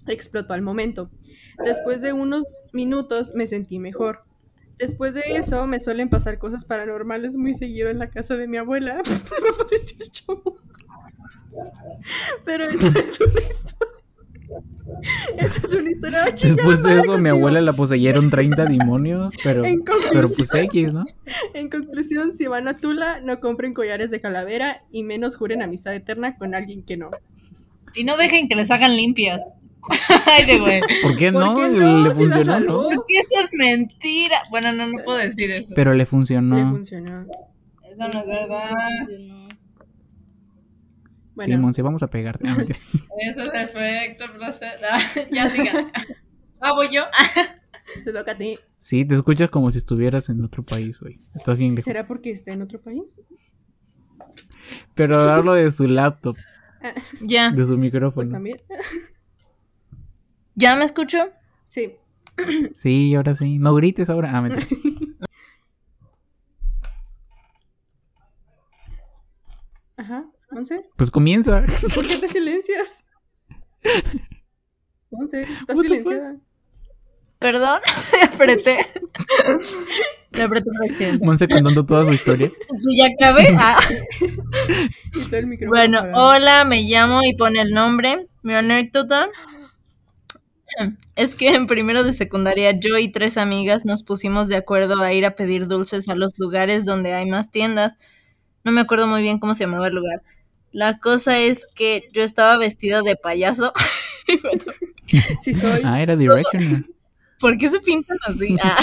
explotó 0.07 0.53
al 0.53 0.61
momento. 0.61 1.09
Después 1.63 2.01
de 2.01 2.13
unos 2.13 2.65
minutos 2.71 3.33
me 3.35 3.47
sentí 3.47 3.79
mejor. 3.79 4.28
Después 4.79 5.13
de 5.13 5.23
eso 5.35 5.67
me 5.67 5.79
suelen 5.79 6.09
pasar 6.09 6.39
cosas 6.39 6.63
paranormales 6.65 7.35
muy 7.35 7.53
seguido 7.53 7.89
en 7.89 7.99
la 7.99 8.09
casa 8.09 8.37
de 8.37 8.47
mi 8.47 8.57
abuela. 8.57 9.01
Se 9.03 9.41
me 9.43 9.49
apareció 9.49 9.97
el 9.99 10.09
chavo. 10.11 10.55
Pero 12.45 12.63
esa 12.63 12.99
es 12.99 13.19
una 13.19 13.39
historia. 13.41 13.89
Esa 15.37 15.67
es 15.67 15.73
una 15.73 15.91
historia. 15.91 16.23
¡Ah, 16.25 16.33
chingada 16.33 16.55
Después 16.55 16.83
de 16.83 16.93
eso, 16.93 17.01
mi 17.01 17.29
contigo! 17.29 17.35
abuela 17.35 17.61
la 17.61 17.73
poseyeron 17.73 18.29
30 18.29 18.65
demonios, 18.65 19.33
pero, 19.43 19.63
pero 20.11 20.27
pues 20.29 20.53
X, 20.53 20.93
¿no? 20.93 21.05
En 21.53 21.69
conclusión, 21.69 22.33
si 22.33 22.47
van 22.47 22.67
a 22.67 22.77
Tula, 22.77 23.19
no 23.21 23.39
compren 23.39 23.73
collares 23.73 24.11
de 24.11 24.19
calavera 24.19 24.83
y 24.91 25.03
menos 25.03 25.35
juren 25.35 25.61
amistad 25.61 25.93
eterna 25.93 26.37
con 26.37 26.55
alguien 26.55 26.83
que 26.83 26.97
no. 26.97 27.11
Y 27.95 28.03
no 28.05 28.17
dejen 28.17 28.47
que 28.47 28.55
les 28.55 28.71
hagan 28.71 28.95
limpias. 28.95 29.53
Ay, 30.25 30.59
güey. 30.59 30.81
¿Por 31.01 31.15
qué 31.15 31.31
¿Por 31.31 31.41
no? 31.43 31.55
qué 31.55 31.69
no? 31.69 32.03
Le 32.07 32.13
funcionó. 32.13 32.59
¿no? 32.59 32.81
Porque 32.83 33.13
eso 33.15 33.39
es 33.39 33.49
mentira. 33.53 34.41
Bueno, 34.51 34.71
no, 34.73 34.87
no 34.87 35.03
puedo 35.03 35.17
decir 35.17 35.49
eso. 35.51 35.73
Pero 35.75 35.91
le 35.91 35.99
Le 35.99 36.05
funcionó. 36.05 36.57
funcionó. 36.71 37.21
Eso 37.83 37.97
no 37.97 38.19
es 38.19 38.27
verdad. 38.27 38.69
Sí, 39.07 39.33
Bueno, 41.35 41.57
Monse, 41.59 41.81
vamos 41.81 42.03
a 42.03 42.07
pegarte. 42.09 42.47
Ah. 42.49 42.57
Eso 43.21 43.43
es 43.43 43.49
perfecto. 43.49 44.25
Ah, 44.91 44.99
ya 45.31 45.47
siga. 45.49 45.91
Ah, 46.61 46.73
voy 46.75 46.89
yo. 46.93 47.03
te 48.03 48.11
toca 48.11 48.33
a 48.33 48.35
ti. 48.35 48.55
Sí, 48.77 49.05
te 49.05 49.15
escuchas 49.15 49.49
como 49.49 49.71
si 49.71 49.77
estuvieras 49.77 50.27
en 50.27 50.43
otro 50.43 50.61
país, 50.61 50.99
güey. 50.99 51.13
Estás 51.13 51.57
bien 51.57 51.71
lejos. 51.73 51.85
¿Será 51.85 52.05
porque 52.05 52.31
está 52.31 52.51
en 52.51 52.61
otro 52.61 52.81
país? 52.81 53.15
Pero 54.93 55.17
hablo 55.17 55.53
de 55.53 55.71
su 55.71 55.87
laptop, 55.87 56.35
Ya. 57.21 57.51
de 57.51 57.61
su 57.61 57.67
Pues 57.69 57.79
micrófono. 57.79 58.29
también. 58.29 58.57
¿Ya 60.59 60.75
me 60.75 60.83
escucho? 60.83 61.29
Sí. 61.67 61.95
Sí, 62.75 63.15
ahora 63.15 63.33
sí. 63.33 63.59
No 63.59 63.73
grites 63.75 64.09
ahora. 64.09 64.31
Ah, 64.33 64.41
mentira. 64.41 64.67
Ajá. 69.95 70.25
¿Once? 70.51 70.81
Pues 70.97 71.11
comienza. 71.11 71.63
¿Por 71.95 72.05
qué 72.05 72.17
te 72.17 72.27
silencias? 72.27 73.05
Once, 75.11 75.43
estás 75.43 75.79
silenciada. 75.79 76.35
Perdón, 77.39 77.79
le 78.11 78.23
apreté. 78.35 78.85
Le 80.31 80.43
apreté 80.43 80.65
por 80.65 80.85
accidente. 80.85 81.25
Monse 81.25 81.47
contando 81.47 81.85
toda 81.85 82.03
su 82.03 82.11
historia. 82.11 82.49
Si 82.49 82.97
ya 82.97 83.07
acabé. 83.07 83.47
Ah. 83.57 83.79
Quitó 85.13 85.37
el 85.37 85.47
micrófono 85.47 85.69
Bueno, 85.69 86.03
hola, 86.15 86.65
me 86.65 86.81
llamo 86.81 87.21
y 87.23 87.33
pone 87.37 87.61
el 87.61 87.69
nombre. 87.69 88.27
Mi 88.43 88.55
anécdota 88.55 89.29
es 91.15 91.35
que 91.35 91.49
en 91.49 91.67
primero 91.67 92.03
de 92.03 92.13
secundaria 92.13 92.71
yo 92.71 92.97
y 92.97 93.11
tres 93.11 93.37
amigas 93.37 93.85
nos 93.85 94.03
pusimos 94.03 94.47
de 94.47 94.55
acuerdo 94.55 95.01
a 95.01 95.13
ir 95.13 95.25
a 95.25 95.35
pedir 95.35 95.67
dulces 95.67 96.09
a 96.09 96.15
los 96.15 96.37
lugares 96.39 96.85
donde 96.85 97.13
hay 97.13 97.25
más 97.25 97.51
tiendas. 97.51 97.97
No 98.63 98.71
me 98.71 98.81
acuerdo 98.81 99.07
muy 99.07 99.21
bien 99.21 99.39
cómo 99.39 99.55
se 99.55 99.65
llamaba 99.65 99.87
el 99.87 99.95
lugar. 99.95 100.21
La 100.71 100.99
cosa 100.99 101.39
es 101.39 101.67
que 101.75 102.07
yo 102.13 102.21
estaba 102.23 102.57
vestida 102.57 103.01
de 103.01 103.15
payaso. 103.15 103.73
Y 104.31 104.37
bueno, 104.41 104.61
Sí 105.41 105.55
soy. 105.55 105.81
Ah, 105.83 106.03
era 106.03 106.15
Directioner. 106.15 106.85
¿Por 107.39 107.57
qué 107.57 107.69
se 107.69 107.79
pintan 107.79 108.17
así? 108.27 108.55
Ah, 108.61 108.77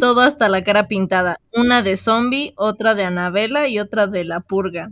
todo 0.00 0.22
hasta 0.22 0.48
la 0.48 0.62
cara 0.62 0.88
pintada. 0.88 1.38
Una 1.52 1.82
de 1.82 1.96
zombie, 1.96 2.54
otra 2.56 2.94
de 2.94 3.04
Anabela 3.04 3.68
y 3.68 3.78
otra 3.78 4.06
de 4.06 4.24
la 4.24 4.40
purga. 4.40 4.90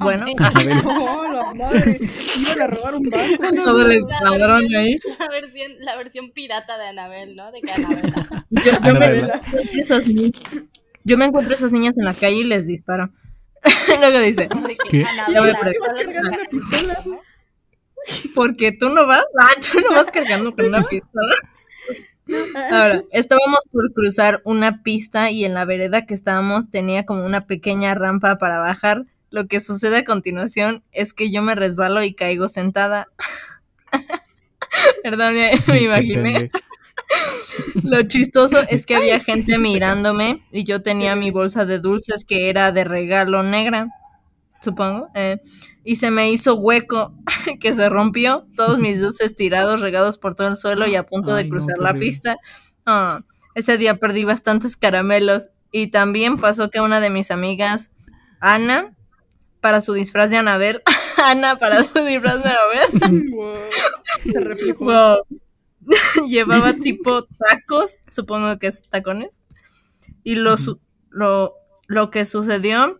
Bueno, 0.00 0.26
No, 0.84 1.32
la 1.32 1.54
madre. 1.54 1.98
Iban 2.38 2.60
a 2.60 2.66
robar 2.68 2.94
un 2.94 3.02
banco. 3.40 3.62
todo 3.64 3.82
el 3.86 3.92
escuadrón 3.98 4.64
ahí. 4.76 4.98
La 5.18 5.28
versión, 5.28 5.72
la 5.80 5.96
versión 5.96 6.30
pirata 6.32 6.78
de 6.78 6.86
Anabel, 6.88 7.34
¿no? 7.36 7.50
De 7.52 7.60
que 7.60 7.72
Anabel. 7.72 8.12
Yo, 8.50 8.72
yo 8.84 8.94
me 8.94 9.06
encuentro 9.06 9.78
esas 9.80 10.06
ni- 10.06 10.32
yo 11.04 11.18
me 11.18 11.24
encuentro 11.24 11.54
esas 11.54 11.72
niñas 11.72 11.98
en 11.98 12.04
la 12.04 12.14
calle 12.14 12.36
y 12.36 12.44
les 12.44 12.66
disparo. 12.66 13.10
Luego 14.00 14.20
dice, 14.20 14.48
¿Qué? 14.90 15.04
Ya 15.32 15.40
voy 15.40 15.50
a 15.50 15.54
¿Por 15.58 15.70
pistola? 15.72 16.38
porque 18.34 18.72
tú 18.72 18.88
no 18.90 19.06
vas, 19.06 19.24
ah, 19.40 19.48
tú 19.72 19.80
no 19.80 19.92
vas 19.92 20.10
cargando 20.12 20.54
con 20.54 20.66
una 20.66 20.82
pistola. 20.82 21.34
Ahora, 22.72 23.02
estábamos 23.12 23.66
por 23.72 23.92
cruzar 23.92 24.42
una 24.44 24.82
pista 24.82 25.30
y 25.30 25.44
en 25.44 25.54
la 25.54 25.64
vereda 25.64 26.06
que 26.06 26.14
estábamos 26.14 26.70
tenía 26.70 27.04
como 27.04 27.24
una 27.24 27.46
pequeña 27.46 27.94
rampa 27.94 28.36
para 28.38 28.58
bajar. 28.58 29.02
Lo 29.30 29.46
que 29.46 29.60
sucede 29.60 29.98
a 29.98 30.04
continuación 30.04 30.84
es 30.92 31.12
que 31.12 31.30
yo 31.30 31.42
me 31.42 31.54
resbalo 31.54 32.02
y 32.02 32.14
caigo 32.14 32.48
sentada. 32.48 33.06
Perdón, 35.02 35.34
me, 35.34 35.50
me 35.66 35.82
imaginé. 35.82 36.50
Lo 37.84 38.02
chistoso 38.02 38.58
es 38.68 38.86
que 38.86 38.96
había 38.96 39.20
gente 39.20 39.58
mirándome 39.58 40.42
y 40.50 40.64
yo 40.64 40.82
tenía 40.82 41.16
mi 41.16 41.30
bolsa 41.30 41.64
de 41.64 41.78
dulces 41.78 42.24
que 42.24 42.48
era 42.48 42.72
de 42.72 42.84
regalo 42.84 43.42
negra, 43.42 43.88
supongo, 44.60 45.08
eh, 45.14 45.38
y 45.84 45.96
se 45.96 46.10
me 46.10 46.30
hizo 46.30 46.56
hueco 46.56 47.14
que 47.60 47.74
se 47.74 47.88
rompió, 47.88 48.46
todos 48.56 48.78
mis 48.78 49.00
dulces 49.00 49.34
tirados, 49.34 49.80
regados 49.80 50.18
por 50.18 50.34
todo 50.34 50.48
el 50.48 50.56
suelo 50.56 50.86
y 50.86 50.96
a 50.96 51.04
punto 51.04 51.34
de 51.34 51.42
Ay, 51.42 51.48
cruzar 51.48 51.78
la 51.78 51.90
horrible. 51.90 52.06
pista. 52.06 52.36
Ah, 52.84 53.20
ese 53.54 53.78
día 53.78 53.96
perdí 53.98 54.24
bastantes 54.24 54.76
caramelos 54.76 55.50
y 55.70 55.88
también 55.88 56.38
pasó 56.38 56.70
que 56.70 56.80
una 56.80 57.00
de 57.00 57.10
mis 57.10 57.30
amigas, 57.30 57.92
Ana, 58.40 58.95
para 59.60 59.80
su 59.80 59.92
disfraz 59.94 60.30
de 60.30 60.36
Anabel, 60.38 60.82
Ana 61.24 61.56
para 61.56 61.82
su 61.84 62.00
disfraz 62.04 62.42
de 62.42 62.50
Navidad. 62.50 63.22
Wow. 63.32 63.56
Se. 64.32 64.72
Wow. 64.74 65.18
Llevaba 66.28 66.72
tipo 66.74 67.22
tacos, 67.24 67.98
supongo 68.08 68.58
que 68.58 68.66
es 68.68 68.82
tacones. 68.88 69.40
Y 70.24 70.34
lo, 70.36 70.56
su- 70.56 70.80
lo, 71.10 71.54
lo 71.86 72.10
que 72.10 72.24
sucedió 72.24 72.98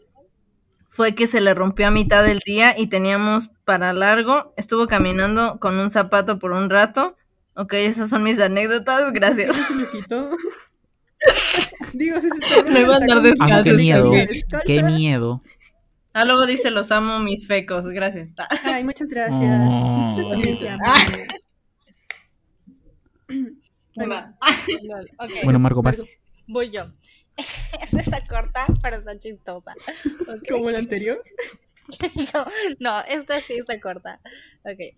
fue 0.86 1.14
que 1.14 1.26
se 1.26 1.40
le 1.40 1.52
rompió 1.54 1.88
a 1.88 1.90
mitad 1.90 2.22
del 2.24 2.38
día 2.46 2.78
y 2.78 2.86
teníamos 2.86 3.50
para 3.64 3.92
largo. 3.92 4.54
Estuvo 4.56 4.86
caminando 4.86 5.58
con 5.58 5.76
un 5.78 5.90
zapato 5.90 6.38
por 6.38 6.52
un 6.52 6.70
rato. 6.70 7.16
Ok, 7.56 7.72
esas 7.74 8.08
son 8.10 8.22
mis 8.22 8.38
anécdotas, 8.38 9.12
gracias. 9.12 9.64
Digo, 11.94 12.20
si 12.20 12.28
se 12.30 12.80
iba 12.80 12.94
a 12.94 12.96
andar 12.98 13.18
Ah, 13.40 13.62
qué 13.64 13.72
descalzo. 13.72 13.74
miedo. 13.74 14.12
Qué 14.64 14.82
miedo. 14.82 15.42
Ah, 16.18 16.24
luego 16.24 16.46
dice 16.46 16.70
los 16.70 16.90
amo 16.92 17.18
mis 17.18 17.46
fecos, 17.46 17.86
gracias. 17.88 18.32
Ay, 18.64 18.84
muchas 18.84 19.08
gracias. 19.10 19.38
Oh. 19.42 19.98
Nosotros 19.98 20.30
también 20.30 20.56
te 20.56 20.66
Bueno, 25.44 25.58
Marco, 25.58 25.82
vas. 25.82 26.02
voy 26.46 26.70
yo. 26.70 26.86
Esta 27.36 28.00
está 28.00 28.26
corta, 28.26 28.64
pero 28.80 28.96
está 28.96 29.18
chistosa. 29.18 29.74
Ok. 30.26 30.48
Como 30.48 30.70
el 30.70 30.76
anterior. 30.76 31.22
no, 32.78 33.02
esta 33.02 33.38
sí 33.40 33.58
está 33.58 33.78
corta. 33.78 34.18
Ok. 34.64 34.96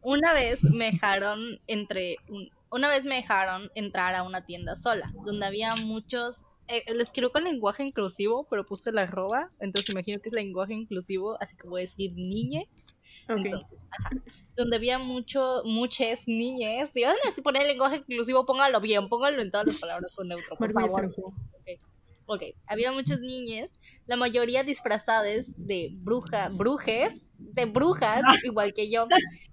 Una 0.00 0.32
vez 0.32 0.62
me 0.64 0.92
dejaron 0.92 1.60
entre 1.66 2.16
un- 2.28 2.48
una 2.70 2.88
vez 2.88 3.04
me 3.04 3.16
dejaron 3.16 3.70
entrar 3.74 4.14
a 4.14 4.22
una 4.22 4.46
tienda 4.46 4.74
sola, 4.76 5.06
donde 5.26 5.44
había 5.44 5.68
muchos 5.84 6.46
eh, 6.68 6.82
lo 6.94 7.02
escribo 7.02 7.30
con 7.30 7.44
lenguaje 7.44 7.82
inclusivo, 7.84 8.46
pero 8.50 8.66
puse 8.66 8.92
la 8.92 9.02
arroba, 9.02 9.50
entonces 9.60 9.90
imagino 9.90 10.20
que 10.20 10.28
es 10.28 10.34
lenguaje 10.34 10.74
inclusivo, 10.74 11.36
así 11.40 11.56
que 11.56 11.68
voy 11.68 11.82
a 11.82 11.84
decir 11.84 12.12
niñes. 12.14 12.98
Ok. 13.28 13.38
Entonces, 13.44 13.78
ajá, 13.90 14.10
donde 14.56 14.76
había 14.76 14.98
mucho, 14.98 15.62
muchas 15.64 16.28
niñes. 16.28 16.90
Si 16.90 17.02
van 17.02 17.14
a 17.14 17.42
poner 17.42 17.62
el 17.62 17.68
lenguaje 17.68 17.96
inclusivo, 17.96 18.44
póngalo 18.46 18.80
bien, 18.80 19.08
póngalo 19.08 19.42
en 19.42 19.50
todas 19.50 19.66
las 19.66 19.78
palabras 19.78 20.14
con 20.14 20.28
neutro, 20.28 20.56
por 20.56 20.72
favor. 20.72 21.04
enojó. 21.04 21.34
Ok, 22.28 22.42
había 22.66 22.90
muchas 22.90 23.20
niñas, 23.20 23.78
la 24.06 24.16
mayoría 24.16 24.64
disfrazadas 24.64 25.54
de 25.64 25.90
bruja, 25.92 26.48
brujes, 26.56 27.25
de 27.38 27.64
brujas, 27.66 28.22
igual 28.44 28.72
que 28.74 28.90
yo. 28.90 29.06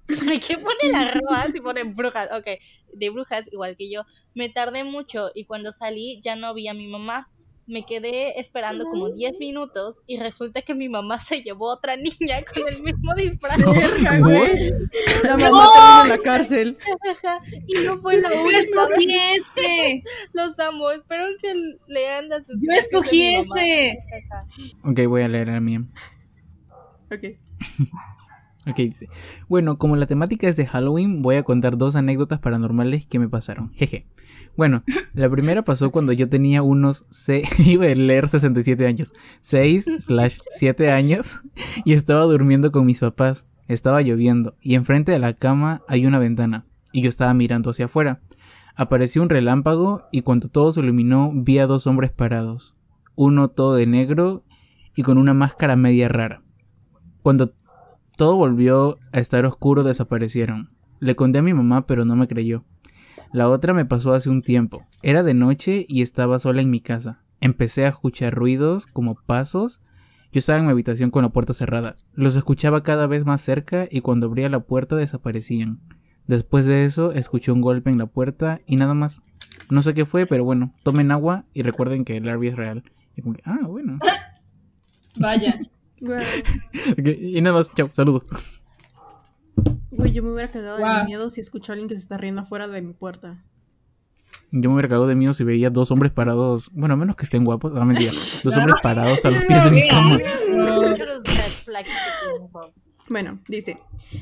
¿Para 0.07 0.39
qué 0.39 0.55
ponen 0.57 0.95
arroba 0.95 1.47
si 1.51 1.59
ponen 1.61 1.95
brujas? 1.95 2.29
Ok, 2.31 2.47
de 2.93 3.09
brujas, 3.09 3.51
igual 3.51 3.75
que 3.77 3.89
yo. 3.91 4.03
Me 4.35 4.49
tardé 4.49 4.83
mucho 4.83 5.29
y 5.33 5.45
cuando 5.45 5.71
salí 5.73 6.19
ya 6.23 6.35
no 6.35 6.53
vi 6.53 6.67
a 6.67 6.73
mi 6.73 6.87
mamá. 6.87 7.29
Me 7.65 7.85
quedé 7.85 8.41
esperando 8.41 8.83
como 8.83 9.09
10 9.09 9.39
minutos 9.39 9.95
y 10.05 10.17
resulta 10.17 10.61
que 10.63 10.75
mi 10.75 10.89
mamá 10.89 11.17
se 11.21 11.41
llevó 11.41 11.71
a 11.71 11.75
otra 11.75 11.95
niña 11.95 12.35
con 12.53 12.67
el 12.67 12.83
mismo 12.83 13.13
disfraz. 13.15 13.57
La 13.57 15.37
mamá 15.37 15.69
también 15.73 16.03
en 16.03 16.09
la 16.09 16.17
cárcel. 16.23 16.77
y 17.65 17.85
no 17.85 18.01
fue 18.01 18.19
la 18.19 18.29
Yo 18.33 18.41
única. 18.41 18.57
escogí 18.59 19.15
ese. 19.15 20.03
Los 20.33 20.59
amo, 20.59 20.91
espero 20.91 21.23
que 21.41 21.53
lean 21.87 22.27
las 22.27 22.47
Yo 22.49 22.71
escogí 22.77 23.33
ese. 23.35 23.97
Ok, 24.83 24.99
voy 25.07 25.21
a 25.21 25.29
leer 25.29 25.47
la 25.47 25.61
mía. 25.61 25.83
Ok. 27.11 27.37
Ok, 28.65 28.77
dice. 28.77 29.09
Bueno, 29.49 29.77
como 29.77 29.97
la 29.97 30.05
temática 30.05 30.47
es 30.47 30.55
de 30.55 30.65
Halloween, 30.65 31.21
voy 31.21 31.35
a 31.35 31.43
contar 31.43 31.77
dos 31.77 31.97
anécdotas 31.97 32.39
paranormales 32.39 33.05
que 33.05 33.19
me 33.19 33.27
pasaron. 33.27 33.73
Jeje. 33.73 34.07
Bueno, 34.55 34.83
la 35.13 35.29
primera 35.29 35.63
pasó 35.63 35.91
cuando 35.91 36.13
yo 36.13 36.29
tenía 36.29 36.61
unos 36.61 37.05
se 37.09 37.43
iba 37.57 37.85
a 37.85 37.95
leer 37.95 38.29
67 38.29 38.85
años. 38.87 39.13
6 39.41 39.91
slash 39.99 40.39
7 40.49 40.91
años. 40.91 41.39
Y 41.83 41.91
estaba 41.91 42.21
durmiendo 42.23 42.71
con 42.71 42.85
mis 42.85 43.01
papás. 43.01 43.47
Estaba 43.67 44.01
lloviendo. 44.01 44.55
Y 44.61 44.75
enfrente 44.75 45.11
de 45.11 45.19
la 45.19 45.33
cama 45.33 45.81
hay 45.89 46.05
una 46.05 46.19
ventana. 46.19 46.65
Y 46.93 47.01
yo 47.01 47.09
estaba 47.09 47.33
mirando 47.33 47.71
hacia 47.71 47.85
afuera. 47.85 48.21
Apareció 48.75 49.21
un 49.21 49.29
relámpago 49.29 50.03
y 50.11 50.21
cuando 50.21 50.47
todo 50.47 50.71
se 50.71 50.79
iluminó 50.79 51.31
vi 51.33 51.59
a 51.59 51.67
dos 51.67 51.85
hombres 51.85 52.11
parados. 52.11 52.75
Uno 53.15 53.49
todo 53.49 53.75
de 53.75 53.87
negro 53.87 54.45
y 54.95 55.03
con 55.03 55.17
una 55.17 55.33
máscara 55.33 55.75
media 55.75 56.07
rara. 56.07 56.42
Cuando 57.23 57.49
todo 58.17 58.35
volvió 58.35 58.97
a 59.13 59.19
estar 59.19 59.45
oscuro, 59.45 59.83
desaparecieron. 59.83 60.67
Le 60.99 61.15
conté 61.15 61.39
a 61.39 61.41
mi 61.41 61.53
mamá, 61.53 61.87
pero 61.87 62.03
no 62.03 62.17
me 62.17 62.27
creyó. 62.27 62.65
La 63.31 63.49
otra 63.49 63.73
me 63.73 63.85
pasó 63.85 64.13
hace 64.13 64.29
un 64.29 64.41
tiempo. 64.41 64.83
Era 65.01 65.23
de 65.23 65.33
noche 65.33 65.85
y 65.87 66.01
estaba 66.01 66.37
sola 66.37 66.61
en 66.61 66.69
mi 66.69 66.81
casa. 66.81 67.23
Empecé 67.39 67.85
a 67.85 67.89
escuchar 67.89 68.35
ruidos 68.35 68.87
como 68.87 69.15
pasos. 69.15 69.81
Yo 70.33 70.39
estaba 70.39 70.59
en 70.59 70.65
mi 70.65 70.71
habitación 70.71 71.11
con 71.11 71.23
la 71.23 71.29
puerta 71.29 71.53
cerrada. 71.53 71.95
Los 72.13 72.35
escuchaba 72.35 72.83
cada 72.83 73.07
vez 73.07 73.25
más 73.25 73.41
cerca 73.41 73.87
y 73.89 74.01
cuando 74.01 74.27
abría 74.27 74.49
la 74.49 74.59
puerta 74.59 74.97
desaparecían. 74.97 75.79
Después 76.27 76.65
de 76.65 76.85
eso 76.85 77.13
escuché 77.13 77.53
un 77.53 77.61
golpe 77.61 77.89
en 77.89 77.99
la 77.99 78.05
puerta 78.05 78.59
y 78.65 78.75
nada 78.75 78.93
más. 78.93 79.21
No 79.69 79.81
sé 79.81 79.93
qué 79.93 80.05
fue, 80.05 80.25
pero 80.25 80.43
bueno, 80.43 80.73
tomen 80.83 81.11
agua 81.11 81.45
y 81.53 81.63
recuerden 81.63 82.03
que 82.03 82.17
el 82.17 82.25
Larry 82.25 82.49
es 82.49 82.57
real. 82.57 82.83
Y 83.15 83.21
como 83.21 83.35
que, 83.35 83.43
ah, 83.45 83.65
bueno. 83.65 83.97
Vaya. 85.19 85.57
Y 86.97 87.41
nada 87.41 87.57
más, 87.57 87.73
chao, 87.73 87.89
saludos. 87.91 88.23
güey, 89.91 90.11
yo 90.11 90.23
me 90.23 90.33
hubiera 90.33 90.49
cagado 90.51 90.77
de 90.77 90.81
Guau. 90.81 91.05
miedo 91.05 91.29
si 91.29 91.41
escucho 91.41 91.71
a 91.71 91.73
alguien 91.73 91.87
que 91.89 91.95
se 91.95 92.01
está 92.01 92.17
riendo 92.17 92.41
afuera 92.41 92.67
de 92.67 92.81
mi 92.81 92.93
puerta. 92.93 93.43
Yo 94.51 94.69
me 94.69 94.75
hubiera 94.75 94.89
cagado 94.89 95.07
de 95.07 95.15
miedo 95.15 95.33
si 95.33 95.43
veía 95.43 95.69
dos 95.69 95.89
hombres 95.91 96.11
parados. 96.11 96.69
Bueno, 96.73 96.93
a 96.93 96.97
menos 96.97 97.15
que 97.15 97.23
estén 97.23 97.43
guapos, 97.43 97.73
no 97.73 97.83
mentira. 97.85 98.11
Dos 98.43 98.55
hombres 98.57 98.75
parados 98.83 99.25
a 99.25 99.31
los 99.31 99.43
pies 99.45 99.63
de 99.63 99.71
mi 99.71 99.87
cama. 99.87 100.17
Bueno, 103.09 103.39
dice, 103.49 103.79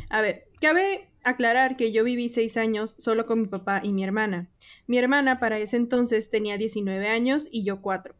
a 0.09 0.21
ver, 0.21 0.45
cabe 0.61 1.09
aclarar 1.23 1.75
que 1.75 1.91
yo 1.91 2.03
viví 2.03 2.29
seis 2.29 2.57
años 2.57 2.95
solo 2.97 3.25
con 3.25 3.41
mi 3.41 3.47
papá 3.47 3.81
y 3.83 3.91
mi 3.91 4.03
hermana. 4.03 4.49
Mi 4.87 4.97
hermana 4.97 5.39
para 5.39 5.59
ese 5.59 5.77
entonces 5.77 6.29
tenía 6.29 6.57
19 6.57 7.07
años 7.09 7.47
y 7.51 7.63
yo 7.63 7.81
4. 7.81 8.15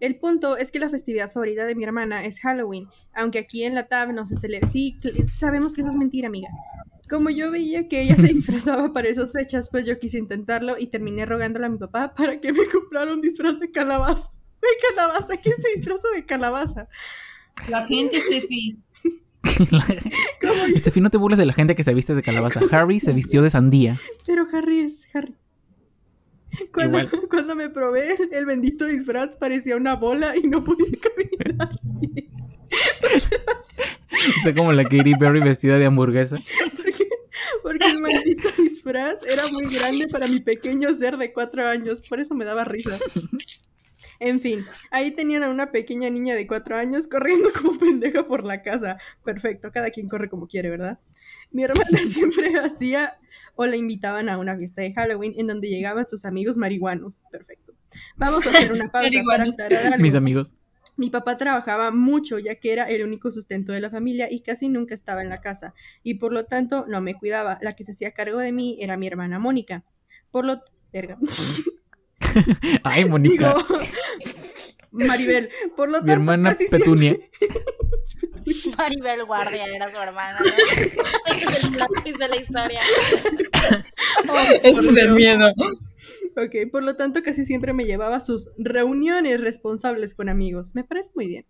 El 0.00 0.16
punto 0.16 0.56
es 0.56 0.70
que 0.70 0.78
la 0.78 0.88
festividad 0.88 1.30
favorita 1.30 1.64
de 1.64 1.74
mi 1.74 1.84
hermana 1.84 2.24
es 2.24 2.40
Halloween, 2.40 2.88
aunque 3.14 3.38
aquí 3.38 3.64
en 3.64 3.74
la 3.74 3.86
TAB 3.86 4.12
no 4.12 4.26
se 4.26 4.36
celebra. 4.36 4.66
Sí, 4.66 4.98
sabemos 5.26 5.74
que 5.74 5.82
eso 5.82 5.90
es 5.90 5.96
mentira, 5.96 6.28
amiga. 6.28 6.48
Como 7.08 7.30
yo 7.30 7.50
veía 7.50 7.86
que 7.86 8.02
ella 8.02 8.16
se 8.16 8.22
disfrazaba 8.34 8.92
para 8.92 9.08
esas 9.08 9.32
fechas, 9.32 9.68
pues 9.70 9.86
yo 9.86 9.98
quise 9.98 10.18
intentarlo 10.18 10.78
y 10.78 10.88
terminé 10.88 11.26
rogándole 11.26 11.66
a 11.66 11.68
mi 11.68 11.78
papá 11.78 12.14
para 12.14 12.40
que 12.40 12.52
me 12.52 12.66
comprara 12.66 13.12
un 13.12 13.20
disfraz 13.20 13.60
de 13.60 13.70
calabaza. 13.70 14.30
De 14.60 14.68
calabaza, 14.88 15.36
¿quién 15.36 15.56
se 15.56 15.76
disfrazó 15.76 16.08
de 16.14 16.24
calabaza? 16.24 16.88
La 17.68 17.86
gente, 17.86 18.20
Steffi. 18.20 18.78
Estefi, 20.74 21.00
no 21.00 21.10
te 21.10 21.18
burles 21.18 21.38
de 21.38 21.46
la 21.46 21.52
gente 21.52 21.74
que 21.74 21.84
se 21.84 21.94
viste 21.94 22.14
de 22.14 22.22
calabaza. 22.22 22.60
Harry 22.70 22.98
se 22.98 23.12
vistió 23.12 23.42
de 23.42 23.50
sandía. 23.50 23.94
Pero 24.26 24.46
Harry 24.52 24.80
es 24.80 25.06
Harry. 25.14 25.34
Cuando, 26.72 26.98
Igual. 26.98 27.20
cuando 27.30 27.54
me 27.54 27.70
probé 27.70 28.16
el 28.32 28.46
bendito 28.46 28.86
disfraz 28.86 29.36
parecía 29.36 29.76
una 29.76 29.96
bola 29.96 30.36
y 30.36 30.46
no 30.46 30.62
podía 30.62 30.86
caminar. 31.02 31.80
Está 34.36 34.54
como 34.54 34.72
la 34.72 34.84
Katy 34.84 35.14
Perry 35.16 35.40
vestida 35.40 35.78
de 35.78 35.86
hamburguesa. 35.86 36.38
Porque, 36.82 37.08
porque 37.62 37.86
el 37.86 38.00
maldito 38.00 38.48
disfraz 38.58 39.22
era 39.26 39.42
muy 39.52 39.74
grande 39.74 40.06
para 40.08 40.26
mi 40.26 40.40
pequeño 40.40 40.92
ser 40.94 41.16
de 41.16 41.32
cuatro 41.32 41.66
años. 41.66 42.00
Por 42.08 42.20
eso 42.20 42.34
me 42.34 42.44
daba 42.44 42.64
risa. 42.64 42.98
En 44.20 44.40
fin, 44.40 44.64
ahí 44.90 45.10
tenían 45.10 45.42
a 45.42 45.50
una 45.50 45.70
pequeña 45.72 46.08
niña 46.08 46.34
de 46.34 46.46
cuatro 46.46 46.76
años 46.76 47.08
corriendo 47.08 47.50
como 47.52 47.78
pendeja 47.78 48.26
por 48.26 48.44
la 48.44 48.62
casa. 48.62 48.98
Perfecto, 49.24 49.70
cada 49.72 49.90
quien 49.90 50.08
corre 50.08 50.30
como 50.30 50.46
quiere, 50.46 50.70
¿verdad? 50.70 50.98
Mi 51.50 51.64
hermana 51.64 51.98
siempre 52.08 52.58
hacía 52.58 53.18
o 53.56 53.66
la 53.66 53.76
invitaban 53.76 54.28
a 54.28 54.38
una 54.38 54.56
fiesta 54.56 54.82
de 54.82 54.92
Halloween 54.92 55.34
en 55.36 55.46
donde 55.46 55.68
llegaban 55.68 56.06
sus 56.08 56.24
amigos 56.24 56.56
marihuanos. 56.56 57.22
Perfecto. 57.30 57.74
Vamos 58.16 58.46
a 58.46 58.50
hacer 58.50 58.72
una 58.72 58.88
pausa 58.92 59.18
para 59.28 59.44
aclarar 59.44 59.86
algo. 59.86 59.98
Mis 60.02 60.14
amigos. 60.14 60.54
Mi 60.96 61.10
papá 61.10 61.36
trabajaba 61.36 61.90
mucho 61.90 62.38
ya 62.38 62.54
que 62.54 62.72
era 62.72 62.84
el 62.84 63.02
único 63.02 63.30
sustento 63.32 63.72
de 63.72 63.80
la 63.80 63.90
familia 63.90 64.30
y 64.30 64.40
casi 64.40 64.68
nunca 64.68 64.94
estaba 64.94 65.22
en 65.22 65.28
la 65.28 65.38
casa 65.38 65.74
y 66.04 66.14
por 66.14 66.32
lo 66.32 66.44
tanto 66.44 66.84
no 66.88 67.00
me 67.00 67.14
cuidaba. 67.14 67.58
La 67.62 67.72
que 67.72 67.84
se 67.84 67.90
hacía 67.92 68.12
cargo 68.12 68.38
de 68.38 68.52
mí 68.52 68.76
era 68.80 68.96
mi 68.96 69.06
hermana 69.08 69.38
Mónica. 69.40 69.84
Por 70.30 70.44
lo 70.44 70.60
verga. 70.92 71.18
Ay, 72.84 73.04
Mónica. 73.06 73.54
Digo 73.54 73.78
Maribel. 75.08 75.50
Por 75.76 75.88
lo 75.88 76.00
Mi 76.02 76.06
tanto 76.06 76.12
hermana 76.12 76.50
casi 76.50 76.68
siempre- 76.68 76.78
Petunia. 76.78 77.16
Maribel 78.78 79.24
Guardia 79.24 79.66
era 79.66 79.90
su 79.90 79.96
hermana. 79.96 80.40
¿no? 80.40 80.46
Este 80.46 81.44
es 81.44 81.64
el 81.64 81.72
twist 82.02 82.18
de 82.18 82.28
la 82.28 82.36
historia. 82.36 82.80
Eso 84.62 84.80
es 84.80 84.96
el 84.96 85.12
miedo. 85.12 85.52
Ok, 86.36 86.70
por 86.70 86.82
lo 86.82 86.96
tanto 86.96 87.22
casi 87.22 87.44
siempre 87.44 87.72
me 87.72 87.84
llevaba 87.84 88.16
a 88.16 88.20
sus 88.20 88.50
reuniones 88.58 89.40
responsables 89.40 90.14
con 90.14 90.28
amigos. 90.28 90.74
Me 90.74 90.84
parece 90.84 91.12
muy 91.14 91.28
bien. 91.28 91.46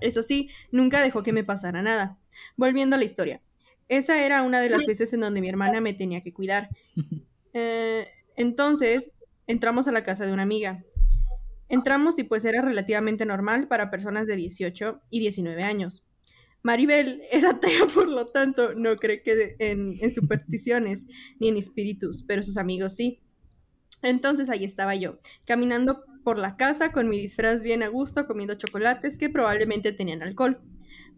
Eso 0.00 0.22
sí, 0.22 0.50
nunca 0.70 1.02
dejó 1.02 1.22
que 1.22 1.32
me 1.32 1.44
pasara 1.44 1.82
nada. 1.82 2.18
Volviendo 2.56 2.96
a 2.96 2.98
la 2.98 3.04
historia. 3.04 3.42
Esa 3.88 4.24
era 4.24 4.42
una 4.42 4.60
de 4.60 4.68
las 4.68 4.84
veces 4.84 5.12
en 5.14 5.20
donde 5.20 5.40
mi 5.40 5.48
hermana 5.48 5.80
me 5.80 5.94
tenía 5.94 6.22
que 6.22 6.32
cuidar. 6.32 6.68
Eh, 7.54 8.06
entonces, 8.36 9.12
entramos 9.46 9.88
a 9.88 9.92
la 9.92 10.04
casa 10.04 10.26
de 10.26 10.32
una 10.32 10.42
amiga. 10.42 10.84
Entramos 11.68 12.18
y 12.18 12.24
pues 12.24 12.44
era 12.44 12.62
relativamente 12.62 13.26
normal 13.26 13.68
para 13.68 13.90
personas 13.90 14.26
de 14.26 14.36
18 14.36 15.00
y 15.10 15.20
19 15.20 15.62
años. 15.62 16.07
Maribel 16.62 17.22
es 17.30 17.44
atea, 17.44 17.86
por 17.94 18.08
lo 18.08 18.26
tanto, 18.26 18.74
no 18.74 18.96
cree 18.96 19.18
que 19.18 19.56
en, 19.58 19.86
en 20.00 20.14
supersticiones 20.14 21.06
ni 21.38 21.48
en 21.48 21.56
espíritus, 21.56 22.24
pero 22.26 22.42
sus 22.42 22.56
amigos 22.56 22.94
sí. 22.96 23.22
Entonces 24.02 24.48
ahí 24.48 24.64
estaba 24.64 24.94
yo, 24.94 25.18
caminando 25.44 26.04
por 26.24 26.38
la 26.38 26.56
casa 26.56 26.92
con 26.92 27.08
mi 27.08 27.18
disfraz 27.18 27.62
bien 27.62 27.82
a 27.82 27.88
gusto, 27.88 28.26
comiendo 28.26 28.54
chocolates 28.54 29.18
que 29.18 29.30
probablemente 29.30 29.92
tenían 29.92 30.22
alcohol. 30.22 30.60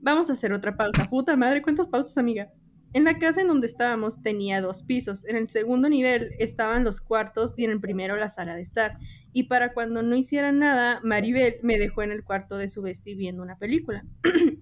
Vamos 0.00 0.30
a 0.30 0.34
hacer 0.34 0.52
otra 0.52 0.76
pausa. 0.76 1.10
Puta 1.10 1.36
madre, 1.36 1.62
¿cuántas 1.62 1.88
pausas, 1.88 2.16
amiga? 2.16 2.50
En 2.92 3.04
la 3.04 3.18
casa 3.18 3.40
en 3.40 3.48
donde 3.48 3.66
estábamos 3.66 4.22
tenía 4.22 4.60
dos 4.60 4.82
pisos. 4.82 5.26
En 5.26 5.36
el 5.36 5.48
segundo 5.48 5.88
nivel 5.88 6.30
estaban 6.38 6.84
los 6.84 7.00
cuartos 7.00 7.54
y 7.56 7.64
en 7.64 7.70
el 7.70 7.80
primero 7.80 8.16
la 8.16 8.30
sala 8.30 8.56
de 8.56 8.62
estar. 8.62 8.98
Y 9.32 9.44
para 9.44 9.72
cuando 9.74 10.02
no 10.02 10.16
hiciera 10.16 10.52
nada, 10.52 11.00
Maribel 11.04 11.56
me 11.62 11.78
dejó 11.78 12.02
en 12.02 12.10
el 12.10 12.24
cuarto 12.24 12.56
de 12.56 12.68
su 12.68 12.82
vesti 12.82 13.14
viendo 13.14 13.42
una 13.42 13.58
película. 13.58 14.04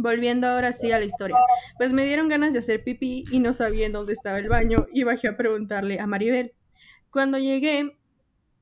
Volviendo 0.00 0.46
ahora 0.46 0.72
sí 0.72 0.92
a 0.92 0.98
la 1.00 1.04
historia. 1.04 1.36
Pues 1.76 1.92
me 1.92 2.06
dieron 2.06 2.28
ganas 2.28 2.52
de 2.52 2.60
hacer 2.60 2.84
pipí 2.84 3.24
y 3.32 3.40
no 3.40 3.52
sabía 3.52 3.84
en 3.84 3.92
dónde 3.92 4.12
estaba 4.12 4.38
el 4.38 4.48
baño 4.48 4.86
y 4.92 5.02
bajé 5.02 5.26
a 5.26 5.36
preguntarle 5.36 5.98
a 5.98 6.06
Maribel. 6.06 6.54
Cuando 7.10 7.36
llegué, 7.36 7.98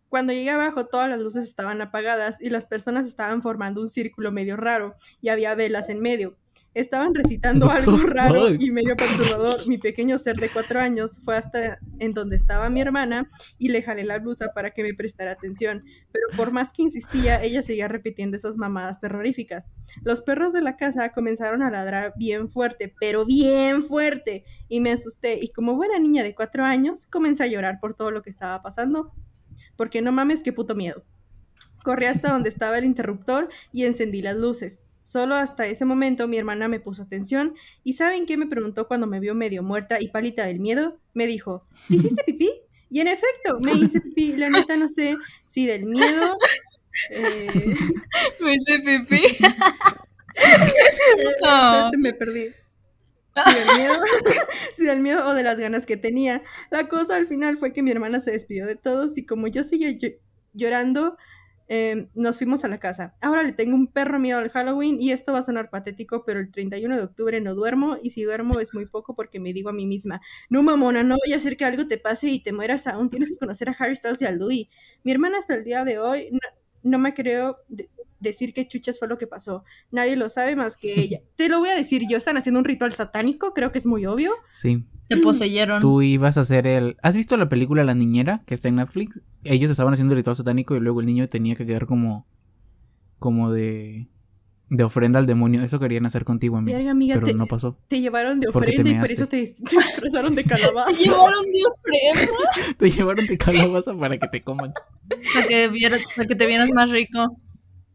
cuando 0.08 0.32
llegué 0.32 0.48
abajo 0.48 0.86
todas 0.86 1.10
las 1.10 1.18
luces 1.18 1.44
estaban 1.44 1.82
apagadas 1.82 2.38
y 2.40 2.48
las 2.48 2.64
personas 2.64 3.06
estaban 3.06 3.42
formando 3.42 3.82
un 3.82 3.90
círculo 3.90 4.32
medio 4.32 4.56
raro 4.56 4.94
y 5.20 5.28
había 5.28 5.54
velas 5.54 5.90
en 5.90 6.00
medio. 6.00 6.38
Estaban 6.76 7.14
recitando 7.14 7.70
algo 7.70 7.96
raro 7.96 8.50
y 8.50 8.70
medio 8.70 8.94
perturbador. 8.96 9.66
Mi 9.66 9.78
pequeño 9.78 10.18
ser 10.18 10.36
de 10.36 10.50
cuatro 10.50 10.78
años 10.78 11.18
fue 11.24 11.34
hasta 11.34 11.78
en 12.00 12.12
donde 12.12 12.36
estaba 12.36 12.68
mi 12.68 12.82
hermana 12.82 13.30
y 13.56 13.70
le 13.70 13.80
jalé 13.80 14.04
la 14.04 14.18
blusa 14.18 14.52
para 14.54 14.72
que 14.72 14.82
me 14.82 14.92
prestara 14.92 15.32
atención. 15.32 15.84
Pero 16.12 16.26
por 16.36 16.52
más 16.52 16.74
que 16.74 16.82
insistía, 16.82 17.42
ella 17.42 17.62
seguía 17.62 17.88
repitiendo 17.88 18.36
esas 18.36 18.58
mamadas 18.58 19.00
terroríficas. 19.00 19.72
Los 20.02 20.20
perros 20.20 20.52
de 20.52 20.60
la 20.60 20.76
casa 20.76 21.12
comenzaron 21.12 21.62
a 21.62 21.70
ladrar 21.70 22.12
bien 22.18 22.50
fuerte, 22.50 22.94
pero 23.00 23.24
bien 23.24 23.82
fuerte, 23.82 24.44
y 24.68 24.80
me 24.80 24.92
asusté. 24.92 25.38
Y 25.40 25.52
como 25.52 25.76
buena 25.76 25.98
niña 25.98 26.24
de 26.24 26.34
cuatro 26.34 26.62
años, 26.62 27.06
comencé 27.06 27.44
a 27.44 27.46
llorar 27.46 27.80
por 27.80 27.94
todo 27.94 28.10
lo 28.10 28.20
que 28.20 28.28
estaba 28.28 28.60
pasando. 28.60 29.14
Porque 29.76 30.02
no 30.02 30.12
mames, 30.12 30.42
qué 30.42 30.52
puto 30.52 30.74
miedo. 30.74 31.06
Corrí 31.82 32.04
hasta 32.04 32.32
donde 32.32 32.50
estaba 32.50 32.76
el 32.76 32.84
interruptor 32.84 33.48
y 33.72 33.84
encendí 33.84 34.20
las 34.20 34.36
luces. 34.36 34.82
Solo 35.06 35.36
hasta 35.36 35.66
ese 35.68 35.84
momento 35.84 36.26
mi 36.26 36.36
hermana 36.36 36.66
me 36.66 36.80
puso 36.80 37.02
atención 37.02 37.54
y 37.84 37.92
¿saben 37.92 38.26
qué 38.26 38.36
me 38.36 38.46
preguntó 38.48 38.88
cuando 38.88 39.06
me 39.06 39.20
vio 39.20 39.34
medio 39.36 39.62
muerta 39.62 40.00
y 40.00 40.08
pálida 40.08 40.46
del 40.46 40.58
miedo? 40.58 40.98
Me 41.14 41.26
dijo, 41.26 41.64
¿hiciste 41.88 42.24
pipí? 42.24 42.50
Y 42.90 43.00
en 43.00 43.08
efecto, 43.08 43.60
me 43.60 43.72
hice 43.72 44.00
pipí. 44.00 44.32
La 44.36 44.50
neta 44.50 44.76
no 44.76 44.88
sé 44.88 45.16
si 45.44 45.66
del 45.66 45.86
miedo... 45.86 46.36
eh, 47.10 47.48
Me 48.40 48.54
hice 48.54 48.78
pipí. 48.80 49.22
Oh. 51.18 51.28
Espérate, 51.30 51.96
me 51.98 52.12
perdí. 52.12 52.48
Si 53.44 53.54
del, 53.54 53.78
miedo, 53.78 53.94
si 54.74 54.84
del 54.86 55.00
miedo 55.00 55.26
o 55.26 55.34
de 55.34 55.42
las 55.42 55.58
ganas 55.58 55.86
que 55.86 55.96
tenía. 55.96 56.42
La 56.70 56.88
cosa 56.88 57.16
al 57.16 57.26
final 57.26 57.58
fue 57.58 57.72
que 57.72 57.82
mi 57.82 57.90
hermana 57.90 58.20
se 58.20 58.32
despidió 58.32 58.66
de 58.66 58.76
todos 58.76 59.18
y 59.18 59.26
como 59.26 59.46
yo 59.46 59.62
seguía 59.62 59.90
ll- 59.90 60.18
llorando, 60.54 61.16
eh, 61.68 62.08
nos 62.14 62.38
fuimos 62.38 62.64
a 62.64 62.68
la 62.68 62.78
casa. 62.78 63.14
Ahora 63.20 63.42
le 63.42 63.52
tengo 63.52 63.74
un 63.74 63.86
perro 63.88 64.18
miedo 64.18 64.38
al 64.38 64.50
Halloween 64.50 65.00
y 65.00 65.12
esto 65.12 65.32
va 65.32 65.40
a 65.40 65.42
sonar 65.42 65.70
patético, 65.70 66.24
pero 66.24 66.40
el 66.40 66.50
31 66.50 66.96
de 66.96 67.02
octubre 67.02 67.40
no 67.40 67.54
duermo 67.54 67.96
y 68.02 68.10
si 68.10 68.22
duermo 68.22 68.60
es 68.60 68.74
muy 68.74 68.86
poco 68.86 69.14
porque 69.14 69.40
me 69.40 69.52
digo 69.52 69.70
a 69.70 69.72
mí 69.72 69.86
misma, 69.86 70.20
no 70.48 70.62
mamona, 70.62 71.02
no 71.02 71.16
voy 71.24 71.34
a 71.34 71.36
hacer 71.36 71.56
que 71.56 71.64
algo 71.64 71.86
te 71.88 71.98
pase 71.98 72.28
y 72.28 72.40
te 72.42 72.52
mueras 72.52 72.86
aún, 72.86 73.10
tienes 73.10 73.30
que 73.30 73.36
conocer 73.38 73.68
a 73.68 73.76
Harry 73.78 73.96
Styles 73.96 74.22
y 74.22 74.26
a 74.26 74.32
Louis. 74.32 74.68
Mi 75.04 75.12
hermana 75.12 75.38
hasta 75.38 75.54
el 75.54 75.64
día 75.64 75.84
de 75.84 75.98
hoy 75.98 76.28
no, 76.32 76.38
no 76.82 76.98
me 76.98 77.14
creo 77.14 77.58
decir 78.20 78.52
qué 78.52 78.66
chuchas 78.66 78.98
fue 78.98 79.08
lo 79.08 79.18
que 79.18 79.26
pasó. 79.26 79.64
Nadie 79.90 80.16
lo 80.16 80.28
sabe 80.28 80.56
más 80.56 80.76
que 80.76 80.94
ella. 81.00 81.20
Te 81.36 81.48
lo 81.48 81.58
voy 81.58 81.68
a 81.70 81.74
decir 81.74 82.02
yo, 82.08 82.16
están 82.16 82.36
haciendo 82.36 82.58
un 82.58 82.64
ritual 82.64 82.92
satánico, 82.92 83.52
creo 83.54 83.72
que 83.72 83.78
es 83.78 83.86
muy 83.86 84.06
obvio. 84.06 84.32
Sí. 84.50 84.84
Te 85.08 85.18
poseyeron. 85.18 85.80
Tú 85.80 86.02
ibas 86.02 86.36
a 86.36 86.40
hacer 86.40 86.66
el. 86.66 86.96
¿Has 87.00 87.14
visto 87.16 87.36
la 87.36 87.48
película 87.48 87.84
La 87.84 87.94
Niñera 87.94 88.42
que 88.44 88.54
está 88.54 88.66
en 88.68 88.76
Netflix? 88.76 89.22
Ellos 89.44 89.70
estaban 89.70 89.92
haciendo 89.92 90.14
el 90.14 90.18
ritual 90.18 90.34
satánico 90.34 90.74
y 90.74 90.80
luego 90.80 90.98
el 90.98 91.06
niño 91.06 91.28
tenía 91.28 91.54
que 91.54 91.64
quedar 91.64 91.86
como. 91.86 92.26
como 93.20 93.52
de. 93.52 94.08
de 94.68 94.82
ofrenda 94.82 95.20
al 95.20 95.26
demonio. 95.26 95.62
Eso 95.62 95.78
querían 95.78 96.06
hacer 96.06 96.24
contigo, 96.24 96.56
amigo. 96.56 96.76
Verga, 96.76 96.90
amiga, 96.90 97.14
Pero 97.14 97.26
te, 97.28 97.34
no 97.34 97.46
pasó. 97.46 97.78
te 97.86 98.00
llevaron 98.00 98.40
de 98.40 98.48
te 98.48 98.58
ofrenda 98.58 98.90
y 98.90 98.94
por 98.94 99.12
eso 99.12 99.28
te, 99.28 99.46
te 99.46 99.76
disfrazaron 99.76 100.34
de 100.34 100.42
calabaza. 100.52 100.90
Llevaron 100.90 101.44
de 101.52 101.60
ofrenda. 101.70 102.74
Te 102.76 102.90
llevaron 102.90 103.26
de 103.26 103.38
calabaza 103.38 103.94
para 103.96 104.18
que 104.18 104.26
te 104.26 104.40
coman. 104.40 104.72
Para 105.34 105.46
que, 105.46 105.68
vieras, 105.68 106.00
para 106.16 106.26
que 106.26 106.34
te 106.34 106.46
vieras 106.46 106.68
más 106.74 106.90
rico. 106.90 107.36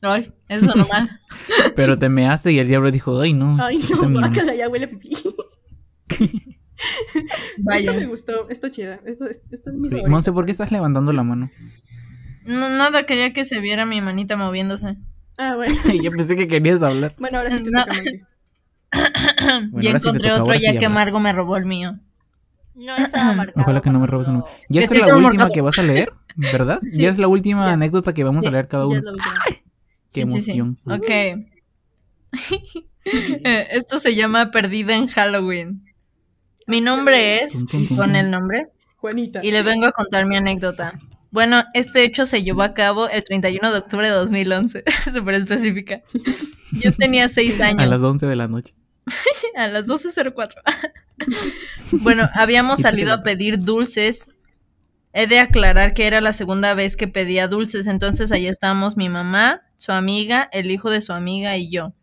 Ay, 0.02 0.34
eso 0.48 0.66
es 0.70 0.76
normal. 0.76 1.20
Pero 1.76 1.98
te 1.98 2.10
measte 2.10 2.52
y 2.52 2.60
el 2.60 2.68
diablo 2.68 2.92
dijo, 2.92 3.20
ay 3.22 3.34
no. 3.34 3.56
Ay, 3.64 3.78
no, 4.02 4.22
bácala, 4.22 4.56
ya 4.56 4.68
huele 4.70 4.88
pipí. 4.88 5.16
Vaya. 7.60 7.92
Esto 7.92 8.00
me 8.02 8.08
gustó, 8.08 8.50
esto 8.50 8.70
chida. 8.70 9.00
Esto, 9.06 9.26
esto 9.26 9.70
es 9.70 9.76
mi 9.76 9.90
Sí. 9.90 10.04
Monse, 10.08 10.32
¿por 10.32 10.46
qué 10.46 10.52
estás 10.52 10.72
levantando 10.72 11.14
la 11.14 11.24
mano? 11.24 11.50
No, 12.46 12.70
nada, 12.70 13.06
quería 13.06 13.34
que 13.34 13.46
se 13.46 13.60
viera 13.60 13.86
mi 13.86 14.02
manita 14.02 14.36
moviéndose. 14.36 14.98
Ah, 15.38 15.56
bueno. 15.56 15.76
Yo 16.04 16.12
pensé 16.12 16.36
que 16.36 16.48
querías 16.48 16.82
hablar. 16.82 17.16
Bueno, 17.20 17.38
ahora 17.38 17.52
sí 17.52 17.64
te 17.64 17.70
No. 17.70 17.86
toca, 17.86 17.94
Monse. 17.96 18.22
Bueno, 19.72 19.82
ya 19.82 19.90
ahora 19.92 20.00
sí 20.00 20.04
te 20.04 20.10
encontré 20.10 20.32
otro 20.34 20.54
ya 20.56 20.78
que. 20.80 20.90
Margo 20.90 21.20
me 21.20 21.32
robó 21.32 21.56
el 21.58 21.66
mío. 21.66 22.00
No 22.76 22.96
estaba 22.98 23.34
marcado. 23.36 23.62
Ojalá 23.62 23.82
que 23.82 23.90
no 23.92 24.00
me 24.00 24.08
robes 24.08 24.28
uno. 24.28 24.46
Ya 24.70 24.82
es 24.82 24.92
la 24.92 25.06
última 25.06 25.20
marcado. 25.22 25.52
que 25.54 25.62
vas 25.62 25.78
a 25.78 25.84
leer, 25.84 26.12
¿verdad? 26.36 26.80
Ya 26.92 27.10
es 27.10 27.18
la 27.20 27.28
última 27.28 27.68
ya. 27.68 27.74
anécdota 27.74 28.14
que 28.14 28.24
vamos 28.24 28.46
a 28.46 28.50
leer 28.52 28.68
cada 28.68 28.84
Ya 28.84 28.88
uno. 28.88 28.98
es 28.98 29.04
la 29.04 29.12
última. 29.12 29.34
Qué 30.14 30.28
sí, 30.28 30.34
sí, 30.34 30.42
sí. 30.42 30.52
emoción. 30.60 30.78
Ok. 30.86 31.10
Eh, 33.04 33.68
Esto 33.72 33.98
se 34.00 34.14
llama 34.14 34.52
Perdida 34.52 34.96
en 34.96 35.08
Halloween. 35.08 35.84
Mi 36.68 36.82
nombre 36.82 37.44
es, 37.44 37.66
y 37.74 37.88
pone 37.88 38.20
el 38.20 38.30
nombre, 38.30 38.68
Juanita. 38.98 39.40
y 39.44 39.50
le 39.50 39.64
vengo 39.64 39.88
a 39.88 39.92
contar 39.92 40.28
mi 40.28 40.38
anécdota. 40.38 40.94
Bueno, 41.32 41.64
este 41.74 42.04
hecho 42.04 42.26
se 42.28 42.44
llevó 42.44 42.62
a 42.62 42.76
cabo 42.76 43.10
el 43.10 43.24
31 43.24 43.72
de 43.72 43.78
octubre 43.80 44.08
de 44.08 44.14
2011, 44.14 44.84
súper 45.14 45.34
específica. 45.36 46.02
Yo 46.74 46.92
tenía 46.92 47.28
seis 47.28 47.60
años. 47.60 47.82
A 47.82 47.86
las 47.88 48.04
11 48.04 48.28
de 48.28 48.36
la 48.36 48.48
noche. 48.48 48.74
A 49.56 49.68
las 49.68 49.88
12.04. 49.88 50.54
bueno, 52.04 52.30
habíamos 52.36 52.82
salido 52.82 53.14
a 53.14 53.24
pedir 53.24 53.60
dulces. 53.62 54.30
He 55.14 55.26
de 55.26 55.40
aclarar 55.40 55.94
que 55.96 56.06
era 56.06 56.22
la 56.22 56.34
segunda 56.34 56.74
vez 56.76 56.96
que 56.96 57.08
pedía 57.08 57.48
dulces, 57.48 57.88
entonces 57.88 58.32
ahí 58.32 58.46
estábamos 58.48 58.96
mi 58.96 59.10
mamá, 59.10 59.62
su 59.82 59.92
amiga, 59.92 60.48
el 60.54 60.70
hijo 60.70 60.92
de 60.92 61.02
su 61.02 61.12
amiga 61.12 61.58
y 61.58 61.72
yo. 61.72 61.96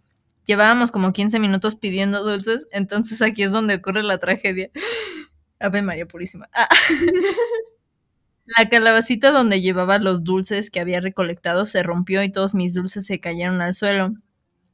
Llevábamos 0.45 0.91
como 0.91 1.13
15 1.13 1.39
minutos 1.39 1.77
pidiendo 1.77 2.25
dulces, 2.25 2.67
entonces 2.73 3.23
aquí 3.23 3.45
es 3.45 3.53
donde 3.53 3.77
ocurre 3.77 4.03
la 4.03 4.19
tragedia. 4.19 4.71
Ave 5.61 5.83
María 5.83 6.07
Purísima. 6.07 6.49
Ah. 6.53 6.69
La 8.57 8.69
calabacita 8.71 9.31
donde 9.31 9.61
llevaba 9.61 9.99
los 9.99 10.25
dulces 10.25 10.71
que 10.71 10.81
había 10.81 11.01
recolectado 11.01 11.67
se 11.67 11.83
rompió 11.83 12.23
y 12.23 12.33
todos 12.33 12.55
mis 12.55 12.73
dulces 12.73 13.05
se 13.05 13.21
cayeron 13.21 13.61
al 13.61 13.75
suelo. 13.75 14.15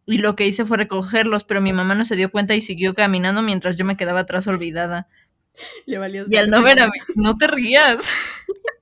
Y 0.06 0.18
lo 0.18 0.36
que 0.36 0.46
hice 0.46 0.64
fue 0.64 0.76
recogerlos, 0.76 1.42
pero 1.42 1.60
mi 1.60 1.72
mamá 1.72 1.96
no 1.96 2.04
se 2.04 2.14
dio 2.14 2.30
cuenta 2.30 2.54
y 2.54 2.60
siguió 2.60 2.94
caminando 2.94 3.42
mientras 3.42 3.76
yo 3.76 3.84
me 3.84 3.96
quedaba 3.96 4.20
atrás 4.20 4.46
olvidada. 4.46 5.08
Le 5.86 5.98
valió 5.98 6.24
Y 6.28 6.36
al 6.36 6.50
no 6.50 6.62
ver 6.62 6.80
a 6.80 6.86
mi... 6.86 6.92
No 7.16 7.36
te 7.36 7.48
rías. 7.48 8.14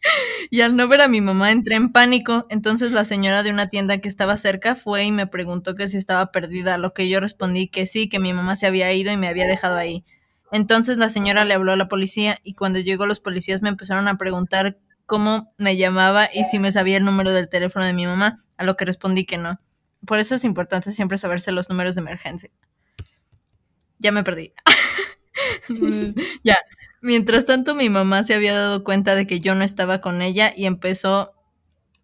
y 0.50 0.60
al 0.60 0.76
no 0.76 0.88
ver 0.88 1.00
a 1.00 1.08
mi 1.08 1.20
mamá 1.20 1.50
entré 1.50 1.76
en 1.76 1.92
pánico. 1.92 2.46
Entonces 2.50 2.92
la 2.92 3.04
señora 3.04 3.42
de 3.42 3.50
una 3.50 3.68
tienda 3.68 3.98
que 3.98 4.08
estaba 4.08 4.36
cerca 4.36 4.74
fue 4.74 5.04
y 5.04 5.12
me 5.12 5.26
preguntó 5.26 5.74
que 5.74 5.88
si 5.88 5.96
estaba 5.96 6.32
perdida, 6.32 6.74
a 6.74 6.78
lo 6.78 6.92
que 6.92 7.08
yo 7.08 7.20
respondí 7.20 7.68
que 7.68 7.86
sí, 7.86 8.08
que 8.08 8.18
mi 8.18 8.32
mamá 8.32 8.56
se 8.56 8.66
había 8.66 8.92
ido 8.92 9.12
y 9.12 9.16
me 9.16 9.28
había 9.28 9.46
dejado 9.46 9.76
ahí. 9.76 10.04
Entonces 10.50 10.98
la 10.98 11.08
señora 11.08 11.44
le 11.44 11.54
habló 11.54 11.72
a 11.72 11.76
la 11.76 11.88
policía 11.88 12.38
y 12.42 12.54
cuando 12.54 12.78
llegó 12.78 13.06
los 13.06 13.20
policías 13.20 13.62
me 13.62 13.68
empezaron 13.68 14.08
a 14.08 14.16
preguntar 14.16 14.76
cómo 15.04 15.52
me 15.58 15.76
llamaba 15.76 16.28
y 16.32 16.44
si 16.44 16.58
me 16.58 16.72
sabía 16.72 16.96
el 16.96 17.04
número 17.04 17.32
del 17.32 17.48
teléfono 17.48 17.84
de 17.84 17.92
mi 17.92 18.06
mamá, 18.06 18.38
a 18.56 18.64
lo 18.64 18.76
que 18.76 18.84
respondí 18.84 19.24
que 19.24 19.38
no. 19.38 19.60
Por 20.06 20.18
eso 20.18 20.34
es 20.34 20.44
importante 20.44 20.90
siempre 20.90 21.18
saberse 21.18 21.52
los 21.52 21.68
números 21.68 21.94
de 21.94 22.02
emergencia. 22.02 22.50
Ya 23.98 24.12
me 24.12 24.22
perdí. 24.22 24.52
ya. 26.44 26.56
Mientras 27.00 27.44
tanto, 27.46 27.74
mi 27.74 27.88
mamá 27.90 28.24
se 28.24 28.34
había 28.34 28.54
dado 28.54 28.82
cuenta 28.84 29.14
de 29.14 29.26
que 29.26 29.40
yo 29.40 29.54
no 29.54 29.62
estaba 29.64 30.00
con 30.00 30.20
ella 30.22 30.52
y 30.56 30.66
empezó, 30.66 31.32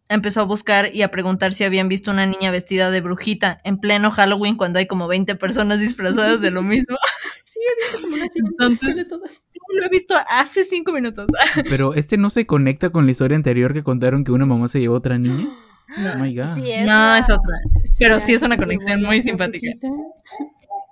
empezó 0.08 0.42
a 0.42 0.44
buscar 0.44 0.94
y 0.94 1.02
a 1.02 1.10
preguntar 1.10 1.52
si 1.52 1.64
habían 1.64 1.88
visto 1.88 2.10
una 2.10 2.26
niña 2.26 2.50
vestida 2.50 2.90
de 2.90 3.00
brujita 3.00 3.60
en 3.64 3.78
pleno 3.78 4.10
Halloween 4.10 4.56
cuando 4.56 4.78
hay 4.78 4.86
como 4.86 5.08
20 5.08 5.34
personas 5.36 5.80
disfrazadas 5.80 6.40
de 6.40 6.50
lo 6.50 6.62
mismo. 6.62 6.96
Sí, 7.46 7.60
he 7.60 7.84
visto 7.84 8.02
como 8.02 8.16
una 8.16 8.24
Entonces- 8.50 8.96
de 8.96 9.04
todas. 9.04 9.30
Sí, 9.48 9.58
lo 9.78 9.84
he 9.84 9.88
visto 9.88 10.14
hace 10.28 10.64
cinco 10.64 10.90
minutos. 10.92 11.26
Pero 11.68 11.94
este 11.94 12.16
no 12.16 12.28
se 12.30 12.46
conecta 12.46 12.90
con 12.90 13.04
la 13.04 13.12
historia 13.12 13.36
anterior 13.36 13.72
que 13.72 13.84
contaron 13.84 14.24
que 14.24 14.32
una 14.32 14.44
mamá 14.44 14.66
se 14.66 14.80
llevó 14.80 14.94
a 14.94 14.98
otra 14.98 15.18
niña. 15.18 15.46
No. 15.98 16.12
Oh 16.14 16.16
my 16.16 16.34
god. 16.34 16.46
Sí, 16.54 16.72
es 16.72 16.86
No, 16.86 17.14
es 17.14 17.26
otra. 17.26 17.58
Pero 17.98 18.18
sí 18.18 18.32
es 18.32 18.42
una 18.42 18.56
conexión 18.56 19.02
muy 19.02 19.20
simpática. 19.20 19.66
brujita. 19.78 19.88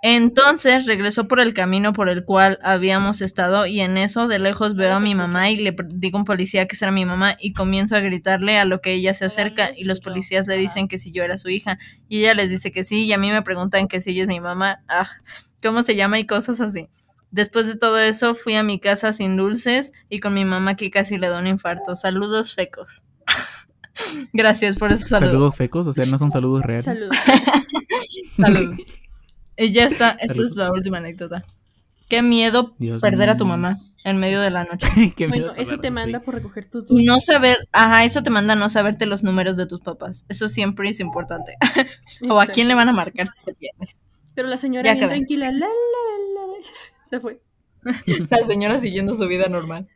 Entonces 0.05 0.87
regresó 0.87 1.29
por 1.29 1.39
el 1.39 1.55
camino 1.55 1.93
por 1.93 2.09
el 2.09 2.25
cual 2.25 2.59
habíamos 2.65 3.21
estado 3.21 3.67
y 3.67 3.81
en 3.81 3.97
eso 3.97 4.27
de 4.27 4.41
lejos 4.41 4.75
veo 4.75 4.95
a 4.95 5.01
mi 5.01 5.15
mamá 5.15 5.49
y 5.51 5.57
le 5.57 5.77
digo 5.91 6.19
a 6.19 6.21
un 6.21 6.25
policía 6.25 6.67
que 6.67 6.75
será 6.75 6.91
mi 6.91 7.05
mamá 7.05 7.37
y 7.39 7.53
comienzo 7.53 7.95
a 7.95 8.01
gritarle 8.01 8.59
a 8.59 8.65
lo 8.65 8.81
que 8.81 8.95
ella 8.95 9.15
se 9.15 9.27
acerca 9.27 9.71
y 9.77 9.85
los 9.85 10.01
policías 10.01 10.49
le 10.49 10.57
dicen 10.57 10.89
que 10.89 10.99
si 10.99 11.13
yo 11.13 11.23
era 11.23 11.39
su 11.39 11.51
hija 11.51 11.79
y 12.09 12.19
ella 12.19 12.35
les 12.35 12.51
dice 12.51 12.73
que 12.73 12.83
sí 12.83 13.05
y 13.05 13.13
a 13.13 13.19
mí 13.19 13.31
me 13.31 13.43
preguntan 13.43 13.87
que 13.87 14.01
si 14.01 14.11
ella 14.11 14.23
es 14.23 14.29
mi 14.29 14.41
mamá, 14.41 14.83
ah, 14.89 15.09
cómo 15.63 15.85
se 15.85 15.95
llama 15.95 16.19
y 16.19 16.27
cosas 16.27 16.61
así. 16.61 16.89
Después 17.31 17.69
de 17.69 17.77
todo 17.77 18.01
eso 18.01 18.35
fui 18.35 18.57
a 18.57 18.65
mi 18.65 18.81
casa 18.81 19.13
sin 19.13 19.37
dulces 19.37 19.93
y 20.09 20.19
con 20.19 20.35
mi 20.35 20.45
mamá 20.45 20.75
que 20.75 20.91
casi 20.91 21.17
le 21.17 21.29
da 21.29 21.39
un 21.39 21.47
infarto. 21.47 21.95
Saludos 21.95 22.57
fecos. 22.57 23.05
Gracias 24.33 24.79
por 24.79 24.91
esos 24.91 25.11
saludos. 25.11 25.33
Saludos 25.33 25.57
fecos, 25.57 25.87
o 25.87 25.93
sea, 25.93 26.05
no 26.07 26.19
son 26.19 26.33
saludos 26.33 26.65
reales. 26.65 26.87
Saludos. 26.87 27.17
Saludos. 28.37 28.79
Y 29.57 29.73
ya 29.73 29.85
está, 29.85 30.11
esa 30.21 30.43
es 30.43 30.57
la 30.57 30.71
última 30.73 30.99
anécdota. 30.99 31.45
Qué 32.09 32.23
miedo 32.23 32.75
Dios 32.79 33.01
perder 33.01 33.31
a 33.31 33.37
tu 33.37 33.45
mío. 33.45 33.57
mamá 33.57 33.81
en 34.05 34.19
medio 34.19 34.41
de 34.41 34.51
la 34.51 34.65
noche. 34.65 34.87
Qué 35.17 35.29
miedo 35.29 35.49
Bueno, 35.49 35.63
eso 35.63 35.79
te 35.79 35.91
manda 35.91 36.19
sí. 36.19 36.25
por 36.25 36.35
recoger 36.35 36.67
tus 36.69 36.87
dulces. 36.87 37.07
No 37.07 37.21
saber, 37.21 37.57
ajá, 37.73 38.05
eso 38.05 38.23
te 38.23 38.31
manda 38.31 38.55
no 38.55 38.69
saberte 38.69 39.07
los 39.07 39.23
números 39.23 39.57
de 39.57 39.67
tus 39.67 39.81
papás. 39.81 40.25
Eso 40.29 40.49
siempre 40.49 40.89
es 40.89 41.01
importante. 41.01 41.57
o 42.29 42.41
a 42.41 42.47
quién 42.47 42.69
le 42.69 42.75
van 42.75 42.89
a 42.89 42.93
marcar 42.93 43.29
si 43.29 43.35
te 43.45 43.55
pierdes. 43.55 44.01
Pero 44.35 44.49
la 44.49 44.57
señora 44.59 44.87
Ya 44.89 44.95
bien 44.95 45.09
tranquila. 45.09 45.47
La, 45.53 45.59
la, 45.59 45.67
la, 45.67 46.47
la. 46.47 47.09
Se 47.09 47.21
fue. 47.21 47.39
La 48.31 48.39
señora 48.45 48.79
siguiendo 48.79 49.13
su 49.13 49.27
vida 49.27 49.49
normal. 49.49 49.89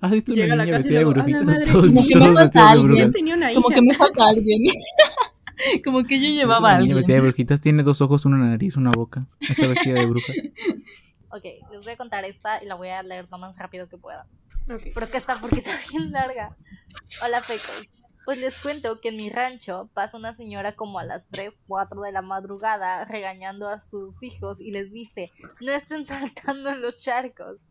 ¿Has 0.00 0.12
visto 0.12 0.32
una 0.32 0.42
Llega 0.42 0.54
a 0.54 0.56
la 0.58 0.64
niña 0.64 0.76
casa 0.76 0.88
y 0.88 0.92
luego, 0.92 1.10
"A 1.10 1.26
la 1.26 1.42
madre 1.42 1.64
Todos, 1.66 1.90
mía". 1.90 2.04
Que 2.08 2.16
me 2.18 2.32
falta 2.34 2.70
alguien. 2.70 3.12
Como 3.54 3.68
que 3.68 3.82
me 3.82 3.94
falta 3.94 4.28
alguien. 4.28 4.62
Como 5.84 6.04
que 6.04 6.20
yo 6.20 6.28
Es 6.28 6.34
llevaba 6.34 6.70
una 6.70 6.76
a 6.76 6.80
niña 6.80 6.94
vestida 6.94 7.16
de 7.16 7.22
brujitas, 7.22 7.60
tiene 7.60 7.82
dos 7.82 8.00
ojos, 8.00 8.24
una 8.24 8.38
nariz, 8.38 8.76
una 8.76 8.90
boca. 8.90 9.20
Está 9.40 9.66
vestida 9.68 10.00
de 10.00 10.06
bruja. 10.06 10.32
Ok, 11.34 11.44
les 11.72 11.82
voy 11.82 11.94
a 11.94 11.96
contar 11.96 12.26
esta 12.26 12.62
y 12.62 12.66
la 12.66 12.74
voy 12.74 12.88
a 12.88 13.02
leer 13.02 13.26
lo 13.30 13.38
más 13.38 13.56
rápido 13.56 13.88
que 13.88 13.96
pueda. 13.96 14.26
Ok. 14.70 14.82
Pero 14.94 15.10
que 15.10 15.16
está 15.16 15.40
porque 15.40 15.60
está 15.60 15.72
bien 15.90 16.12
larga. 16.12 16.54
Hola, 17.24 17.40
fecos. 17.40 17.88
Pues 18.26 18.36
les 18.36 18.60
cuento 18.60 19.00
que 19.00 19.08
en 19.08 19.16
mi 19.16 19.30
rancho 19.30 19.88
pasa 19.94 20.18
una 20.18 20.34
señora 20.34 20.76
como 20.76 20.98
a 20.98 21.04
las 21.04 21.28
3, 21.28 21.58
4 21.66 22.02
de 22.02 22.12
la 22.12 22.20
madrugada 22.20 23.06
regañando 23.06 23.66
a 23.66 23.80
sus 23.80 24.22
hijos 24.22 24.60
y 24.60 24.72
les 24.72 24.92
dice, 24.92 25.32
no 25.62 25.72
estén 25.72 26.04
saltando 26.04 26.68
en 26.68 26.82
los 26.82 26.98
charcos. 26.98 27.62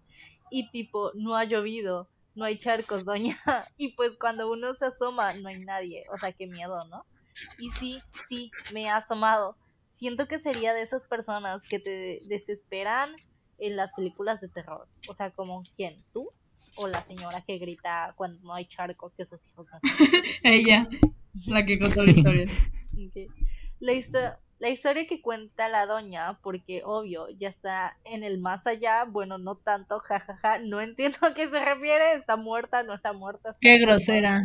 Y 0.50 0.72
tipo, 0.72 1.12
no 1.14 1.36
ha 1.36 1.46
llovido, 1.46 2.10
no 2.34 2.46
hay 2.46 2.58
charcos, 2.58 3.06
doña. 3.06 3.38
Y 3.78 3.94
pues 3.94 4.18
cuando 4.18 4.52
uno 4.52 4.74
se 4.74 4.86
asoma, 4.86 5.34
no 5.36 5.50
hay 5.50 5.60
nadie. 5.60 6.04
O 6.12 6.18
sea, 6.18 6.32
qué 6.32 6.48
miedo, 6.48 6.80
¿no? 6.90 7.06
Y 7.60 7.70
sí, 7.70 8.00
sí, 8.28 8.52
me 8.74 8.90
ha 8.90 8.98
asomado. 8.98 9.58
Siento 9.88 10.28
que 10.28 10.40
sería 10.40 10.74
de 10.74 10.82
esas 10.82 11.06
personas 11.06 11.66
que 11.68 11.80
te 11.80 12.22
desesperan 12.26 13.16
en 13.58 13.76
las 13.76 13.94
películas 13.94 14.42
de 14.42 14.48
terror. 14.48 14.88
O 15.10 15.16
sea, 15.16 15.32
como 15.32 15.64
quién, 15.76 16.04
tú 16.14 16.30
o 16.78 16.88
la 16.88 17.02
señora 17.02 17.42
que 17.42 17.58
grita 17.58 18.14
cuando 18.16 18.40
no 18.44 18.54
hay 18.54 18.66
charcos 18.66 19.16
que 19.16 19.26
sus 19.26 19.46
hijos 19.48 19.68
no. 19.72 19.80
Ella, 20.44 20.88
la 21.48 21.66
que 21.66 21.80
contó 21.80 22.04
la 22.04 22.12
historia. 22.12 22.46
Ok. 22.94 23.32
La, 23.80 23.94
histo- 23.94 24.38
la 24.60 24.70
historia 24.70 25.08
que 25.08 25.22
cuenta 25.22 25.70
la 25.70 25.86
doña, 25.86 26.40
porque 26.44 26.82
obvio, 26.86 27.30
ya 27.30 27.48
está 27.48 27.96
en 28.04 28.24
el 28.24 28.38
más 28.38 28.68
allá, 28.68 29.06
bueno, 29.06 29.38
no 29.38 29.56
tanto, 29.56 30.00
jajaja, 30.00 30.60
no 30.60 30.82
entiendo 30.82 31.18
a 31.22 31.34
qué 31.34 31.50
se 31.50 31.64
refiere, 31.64 32.14
está 32.14 32.36
muerta, 32.36 32.84
no 32.84 32.94
está 32.94 33.14
muerta. 33.14 33.50
está 33.52 33.60
Qué 33.62 33.80
grosera. 33.80 34.42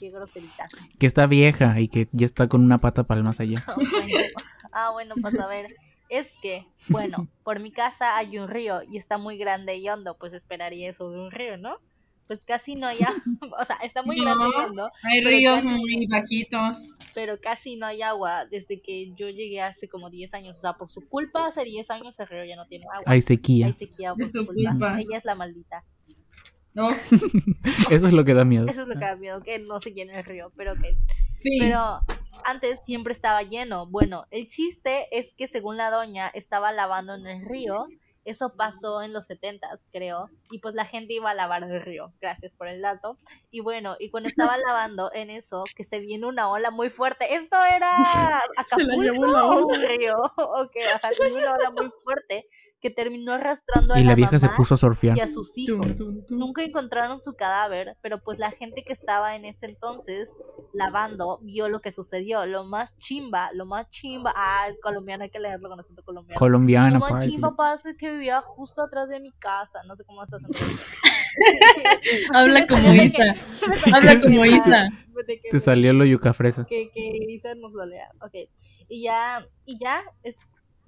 Qué 0.00 0.10
groserita. 0.10 0.66
Que 0.98 1.06
está 1.06 1.26
vieja 1.26 1.78
y 1.80 1.88
que 1.88 2.08
ya 2.12 2.26
está 2.26 2.48
con 2.48 2.62
una 2.64 2.78
pata 2.78 3.04
para 3.04 3.18
el 3.18 3.24
más 3.24 3.40
allá. 3.40 3.62
Ah, 3.66 3.74
bueno. 3.76 4.26
Ah, 4.72 4.90
bueno, 4.92 5.14
pues 5.20 5.38
a 5.38 5.46
ver. 5.48 5.66
Es 6.08 6.32
que, 6.42 6.66
bueno, 6.88 7.28
por 7.44 7.60
mi 7.60 7.70
casa 7.70 8.16
hay 8.16 8.36
un 8.38 8.48
río 8.48 8.80
y 8.90 8.96
está 8.98 9.16
muy 9.18 9.38
grande 9.38 9.76
y 9.76 9.88
hondo, 9.88 10.16
pues 10.18 10.32
esperaría 10.32 10.90
eso 10.90 11.08
de 11.10 11.18
un 11.20 11.30
río, 11.30 11.56
¿no? 11.56 11.76
Pues 12.26 12.44
casi 12.44 12.76
no 12.76 12.86
hay 12.86 12.98
agua, 13.02 13.20
o 13.60 13.64
sea, 13.64 13.76
está 13.82 14.02
muy 14.04 14.16
grande 14.20 14.44
y 14.46 14.50
No. 14.58 14.64
hondo, 14.66 14.90
Hay 15.02 15.20
ríos 15.20 15.62
casi- 15.62 15.68
muy 15.68 16.06
bajitos. 16.06 16.88
pero 17.14 17.40
casi 17.40 17.74
no 17.76 17.86
hay 17.86 18.02
agua 18.02 18.46
desde 18.46 18.80
que 18.80 19.12
yo 19.14 19.28
llegué 19.28 19.60
hace 19.60 19.88
como 19.88 20.10
10 20.10 20.34
años, 20.34 20.56
o 20.56 20.60
sea, 20.60 20.72
por 20.74 20.90
su 20.90 21.08
culpa 21.08 21.46
hace 21.48 21.64
10 21.64 21.90
años 21.90 22.18
el 22.20 22.28
río 22.28 22.44
ya 22.44 22.54
no 22.56 22.66
tiene 22.66 22.86
agua. 22.92 23.02
Hay 23.06 23.20
sequía. 23.22 23.66
Hay 23.66 23.72
sequía 23.72 24.10
por 24.14 24.18
De 24.18 24.26
su 24.26 24.46
culpa. 24.46 24.70
culpa. 24.70 25.00
Ella 25.00 25.16
es 25.18 25.24
la 25.24 25.34
maldita. 25.34 25.84
No, 26.74 26.88
Eso 27.90 28.06
es 28.06 28.12
lo 28.12 28.24
que 28.24 28.34
da 28.34 28.44
miedo. 28.44 28.66
Eso 28.66 28.82
es 28.82 28.88
lo 28.88 28.94
que 28.94 29.04
da 29.04 29.16
miedo, 29.16 29.42
que 29.42 29.58
no 29.58 29.80
se 29.80 29.92
llene 29.92 30.18
el 30.18 30.24
río, 30.24 30.52
pero 30.56 30.74
que 30.76 30.96
fin. 31.38 31.58
Pero 31.58 32.00
antes 32.44 32.80
siempre 32.84 33.12
estaba 33.12 33.42
lleno. 33.42 33.86
Bueno, 33.86 34.26
el 34.30 34.46
chiste 34.46 35.06
es 35.10 35.34
que 35.34 35.48
según 35.48 35.76
la 35.76 35.90
doña 35.90 36.28
estaba 36.28 36.72
lavando 36.72 37.14
en 37.14 37.26
el 37.26 37.44
río. 37.44 37.86
Eso 38.22 38.54
pasó 38.54 39.00
en 39.00 39.14
los 39.14 39.26
setentas, 39.26 39.88
creo. 39.90 40.28
Y 40.50 40.58
pues 40.58 40.74
la 40.74 40.84
gente 40.84 41.14
iba 41.14 41.30
a 41.30 41.34
lavar 41.34 41.62
el 41.64 41.80
río. 41.80 42.12
Gracias 42.20 42.54
por 42.54 42.68
el 42.68 42.82
dato. 42.82 43.16
Y 43.50 43.60
bueno, 43.60 43.96
y 43.98 44.10
cuando 44.10 44.28
estaba 44.28 44.56
lavando 44.66 45.10
en 45.14 45.30
eso, 45.30 45.64
que 45.74 45.84
se 45.84 46.00
viene 46.00 46.26
una 46.26 46.50
ola 46.50 46.70
muy 46.70 46.90
fuerte. 46.90 47.34
Esto 47.34 47.56
era 47.64 47.90
Se 48.76 48.84
la 48.84 48.94
llevó 48.94 49.24
Acapulco 49.24 49.26
la 49.26 49.46
o 49.46 49.66
ola. 49.66 49.78
un 49.78 49.88
río. 49.88 50.16
Ok, 50.36 50.76
o 50.76 51.00
sea, 51.00 51.14
se 51.14 51.24
vino 51.24 51.38
una 51.38 51.54
ola 51.54 51.70
muy 51.70 51.90
fuerte 52.04 52.46
que 52.80 52.90
terminó 52.90 53.32
arrastrando 53.32 53.92
a 53.94 54.00
Y 54.00 54.04
la, 54.04 54.10
la 54.10 54.14
vieja 54.14 54.38
se 54.38 54.46
mamá 54.46 54.56
puso 54.56 54.74
a 54.74 54.76
surfear. 54.78 55.16
y 55.16 55.20
a 55.20 55.28
sus 55.28 55.56
hijos. 55.58 55.86
Tum, 55.98 56.14
tum, 56.14 56.24
tum. 56.26 56.38
Nunca 56.38 56.62
encontraron 56.62 57.20
su 57.20 57.34
cadáver, 57.34 57.96
pero 58.00 58.20
pues 58.22 58.38
la 58.38 58.50
gente 58.50 58.84
que 58.84 58.92
estaba 58.94 59.36
en 59.36 59.44
ese 59.44 59.66
entonces 59.66 60.30
lavando 60.72 61.38
vio 61.42 61.68
lo 61.68 61.80
que 61.80 61.92
sucedió. 61.92 62.46
Lo 62.46 62.64
más 62.64 62.96
chimba, 62.98 63.50
lo 63.52 63.66
más 63.66 63.90
chimba. 63.90 64.32
Ah, 64.34 64.68
es 64.70 64.80
colombiano, 64.80 65.24
hay 65.24 65.30
que 65.30 65.40
leerlo 65.40 65.68
con 65.68 65.78
acento 65.78 66.02
colombiano. 66.02 66.38
Colombiana, 66.38 66.90
lo 66.90 67.00
más 67.00 67.26
chimba 67.26 67.54
pasa 67.54 67.90
es 67.90 67.96
que 67.96 68.10
vivía 68.10 68.40
justo 68.40 68.82
atrás 68.82 69.08
de 69.08 69.20
mi 69.20 69.32
casa. 69.32 69.82
No 69.86 69.94
sé 69.94 70.04
cómo 70.04 70.22
acento. 70.22 70.48
Habla 72.34 72.66
como 72.66 72.92
Isa. 72.94 73.34
Habla 73.94 74.20
como 74.20 74.44
Isa. 74.46 74.88
Te 75.50 75.60
salió 75.60 75.92
lo 75.92 76.04
yuca 76.04 76.32
fresa. 76.32 76.64
que, 76.64 76.90
que 76.90 77.26
Isa 77.28 77.54
nos 77.54 77.72
lo 77.72 77.84
lea. 77.84 78.10
Ok. 78.22 78.48
Y 78.88 79.02
ya, 79.02 79.46
y 79.66 79.78
ya 79.78 80.02
es 80.22 80.38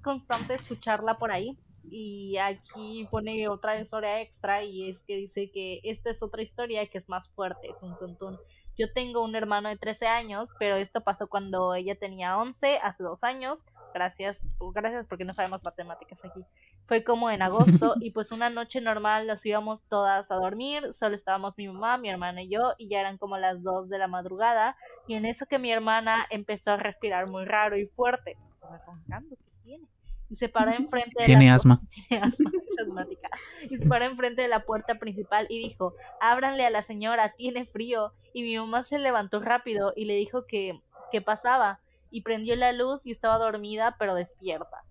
constante 0.01 0.55
escucharla 0.55 1.17
por 1.17 1.31
ahí. 1.31 1.57
Y 1.89 2.37
aquí 2.37 3.07
pone 3.11 3.47
otra 3.47 3.79
historia 3.79 4.21
extra 4.21 4.63
y 4.63 4.89
es 4.89 5.03
que 5.03 5.15
dice 5.17 5.51
que 5.51 5.79
esta 5.83 6.09
es 6.09 6.23
otra 6.23 6.41
historia 6.41 6.87
que 6.87 6.97
es 6.97 7.09
más 7.09 7.29
fuerte. 7.29 7.69
Tun, 7.79 7.97
tun, 7.97 8.17
tun. 8.17 8.39
Yo 8.75 8.91
tengo 8.91 9.23
un 9.23 9.35
hermano 9.35 9.69
de 9.69 9.77
13 9.77 10.07
años, 10.07 10.51
pero 10.57 10.77
esto 10.77 11.01
pasó 11.01 11.27
cuando 11.27 11.75
ella 11.75 11.95
tenía 11.95 12.37
11, 12.37 12.79
hace 12.81 13.03
dos 13.03 13.23
años. 13.23 13.65
Gracias, 13.93 14.47
gracias 14.73 15.05
porque 15.07 15.25
no 15.25 15.33
sabemos 15.33 15.63
matemáticas 15.63 16.25
aquí. 16.25 16.43
Fue 16.85 17.03
como 17.03 17.29
en 17.29 17.43
agosto 17.43 17.93
y 18.01 18.11
pues 18.11 18.31
una 18.31 18.49
noche 18.49 18.81
normal 18.81 19.27
nos 19.27 19.45
íbamos 19.45 19.83
todas 19.87 20.31
a 20.31 20.35
dormir, 20.35 20.91
solo 20.91 21.15
estábamos 21.15 21.55
mi 21.57 21.67
mamá, 21.67 21.99
mi 21.99 22.09
hermana 22.09 22.41
y 22.41 22.49
yo 22.49 22.73
y 22.79 22.89
ya 22.89 22.99
eran 22.99 23.19
como 23.19 23.37
las 23.37 23.61
2 23.61 23.89
de 23.89 23.99
la 23.99 24.07
madrugada 24.07 24.75
y 25.07 25.13
en 25.13 25.25
eso 25.25 25.45
que 25.45 25.59
mi 25.59 25.71
hermana 25.71 26.25
empezó 26.31 26.71
a 26.71 26.77
respirar 26.77 27.29
muy 27.29 27.45
raro 27.45 27.77
y 27.77 27.85
fuerte. 27.85 28.37
Estaba 28.47 28.79
roncando, 28.87 29.35
¿qué 29.35 29.53
tiene? 29.63 29.87
Y 30.29 30.35
se 30.35 30.49
paró 30.49 30.71
enfrente 30.71 31.13
de 31.19 31.25
Tiene 31.25 31.47
la 31.47 31.55
asma. 31.55 31.81
tiene 32.07 32.23
asma, 32.23 32.51
es 32.67 32.79
asmática. 32.79 33.29
Y 33.69 33.77
se 33.77 33.85
paró 33.87 34.05
enfrente 34.05 34.41
de 34.41 34.47
la 34.47 34.65
puerta 34.65 34.99
principal 34.99 35.47
y 35.49 35.59
dijo, 35.59 35.93
ábranle 36.19 36.65
a 36.65 36.69
la 36.69 36.81
señora, 36.81 37.33
tiene 37.35 37.65
frío. 37.65 38.13
Y 38.33 38.43
mi 38.43 38.57
mamá 38.57 38.83
se 38.83 38.99
levantó 38.99 39.41
rápido 39.41 39.93
y 39.95 40.05
le 40.05 40.15
dijo 40.15 40.45
que, 40.45 40.81
que 41.11 41.21
pasaba. 41.21 41.79
Y 42.09 42.21
prendió 42.21 42.55
la 42.55 42.71
luz 42.73 43.05
y 43.05 43.11
estaba 43.11 43.37
dormida 43.37 43.95
pero 43.99 44.15
despierta. 44.15 44.83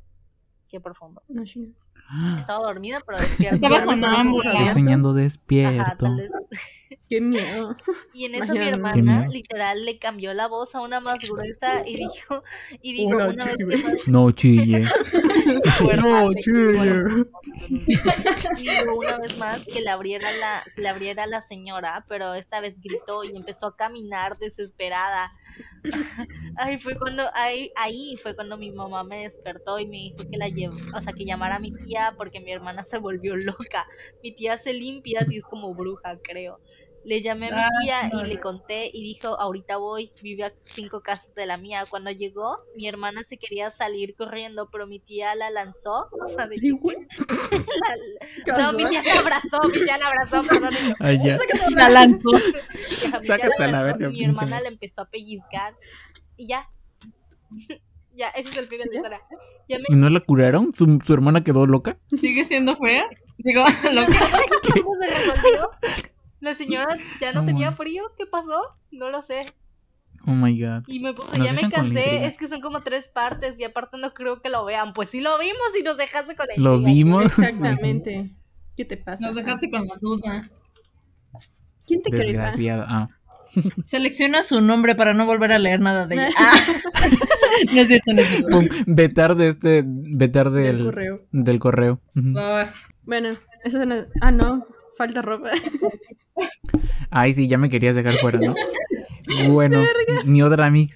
Qué 0.68 0.80
profundo. 0.80 1.22
No. 1.28 1.42
Estaba 2.38 2.60
dormida 2.60 2.98
pero 3.06 3.18
despierta. 3.20 3.56
Estaba 3.56 3.80
soñando 3.80 5.10
Ajá, 5.10 5.18
despierto. 5.18 5.96
tal 5.98 6.16
vez. 6.16 6.32
Qué 7.09 7.20
miedo. 7.20 7.74
Y 8.14 8.26
en 8.26 8.34
eso 8.34 8.53
mi 8.53 8.59
Imagínate. 8.61 8.99
Hermana 8.99 9.28
literal 9.28 9.84
le 9.84 9.99
cambió 9.99 10.34
la 10.34 10.49
voz 10.49 10.74
a 10.74 10.80
una 10.80 11.01
más 11.01 11.18
gruesa 11.28 11.86
y 11.86 11.97
dijo, 11.97 12.43
y 12.82 12.93
dijo 12.93 13.16
Una 13.16 13.28
una 13.28 13.45
vez 13.47 13.57
que 13.57 13.64
más 13.64 14.09
No 14.09 14.30
chille. 14.32 14.86
fuerte, 15.78 16.40
chille. 16.40 17.24
y 18.59 18.68
dijo 18.68 18.95
una 18.97 19.18
vez 19.18 19.38
más 19.38 19.64
que 19.64 19.80
le 19.80 19.88
abriera 19.90 20.30
la, 20.38 20.64
que 20.74 20.82
le 20.82 20.88
abriera 20.88 21.26
la 21.26 21.40
señora, 21.40 22.05
pero 22.09 22.34
esta 22.34 22.61
vez 22.61 22.80
gritó 22.80 23.24
y 23.24 23.34
empezó 23.34 23.66
a 23.68 23.76
caminar 23.76 24.38
desesperada. 24.38 25.30
Ahí 26.57 26.78
fue 26.78 26.97
cuando, 26.97 27.24
ahí, 27.34 27.72
ahí 27.76 28.16
fue 28.22 28.34
cuando 28.36 28.57
mi 28.57 28.70
mamá 28.70 29.03
me 29.05 29.22
despertó 29.22 29.78
y 29.80 29.86
me 29.86 29.97
dijo 29.97 30.16
que 30.30 30.36
la 30.36 30.49
llevó, 30.49 30.74
o 30.74 31.01
sea 31.01 31.12
que 31.12 31.24
llamara 31.24 31.57
a 31.57 31.59
mi 31.59 31.72
tía 31.72 32.14
porque 32.16 32.40
mi 32.40 32.53
hermana 32.53 32.84
se 32.84 32.99
volvió 32.99 33.34
loca. 33.36 33.86
Mi 34.22 34.34
tía 34.34 34.57
se 34.57 34.72
limpia 34.72 35.20
así 35.22 35.36
es 35.38 35.45
como 35.45 35.74
bruja, 35.74 36.18
creo. 36.22 36.61
Le 37.05 37.20
llamé 37.20 37.48
a 37.48 37.50
mi 37.50 37.57
Ah, 37.61 37.68
tía 37.82 38.11
y 38.22 38.28
le 38.28 38.38
conté 38.40 38.88
y 38.92 39.03
dijo, 39.03 39.38
ahorita 39.40 39.76
voy, 39.76 40.09
vive 40.22 40.44
a 40.44 40.53
cinco 40.62 41.00
casas 41.00 41.34
de 41.34 41.46
la 41.46 41.57
mía. 41.57 41.82
Cuando 41.90 42.11
llegó, 42.12 42.57
mi 42.76 42.86
hermana 42.86 43.24
se 43.24 43.38
quería 43.38 43.72
salir 43.72 44.14
corriendo, 44.14 44.68
pero 44.70 44.86
mi 44.86 45.00
tía 45.00 45.34
la 45.34 45.50
lanzó. 45.50 46.07
O 46.12 46.26
sea, 46.28 46.46
de 46.46 46.55
que- 46.57 46.68
la- 48.46 48.57
no, 48.59 48.72
mi 48.78 48.84
tía 48.88 49.03
la 49.03 49.18
abrazó, 49.20 49.61
mi 49.68 49.80
tía 49.84 49.98
la 49.98 50.07
abrazó, 50.07 50.42
perdón. 50.48 50.72
y 50.78 50.88
yo, 50.88 50.94
Ay, 51.00 51.18
ya. 51.24 51.36
La 51.70 51.88
lanzó. 51.88 52.30
ya, 52.32 53.20
Sácate 53.20 53.64
a 53.64 53.68
la 53.68 53.82
verga, 53.82 54.09
Mi 54.09 54.24
hermana 54.24 54.61
le 54.61 54.68
empezó 54.68 55.03
a 55.03 55.07
pellizcar 55.11 55.74
y 56.36 56.46
ya. 56.46 56.68
Ya, 58.14 58.28
ese 58.30 58.50
es 58.50 58.59
el 58.59 58.64
fin 58.66 58.78
de 58.78 58.86
la 58.86 58.94
historia. 58.94 59.20
Me 59.68 59.78
¿Y 59.88 59.96
no 59.96 60.09
la 60.11 60.20
curaron? 60.20 60.72
¿Su, 60.74 60.98
su 61.05 61.14
hermana 61.14 61.42
quedó 61.42 61.66
loca? 61.66 61.96
¿Sigue 62.12 62.44
siendo 62.44 62.76
fea? 62.76 63.05
Digo, 63.38 63.64
loca. 63.92 64.12
¿Cómo 64.84 64.94
se 65.00 65.09
resolvió? 65.09 65.70
La 66.43 66.55
señora 66.55 66.99
ya 67.20 67.32
no 67.32 67.43
Oh, 67.43 67.47
tenía 67.47 67.72
frío. 67.72 68.03
¿Qué 68.18 68.26
pasó? 68.26 68.53
No 68.90 69.09
lo 69.11 69.22
sé. 69.22 69.40
Oh 70.26 70.32
my 70.32 70.61
god. 70.61 70.82
Y 70.86 71.01
me 71.01 71.14
puso, 71.14 71.36
Nos 71.38 71.47
ya 71.47 71.53
me 71.53 71.70
cansé. 71.70 72.26
Es 72.26 72.36
que 72.36 72.47
son 72.49 72.61
como 72.61 72.80
tres 72.80 73.09
partes 73.09 73.59
y 73.59 73.64
aparte 73.64 73.97
no 73.99 74.12
creo 74.12 74.43
que 74.43 74.51
lo 74.51 74.64
vean. 74.64 74.93
Pues 74.93 75.09
sí 75.09 75.20
lo 75.20 75.38
vimos 75.38 75.57
y 75.78 75.82
nos 75.82 75.97
dejaste 75.97 76.36
con 76.36 76.47
la 76.49 76.55
Lo 76.57 76.74
intriga. 76.76 76.95
vimos. 76.95 77.24
Exactamente. 77.38 78.30
¿Qué 78.76 78.84
te 78.84 78.97
pasa? 78.97 79.26
Nos 79.26 79.36
dejaste 79.36 79.70
con 79.70 79.86
la 79.86 79.95
duda. 80.01 80.49
¿Quién 81.86 82.03
te 82.03 82.11
crees? 82.11 82.38
ah? 82.40 82.86
Ah. 82.88 83.09
Selecciona 83.84 84.43
su 84.43 84.61
nombre 84.61 84.95
para 84.95 85.12
no 85.14 85.26
volver 85.26 85.53
a 85.53 85.59
leer 85.59 85.80
nada 85.80 86.07
de 86.07 86.14
ella. 86.16 86.28
Ah. 86.38 86.53
no 87.74 87.80
es 87.80 87.88
cierto, 87.88 88.12
no 88.14 88.20
es 88.20 88.28
cierto. 88.28 88.49
Pum, 88.51 88.68
vetar 88.86 89.34
de 89.36 89.49
este. 89.49 89.82
Vetar 89.86 90.51
del, 90.51 90.76
Del 90.76 90.84
correo. 90.84 91.16
Del 91.32 91.59
correo. 91.59 92.01
Ah, 92.36 92.64
Bueno, 93.05 93.28
eso 93.64 93.82
es 93.82 94.07
Ah, 94.20 94.30
no. 94.30 94.64
Falta 94.97 95.22
ropa. 95.22 95.51
Ay, 97.11 97.32
sí, 97.32 97.49
ya 97.49 97.59
me 97.59 97.70
querías 97.70 97.97
dejar 97.97 98.14
fuera, 98.14 98.38
¿no? 98.38 98.55
Bueno, 99.51 99.80
mi 100.26 100.43
otra 100.43 100.66
amiga 100.66 100.93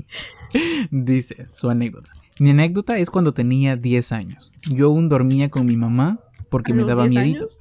dice 0.90 1.46
su 1.46 1.70
anécdota. 1.70 2.10
Mi 2.40 2.50
anécdota 2.50 2.98
es 2.98 3.10
cuando 3.10 3.32
tenía 3.34 3.76
10 3.76 4.12
años. 4.12 4.58
Yo 4.74 4.86
aún 4.86 5.08
dormía 5.08 5.48
con 5.50 5.66
mi 5.66 5.76
mamá 5.76 6.20
porque 6.48 6.72
¿A 6.72 6.74
me 6.74 6.84
daba 6.84 7.06
10 7.06 7.14
miedito. 7.14 7.44
años? 7.44 7.58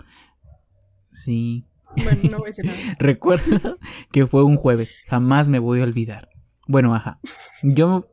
Sí. 1.11 1.65
Bueno, 1.97 2.19
no 2.31 2.37
voy 2.39 2.47
a 2.47 2.51
decir 2.51 2.65
nada. 2.65 2.77
Recuerdo 2.99 3.77
que 4.11 4.25
fue 4.27 4.43
un 4.43 4.55
jueves. 4.55 4.95
Jamás 5.07 5.49
me 5.49 5.59
voy 5.59 5.81
a 5.81 5.83
olvidar. 5.83 6.29
Bueno, 6.67 6.95
ajá. 6.95 7.19
Yo, 7.61 8.07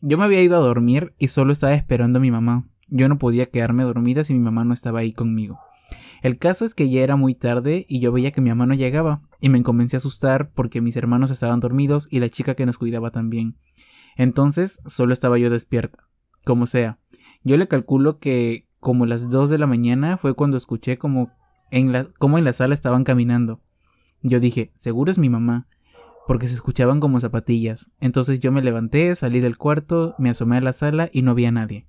yo 0.00 0.16
me 0.18 0.24
había 0.24 0.42
ido 0.42 0.56
a 0.56 0.60
dormir 0.60 1.14
y 1.18 1.28
solo 1.28 1.52
estaba 1.52 1.74
esperando 1.74 2.18
a 2.18 2.22
mi 2.22 2.30
mamá. 2.30 2.68
Yo 2.88 3.08
no 3.08 3.18
podía 3.18 3.46
quedarme 3.46 3.82
dormida 3.82 4.22
si 4.22 4.32
mi 4.34 4.40
mamá 4.40 4.64
no 4.64 4.72
estaba 4.72 5.00
ahí 5.00 5.12
conmigo. 5.12 5.58
El 6.22 6.38
caso 6.38 6.64
es 6.64 6.74
que 6.74 6.90
ya 6.90 7.02
era 7.02 7.16
muy 7.16 7.34
tarde 7.34 7.84
y 7.88 8.00
yo 8.00 8.12
veía 8.12 8.32
que 8.32 8.40
mi 8.40 8.50
mamá 8.50 8.66
no 8.66 8.74
llegaba 8.74 9.22
y 9.40 9.48
me 9.48 9.62
comencé 9.62 9.96
a 9.96 9.98
asustar 9.98 10.50
porque 10.52 10.80
mis 10.80 10.96
hermanos 10.96 11.30
estaban 11.30 11.60
dormidos 11.60 12.08
y 12.10 12.20
la 12.20 12.28
chica 12.28 12.54
que 12.54 12.66
nos 12.66 12.78
cuidaba 12.78 13.10
también. 13.10 13.56
Entonces 14.16 14.82
solo 14.86 15.12
estaba 15.12 15.38
yo 15.38 15.50
despierta. 15.50 15.98
Como 16.44 16.66
sea. 16.66 16.98
Yo 17.42 17.56
le 17.56 17.68
calculo 17.68 18.18
que 18.18 18.68
como 18.80 19.06
las 19.06 19.28
2 19.30 19.50
de 19.50 19.58
la 19.58 19.66
mañana 19.66 20.16
fue 20.16 20.34
cuando 20.34 20.56
escuché 20.56 20.96
como 20.96 21.30
en 21.70 21.92
la, 21.92 22.06
como 22.18 22.38
en 22.38 22.44
la 22.44 22.52
sala 22.52 22.74
estaban 22.74 23.04
caminando. 23.04 23.60
Yo 24.22 24.40
dije, 24.40 24.72
seguro 24.76 25.10
es 25.10 25.18
mi 25.18 25.28
mamá, 25.28 25.68
porque 26.26 26.48
se 26.48 26.54
escuchaban 26.54 27.00
como 27.00 27.20
zapatillas. 27.20 27.90
Entonces 28.00 28.40
yo 28.40 28.52
me 28.52 28.62
levanté, 28.62 29.14
salí 29.14 29.40
del 29.40 29.58
cuarto, 29.58 30.14
me 30.18 30.30
asomé 30.30 30.56
a 30.56 30.60
la 30.60 30.72
sala 30.72 31.08
y 31.12 31.22
no 31.22 31.32
había 31.32 31.52
nadie. 31.52 31.86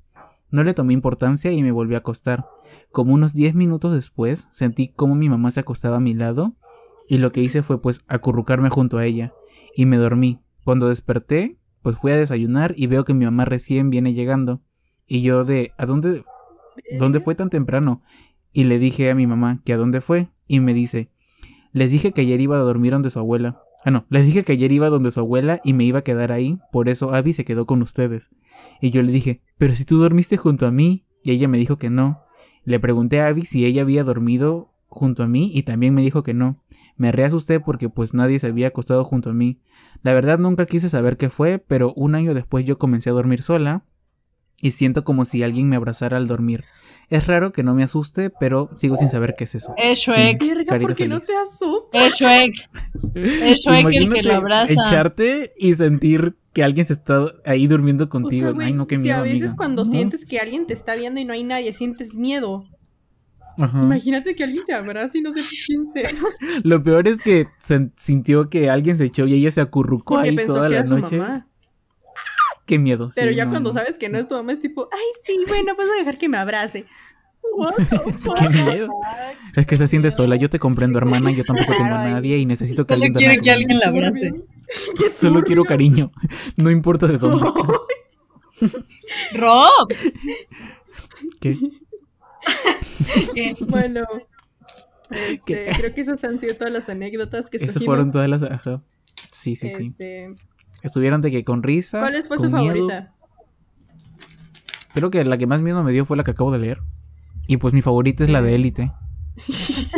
No 0.49 0.63
le 0.63 0.73
tomé 0.73 0.93
importancia 0.93 1.51
y 1.51 1.61
me 1.61 1.71
volví 1.71 1.95
a 1.95 1.99
acostar. 1.99 2.47
Como 2.91 3.13
unos 3.13 3.33
10 3.33 3.55
minutos 3.55 3.93
después, 3.93 4.47
sentí 4.51 4.87
como 4.87 5.15
mi 5.15 5.29
mamá 5.29 5.51
se 5.51 5.59
acostaba 5.59 5.97
a 5.97 6.01
mi 6.01 6.13
lado 6.13 6.55
y 7.09 7.17
lo 7.17 7.31
que 7.31 7.41
hice 7.41 7.63
fue 7.63 7.81
pues 7.81 8.03
acurrucarme 8.07 8.69
junto 8.69 8.97
a 8.97 9.05
ella 9.05 9.33
y 9.75 9.85
me 9.85 9.97
dormí. 9.97 10.39
Cuando 10.63 10.87
desperté, 10.87 11.57
pues 11.81 11.97
fui 11.97 12.11
a 12.11 12.17
desayunar 12.17 12.73
y 12.75 12.87
veo 12.87 13.05
que 13.05 13.13
mi 13.13 13.25
mamá 13.25 13.45
recién 13.45 13.89
viene 13.89 14.13
llegando 14.13 14.61
y 15.05 15.21
yo 15.21 15.45
de 15.45 15.71
¿a 15.77 15.85
dónde 15.85 16.23
dónde 16.99 17.19
fue 17.19 17.35
tan 17.35 17.49
temprano? 17.49 18.01
Y 18.51 18.65
le 18.65 18.79
dije 18.79 19.09
a 19.09 19.15
mi 19.15 19.27
mamá 19.27 19.61
que 19.63 19.73
a 19.73 19.77
dónde 19.77 20.01
fue 20.01 20.29
y 20.47 20.59
me 20.59 20.73
dice, 20.73 21.11
les 21.71 21.91
dije 21.91 22.11
que 22.11 22.21
ayer 22.21 22.41
iba 22.41 22.57
a 22.57 22.61
dormir 22.61 22.91
donde 22.91 23.09
su 23.09 23.19
abuela. 23.19 23.61
Ah, 23.88 23.91
no, 23.91 24.05
les 24.09 24.25
dije 24.25 24.43
que 24.43 24.51
ayer 24.51 24.69
iba 24.73 24.89
donde 24.89 25.11
su 25.11 25.21
abuela 25.21 25.61
y 25.63 25.71
me 25.71 25.85
iba 25.85 25.99
a 25.99 26.03
quedar 26.03 26.33
ahí, 26.33 26.59
por 26.73 26.89
eso 26.89 27.13
Abby 27.13 27.31
se 27.31 27.45
quedó 27.45 27.65
con 27.65 27.81
ustedes. 27.81 28.31
Y 28.81 28.89
yo 28.89 29.01
le 29.01 29.13
dije, 29.13 29.43
pero 29.57 29.77
si 29.77 29.85
tú 29.85 29.97
dormiste 29.97 30.35
junto 30.35 30.67
a 30.67 30.71
mí, 30.71 31.05
y 31.23 31.31
ella 31.31 31.47
me 31.47 31.57
dijo 31.57 31.77
que 31.77 31.89
no. 31.89 32.19
Le 32.65 32.81
pregunté 32.81 33.21
a 33.21 33.27
Abby 33.27 33.43
si 33.43 33.65
ella 33.65 33.83
había 33.83 34.03
dormido 34.03 34.73
junto 34.88 35.23
a 35.23 35.27
mí 35.27 35.51
y 35.53 35.63
también 35.63 35.93
me 35.93 36.01
dijo 36.01 36.21
que 36.21 36.33
no. 36.33 36.57
Me 36.97 37.13
reasusté 37.13 37.61
porque 37.61 37.88
pues 37.88 38.13
nadie 38.13 38.39
se 38.39 38.47
había 38.47 38.67
acostado 38.67 39.05
junto 39.05 39.29
a 39.29 39.33
mí. 39.33 39.61
La 40.03 40.11
verdad 40.11 40.38
nunca 40.38 40.65
quise 40.65 40.89
saber 40.89 41.15
qué 41.15 41.29
fue, 41.29 41.57
pero 41.57 41.93
un 41.93 42.13
año 42.15 42.33
después 42.33 42.65
yo 42.65 42.77
comencé 42.77 43.09
a 43.09 43.13
dormir 43.13 43.41
sola 43.41 43.85
y 44.61 44.71
siento 44.71 45.03
como 45.03 45.25
si 45.25 45.43
alguien 45.43 45.69
me 45.69 45.75
abrazara 45.75 46.17
al 46.17 46.27
dormir. 46.27 46.63
Es 47.09 47.25
raro 47.25 47.53
que 47.53 47.63
no 47.63 47.73
me 47.73 47.83
asuste, 47.83 48.29
pero 48.29 48.69
sigo 48.75 48.97
sin 48.97 49.09
saber 49.09 49.35
qué 49.37 49.45
es 49.45 49.55
eso. 49.55 49.73
Es 49.77 49.99
Shrek. 49.99 50.41
Verga, 50.45 50.65
Carita 50.65 50.87
¿por 50.87 50.95
qué 50.95 51.07
no 51.07 51.21
te 51.21 51.33
asustas? 51.37 52.05
Es 52.05 52.15
Shrek. 52.19 52.69
Es 53.15 53.61
Shrek 53.63 53.85
el 53.93 54.11
que 54.13 54.23
lo 54.23 54.33
abraza. 54.33 54.73
Echarte 54.73 55.53
y 55.57 55.73
sentir 55.75 56.35
que 56.53 56.63
alguien 56.65 56.85
se 56.85 56.91
está 56.93 57.31
ahí 57.45 57.65
durmiendo 57.67 58.05
O 58.05 58.09
contigo. 58.09 58.45
sea, 58.47 58.53
güey, 58.53 58.67
Ay, 58.67 58.73
no, 58.73 58.87
qué 58.87 58.97
si 58.97 59.03
miedo. 59.03 59.17
a 59.19 59.21
veces 59.21 59.41
amiga. 59.41 59.55
cuando 59.55 59.85
No. 59.85 59.89
sientes 59.91 60.25
que 60.25 60.39
alguien 60.39 60.67
te 60.67 60.73
está 60.73 60.95
viendo 60.95 61.21
y 61.21 61.25
no 61.25 61.31
hay 61.31 61.43
nadie, 61.43 61.71
sientes 61.71 62.15
miedo. 62.15 62.65
Ajá. 63.57 63.79
Imagínate 63.83 64.35
que 64.35 64.43
alguien 64.43 64.65
te 64.65 64.73
abraza 64.73 65.17
y 65.17 65.21
no 65.21 65.31
sé 65.31 65.39
quién 65.65 65.89
sea. 65.89 66.09
Lo 66.63 66.83
peor 66.83 67.07
es 67.07 67.21
que 67.21 67.47
se 67.57 67.89
sintió 67.95 68.49
que 68.49 68.69
alguien 68.69 68.97
se 68.97 69.05
echó 69.05 69.25
y 69.27 69.33
ella 69.35 69.49
se 69.51 69.61
acurrucó 69.61 70.15
Porque 70.15 70.29
ahí 70.29 70.35
pensó 70.35 70.55
toda 70.55 70.67
que 70.67 70.73
la 70.73 70.79
era 70.79 70.87
su 70.87 70.97
noche. 70.99 71.17
mamá. 71.17 71.47
Qué 72.68 72.78
miedo. 72.78 73.09
Pero 73.15 73.30
sí, 73.30 73.36
ya 73.36 73.45
no, 73.45 73.51
cuando 73.51 73.70
no. 73.70 73.74
sabes 73.74 73.97
que 73.97 74.09
no 74.09 74.20
es 74.20 74.28
tu 74.28 74.36
mamá, 74.36 74.51
es 74.51 74.59
tipo, 74.59 74.89
ay, 74.91 74.99
sí, 75.26 75.39
bueno, 75.47 75.74
pues 75.76 75.88
voy 75.88 75.95
a 75.95 75.99
dejar 75.99 76.18
que 76.18 76.28
me 76.28 76.38
abrace. 76.38 76.86
What? 77.55 77.76
Qué 78.38 78.49
miedo. 78.49 78.89
Es 79.55 79.65
que 79.65 79.78
se 79.78 79.88
siente 79.88 80.11
sola. 80.11 80.36
Yo 80.36 80.49
te 80.49 80.59
comprendo, 80.59 80.97
hermana. 80.97 81.32
Yo 81.32 81.45
tampoco 81.45 81.72
tengo 81.72 81.95
a 81.95 82.03
nadie 82.03 82.38
y 82.38 82.45
necesito 82.45 82.84
que 82.84 82.93
Solo 82.93 83.05
alguien 83.05 83.13
quiere 83.13 83.41
que 83.41 83.51
alguien 83.51 83.80
la 83.80 83.88
abrace. 83.88 84.34
Solo 85.11 85.41
quiero 85.43 85.63
cariño. 85.63 86.11
No 86.57 86.70
importa 86.70 87.07
de 87.07 87.18
dónde. 87.18 87.47
Rob. 89.34 89.88
¿Qué? 91.39 91.57
¿Qué? 93.34 93.53
Bueno, 93.68 94.03
este, 95.09 95.41
¿Qué? 95.45 95.72
creo 95.78 95.93
que 95.93 96.01
esas 96.01 96.24
han 96.24 96.39
sido 96.39 96.55
todas 96.55 96.74
las 96.74 96.89
anécdotas 96.89 97.49
que 97.49 97.57
Esas 97.57 97.84
fueron 97.84 98.11
todas 98.11 98.30
las. 98.30 98.43
Ajá. 98.43 98.82
Sí, 99.32 99.55
sí, 99.55 99.70
sí. 99.70 99.95
Estuvieron 100.84 101.21
de 101.21 101.32
que 101.32 101.43
con 101.43 101.63
risa. 101.63 101.99
¿Cuál 101.99 102.15
fue 102.23 102.38
con 102.38 102.49
su 102.49 102.55
miedo. 102.55 102.73
favorita? 102.75 103.13
Creo 104.93 105.09
que 105.11 105.23
la 105.25 105.38
que 105.38 105.47
más 105.47 105.61
miedo 105.61 105.84
me 105.84 105.91
dio 105.91 106.05
fue 106.05 106.17
la 106.17 106.23
que 106.23 106.32
acabo 106.32 106.51
de 106.51 106.59
leer. 106.59 106.80
Y 107.47 107.57
pues 107.57 107.73
mi 107.73 107.82
favorita 107.82 108.23
es 108.23 108.30
la 108.30 108.41
de 108.41 108.55
Élite. 108.55 108.91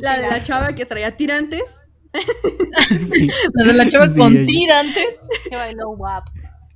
La 0.00 0.16
de 0.18 0.28
la 0.28 0.42
chava 0.42 0.74
que 0.74 0.86
traía 0.86 1.16
tirantes. 1.16 1.88
sí. 2.88 3.28
La 3.54 3.66
de 3.66 3.72
la 3.74 3.88
chava 3.88 4.08
Sí, 4.08 4.18
con 4.20 4.34
ella. 4.36 4.46
tirantes. 4.46 5.16
Que 5.50 5.56
bailó 5.56 5.96
guap. 5.96 6.28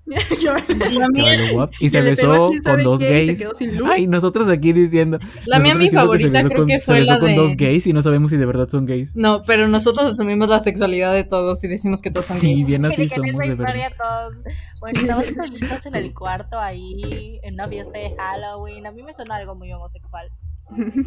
Yo- 0.42 0.54
que 0.54 1.68
Y 1.80 1.88
se 1.88 1.98
que 2.02 2.10
besó 2.10 2.50
con 2.64 2.82
dos 2.82 2.98
se 3.00 3.08
gays. 3.08 3.46
Ay, 3.84 4.06
nosotros 4.08 4.48
aquí 4.48 4.72
diciendo. 4.72 5.18
La 5.46 5.58
mía, 5.60 5.74
mi 5.76 5.84
que 5.84 5.90
se 5.90 5.96
favorita, 5.96 6.38
besó 6.38 6.48
creo 6.48 6.58
con- 6.58 6.66
que 6.66 6.80
se 6.80 6.86
fue 6.86 6.98
besó 7.00 7.12
la 7.12 7.18
con 7.20 7.28
de- 7.28 7.36
dos 7.36 7.56
gays 7.56 7.86
y 7.86 7.92
no 7.92 8.02
sabemos 8.02 8.30
si 8.32 8.36
de 8.36 8.46
verdad 8.46 8.68
son 8.68 8.84
gays. 8.84 9.14
No, 9.14 9.42
pero 9.46 9.68
nosotros 9.68 10.04
asumimos 10.14 10.48
la 10.48 10.58
sexualidad 10.58 11.14
de 11.14 11.24
todos 11.24 11.62
y 11.62 11.68
decimos 11.68 12.02
que 12.02 12.10
todos 12.10 12.26
son 12.26 12.36
Sí, 12.38 12.52
gays. 12.54 12.66
bien 12.66 12.84
así 12.84 13.08
Que 13.08 13.14
somos 13.14 13.30
esa 13.30 13.38
de 13.42 13.54
verdad. 13.54 13.74
historia 13.76 13.90
todos. 13.96 14.34
Bueno, 14.80 15.00
estamos 15.00 15.26
solitos 15.26 15.86
en 15.86 15.94
el 15.94 16.14
cuarto 16.14 16.58
ahí, 16.58 17.38
en 17.44 17.54
una 17.54 17.68
fiesta 17.68 17.96
de 17.98 18.14
Halloween. 18.16 18.86
A 18.86 18.90
mí 18.90 19.02
me 19.04 19.14
suena 19.14 19.36
algo 19.36 19.54
muy 19.54 19.72
homosexual. 19.72 20.28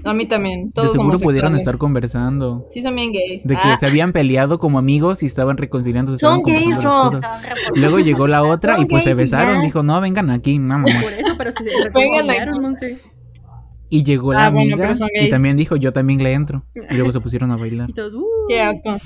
A 0.04 0.14
mí 0.14 0.28
también. 0.28 0.68
De 0.68 0.74
Todos 0.74 0.94
seguro 0.94 1.18
pudieron 1.18 1.56
estar 1.56 1.78
conversando. 1.78 2.66
Sí, 2.70 2.82
son 2.82 2.96
bien 2.96 3.12
gays. 3.12 3.46
De 3.46 3.56
que 3.56 3.62
Ah, 3.64 3.78
se 3.78 3.88
habían 3.88 4.12
peleado 4.12 4.60
como 4.60 4.78
amigos 4.78 5.24
y 5.24 5.26
estaban 5.26 5.58
reconciliándose. 5.58 6.18
Son 6.20 6.44
gays, 6.44 6.84
Rob. 6.84 7.20
Luego 7.76 8.00
llegó 8.00 8.28
la 8.28 8.44
otra 8.44 8.80
y 8.80 8.86
pues 8.86 9.04
se 9.04 9.14
besaron. 9.16 9.56
ya. 9.58 9.62
Dijo, 9.62 9.82
no, 9.82 10.00
vengan 10.02 10.30
aquí, 10.30 10.60
mamá. 10.60 10.86
Por 10.86 11.12
eso, 11.14 11.36
pero 11.38 11.52
se 11.52 11.64
reconciliaron, 11.84 12.62
Monse. 12.62 13.00
Y 13.90 14.04
llegó 14.04 14.34
la 14.34 14.44
Ah, 14.44 14.48
amiga 14.48 14.92
y 15.22 15.30
también 15.30 15.58
dijo, 15.58 15.76
yo 15.76 15.94
también 15.94 16.22
le 16.22 16.34
entro. 16.34 16.64
Y 16.92 16.96
luego 16.96 17.12
se 17.12 17.20
pusieron 17.20 17.52
a 17.52 17.56
bailar. 17.58 17.90
Y 17.90 17.94
todos, 17.94 18.14
uh. 18.14 18.26
Qué 18.48 18.62
asco. 18.62 18.98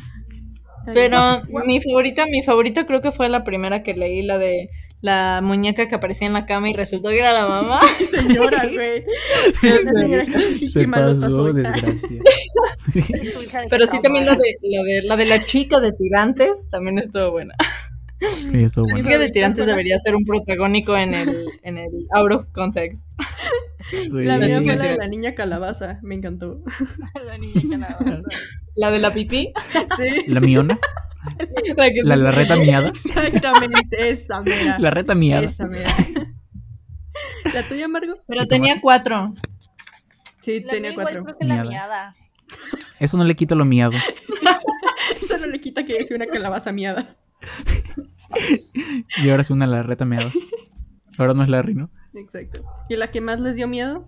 Pero 0.94 1.20
mi 1.68 1.80
favorita, 1.82 2.26
mi 2.26 2.42
favorita 2.42 2.86
creo 2.86 3.00
que 3.02 3.12
fue 3.12 3.30
la 3.30 3.44
primera 3.44 3.84
que 3.84 3.94
leí, 3.94 4.24
la 4.24 4.38
de 4.38 4.70
la 5.02 5.40
muñeca 5.44 5.88
que 5.88 5.96
aparecía 5.96 6.28
en 6.28 6.34
la 6.34 6.46
cama 6.46 6.70
y 6.70 6.74
resultó 6.74 7.10
que 7.10 7.20
era 7.20 7.32
la 7.34 7.48
mamá. 7.48 7.80
Señora, 8.12 8.68
güey. 8.74 9.04
Señora, 9.94 10.26
Se 10.26 10.88
pasó, 10.88 11.54
desgracia. 11.54 12.22
Pero 13.70 13.88
sí 13.88 14.00
también 14.02 14.26
la 14.26 14.36
de, 14.36 14.58
la 14.62 14.84
de 14.84 15.02
la 15.04 15.16
de 15.18 15.26
la 15.26 15.46
chica 15.46 15.80
de 15.80 15.92
tirantes 15.92 16.68
también 16.70 16.98
estuvo 17.00 17.32
buena. 17.32 17.56
Sí, 18.20 18.64
estuvo 18.64 18.86
La 18.86 18.94
bueno. 18.96 19.08
chica 19.08 19.18
de 19.20 19.30
tirantes 19.30 19.66
debería 19.66 19.98
ser 19.98 20.16
un 20.16 20.26
protagónico 20.26 20.98
en 20.98 21.14
el, 21.14 21.48
en 21.64 21.78
el 21.78 22.08
out 22.14 22.34
of 22.34 22.50
context. 22.52 23.08
Sí. 23.92 24.24
La 24.24 24.38
mía 24.38 24.62
fue 24.62 24.76
la 24.76 24.84
de 24.86 24.98
la 24.98 25.08
niña 25.08 25.36
calabaza. 25.36 26.00
Me 26.04 26.16
encantó. 26.16 26.64
La 27.26 27.38
niña 27.38 27.98
que 27.98 28.22
la- 28.76 28.92
de 28.92 29.00
la 29.00 29.14
pipí. 29.14 29.52
Sí, 29.98 30.24
La 30.28 30.40
miona, 30.40 30.80
La 31.76 31.90
que 31.90 32.02
la, 32.04 32.16
la 32.16 32.32
reta 32.32 32.56
miada, 32.56 32.90
exactamente. 32.90 34.10
Esa, 34.10 34.42
mera. 34.42 34.80
la 34.80 34.90
reta 34.90 35.16
miada. 35.16 35.44
Esa, 35.46 35.66
mera. 35.68 35.90
¿La 37.54 37.68
tuya, 37.68 37.88
Margo? 37.88 38.16
Pero 38.28 38.46
tenía 38.48 38.80
cuatro. 38.82 39.34
Sí, 40.42 40.62
La 40.62 40.72
tenía 40.74 40.92
igual 40.92 41.06
cuatro. 41.06 41.24
creo 41.26 41.38
que 41.38 41.46
la 41.46 41.56
Miada. 41.56 41.70
miada. 41.70 42.16
Eso 43.00 43.18
no 43.18 43.24
le 43.26 43.36
quita 43.36 43.56
lo 43.56 43.66
miado. 43.66 43.94
Eso 45.22 45.38
no 45.38 45.48
le 45.48 45.60
quita 45.60 45.86
que 45.86 46.04
sea 46.06 46.16
una 46.16 46.28
calabaza 46.28 46.72
miada. 46.72 47.08
Y 49.24 49.30
ahora 49.30 49.42
es 49.42 49.50
una 49.50 49.68
la 49.68 49.84
reta 49.84 50.06
meada. 50.06 50.30
Ahora 51.18 51.34
no 51.34 51.44
es 51.44 51.50
Larry, 51.50 51.76
¿no? 51.76 51.90
Exacto. 52.14 52.62
¿Y 52.90 52.96
la 52.96 53.08
que 53.08 53.22
más 53.22 53.40
les 53.40 53.56
dio 53.56 53.68
miedo? 53.68 54.08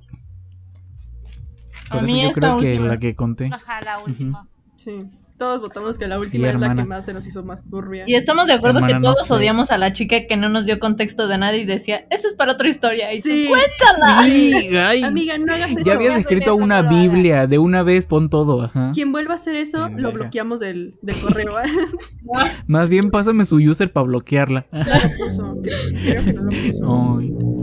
A 1.90 1.96
Por 1.96 2.04
eso 2.04 2.06
mí 2.06 2.22
yo 2.22 2.30
esta 2.30 2.40
creo 2.42 2.58
que 2.58 2.72
última. 2.74 2.88
la 2.88 3.00
que 3.00 3.16
conté. 3.16 3.50
Ajá, 3.52 3.82
la 3.82 4.00
última. 4.00 4.48
Sí. 4.78 5.00
Todos 5.38 5.60
votamos 5.60 5.98
que 5.98 6.08
la 6.08 6.20
última 6.20 6.50
es 6.50 6.56
la 6.60 6.76
que 6.76 6.84
más 6.86 7.04
se 7.04 7.16
nos 7.16 7.26
hizo 7.26 7.44
más 7.44 7.68
turbia. 7.68 8.04
Y 8.06 8.14
estamos 8.14 8.46
de 8.46 8.54
acuerdo 8.54 8.78
Hermana, 8.78 9.00
que 9.00 9.00
no 9.08 9.12
todos 9.16 9.26
sé. 9.26 9.34
odiamos 9.34 9.72
a 9.72 9.80
la 9.80 9.92
chica 9.92 10.28
que 10.30 10.38
no 10.38 10.50
nos 10.50 10.68
dio 10.68 10.78
contexto 10.78 11.28
de 11.28 11.40
nada 11.40 11.56
y 11.58 11.66
decía, 11.66 12.06
eso 12.12 12.28
es 12.28 12.36
para 12.36 12.52
otra 12.52 12.68
historia. 12.68 13.12
Y 13.12 13.22
Sí. 13.22 13.48
tú 13.48 13.54
cuéntala. 13.54 14.24
Sí, 14.24 14.54
ay. 14.78 15.02
Amiga, 15.02 15.36
no 15.40 15.52
hagas 15.52 15.72
eso. 15.72 15.80
Ya 15.84 15.94
habías 15.94 16.16
escrito 16.20 16.54
eso, 16.54 16.56
una. 16.64 16.84
Biblia, 16.84 17.48
de 17.48 17.58
una 17.58 17.82
vez 17.82 18.06
pon 18.06 18.30
todo, 18.30 18.62
ajá. 18.62 18.92
Quien 18.94 19.12
vuelva 19.12 19.32
a 19.34 19.36
hacer 19.38 19.56
eso, 19.56 19.88
Bien, 19.88 20.04
lo 20.04 20.12
bloqueamos 20.12 20.60
del, 20.60 20.96
del 21.02 21.16
correo. 21.20 21.54
Más 22.68 22.88
bien 22.90 23.10
pásame 23.10 23.44
su 23.44 23.56
user 23.56 23.92
para 23.92 24.06
bloquearla. 24.06 24.68
Ya 24.72 24.80
lo 25.00 25.26
puso. 25.26 25.56
Creo 26.04 26.24
que 26.24 26.34
no 26.34 26.44
lo 26.44 26.50
puso. 26.52 27.18
Ay, 27.20 27.32
A. 27.32 27.61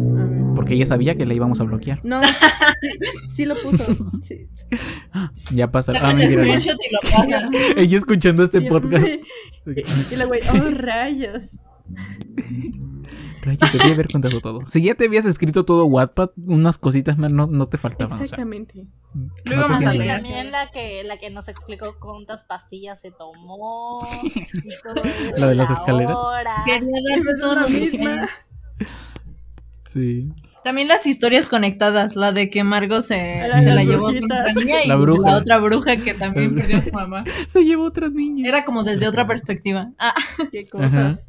porque 0.58 0.74
ella 0.74 0.86
sabía 0.86 1.14
que 1.14 1.24
la 1.24 1.34
íbamos 1.34 1.60
a 1.60 1.62
bloquear. 1.62 2.00
No, 2.02 2.20
sí, 2.20 2.88
sí 3.28 3.44
lo 3.44 3.54
puso. 3.54 3.94
Sí. 4.24 4.48
Ya 5.52 5.70
pasa. 5.70 5.92
Ah, 5.94 6.12
mira, 6.12 6.28
screenshot 6.32 6.74
y 6.74 6.92
lo 6.92 6.98
pasa. 7.00 7.48
Ella 7.76 7.96
escuchando 7.98 8.42
este 8.42 8.62
podcast. 8.62 9.06
Y 10.12 10.16
la 10.16 10.24
güey, 10.24 10.40
oh 10.52 10.70
rayos. 10.70 11.60
Rayos, 13.42 13.72
debí 13.72 13.92
haber 13.92 14.08
contado 14.08 14.40
todo. 14.40 14.58
Si 14.66 14.82
ya 14.82 14.96
te 14.96 15.06
habías 15.06 15.26
escrito 15.26 15.64
todo 15.64 15.84
Wattpad, 15.86 16.30
unas 16.44 16.76
cositas 16.76 17.16
más 17.18 17.32
no, 17.32 17.46
no 17.46 17.68
te 17.68 17.78
faltaban. 17.78 18.14
o 18.14 18.16
sea, 18.16 18.24
Exactamente. 18.24 18.88
no 19.14 19.30
te. 19.78 19.84
También 19.84 20.50
la 20.50 20.72
que, 20.72 21.04
la 21.04 21.18
que 21.18 21.30
nos 21.30 21.46
explicó 21.46 21.94
cuántas 22.00 22.42
pastillas 22.42 23.00
se 23.00 23.12
tomó. 23.12 24.00
y 24.24 24.44
todo 24.82 25.02
¿La 25.36 25.46
de 25.46 25.54
las 25.54 25.70
la 25.70 25.76
escaleras? 25.76 26.16
Quería 26.66 26.80
la 26.80 27.54
los 27.54 27.70
misma. 27.70 28.10
detalles. 28.10 28.30
Sí. 29.84 30.32
También 30.68 30.86
las 30.88 31.06
historias 31.06 31.48
conectadas, 31.48 32.14
la 32.14 32.32
de 32.32 32.50
que 32.50 32.62
Margo 32.62 33.00
se, 33.00 33.36
La 33.36 33.62
se 33.62 33.70
la 33.70 33.84
llevó 33.84 34.08
brujitas. 34.10 34.40
otra 34.50 34.52
niña 34.52 34.84
y 34.84 34.88
La 34.88 34.96
bruja. 34.96 35.30
la 35.30 35.36
otra 35.38 35.58
bruja 35.60 35.96
que 35.96 36.12
también 36.12 36.54
perdió 36.54 36.76
a 36.76 36.82
su 36.82 36.92
mamá. 36.92 37.24
Se 37.48 37.64
llevó 37.64 37.84
otra 37.84 38.10
niña. 38.10 38.46
Era 38.46 38.66
como 38.66 38.84
desde 38.84 39.08
otra 39.08 39.26
perspectiva. 39.26 39.92
Ah, 39.98 40.12
Qué 40.52 40.68
cosas. 40.68 41.26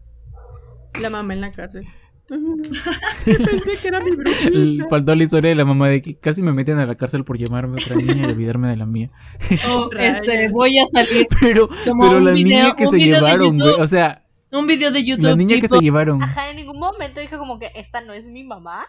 La 1.02 1.10
mamá 1.10 1.34
en 1.34 1.40
la 1.42 1.52
cárcel. 1.52 1.86
Pensé 3.26 3.82
que 3.82 3.88
era 3.88 4.02
mi 4.02 4.12
brujita. 4.12 4.88
Faltó 4.90 5.16
la 5.16 5.24
historia 5.24 5.50
de 5.50 5.56
la 5.56 5.64
mamá 5.66 5.88
de 5.88 6.02
que 6.02 6.18
casi 6.18 6.42
me 6.42 6.52
meten 6.52 6.78
a 6.80 6.86
la 6.86 6.96
cárcel 6.96 7.24
por 7.24 7.38
llamarme 7.38 7.74
otra 7.82 7.96
niña 7.96 8.16
y 8.16 8.26
olvidarme 8.26 8.68
de 8.68 8.76
la 8.76 8.86
mía. 8.86 9.10
o, 9.70 9.90
Rayos. 9.90 10.18
este, 10.18 10.50
voy 10.50 10.78
a 10.80 10.86
salir. 10.86 11.28
Pero, 11.40 11.70
Como 11.88 12.04
pero 12.04 12.18
un 12.18 12.26
la 12.26 12.32
video- 12.32 12.60
niña 12.60 12.76
que 12.76 12.88
se 12.88 12.98
llevaron, 13.00 13.58
güey. 13.58 13.74
O 13.80 13.88
sea, 13.88 14.26
Un 14.52 14.68
video 14.68 14.92
de 14.92 15.04
YouTube. 15.06 15.26
la 15.26 15.36
niña 15.36 15.60
que 15.62 15.68
se 15.70 15.80
llevaron. 15.80 16.22
Ajá, 16.22 16.50
en 16.50 16.58
ningún 16.58 16.78
momento 16.78 17.20
dijo 17.22 17.38
como 17.38 17.58
que 17.58 17.72
esta 17.76 18.02
no 18.02 18.12
es 18.14 18.30
mi 18.30 18.44
mamá. 18.44 18.86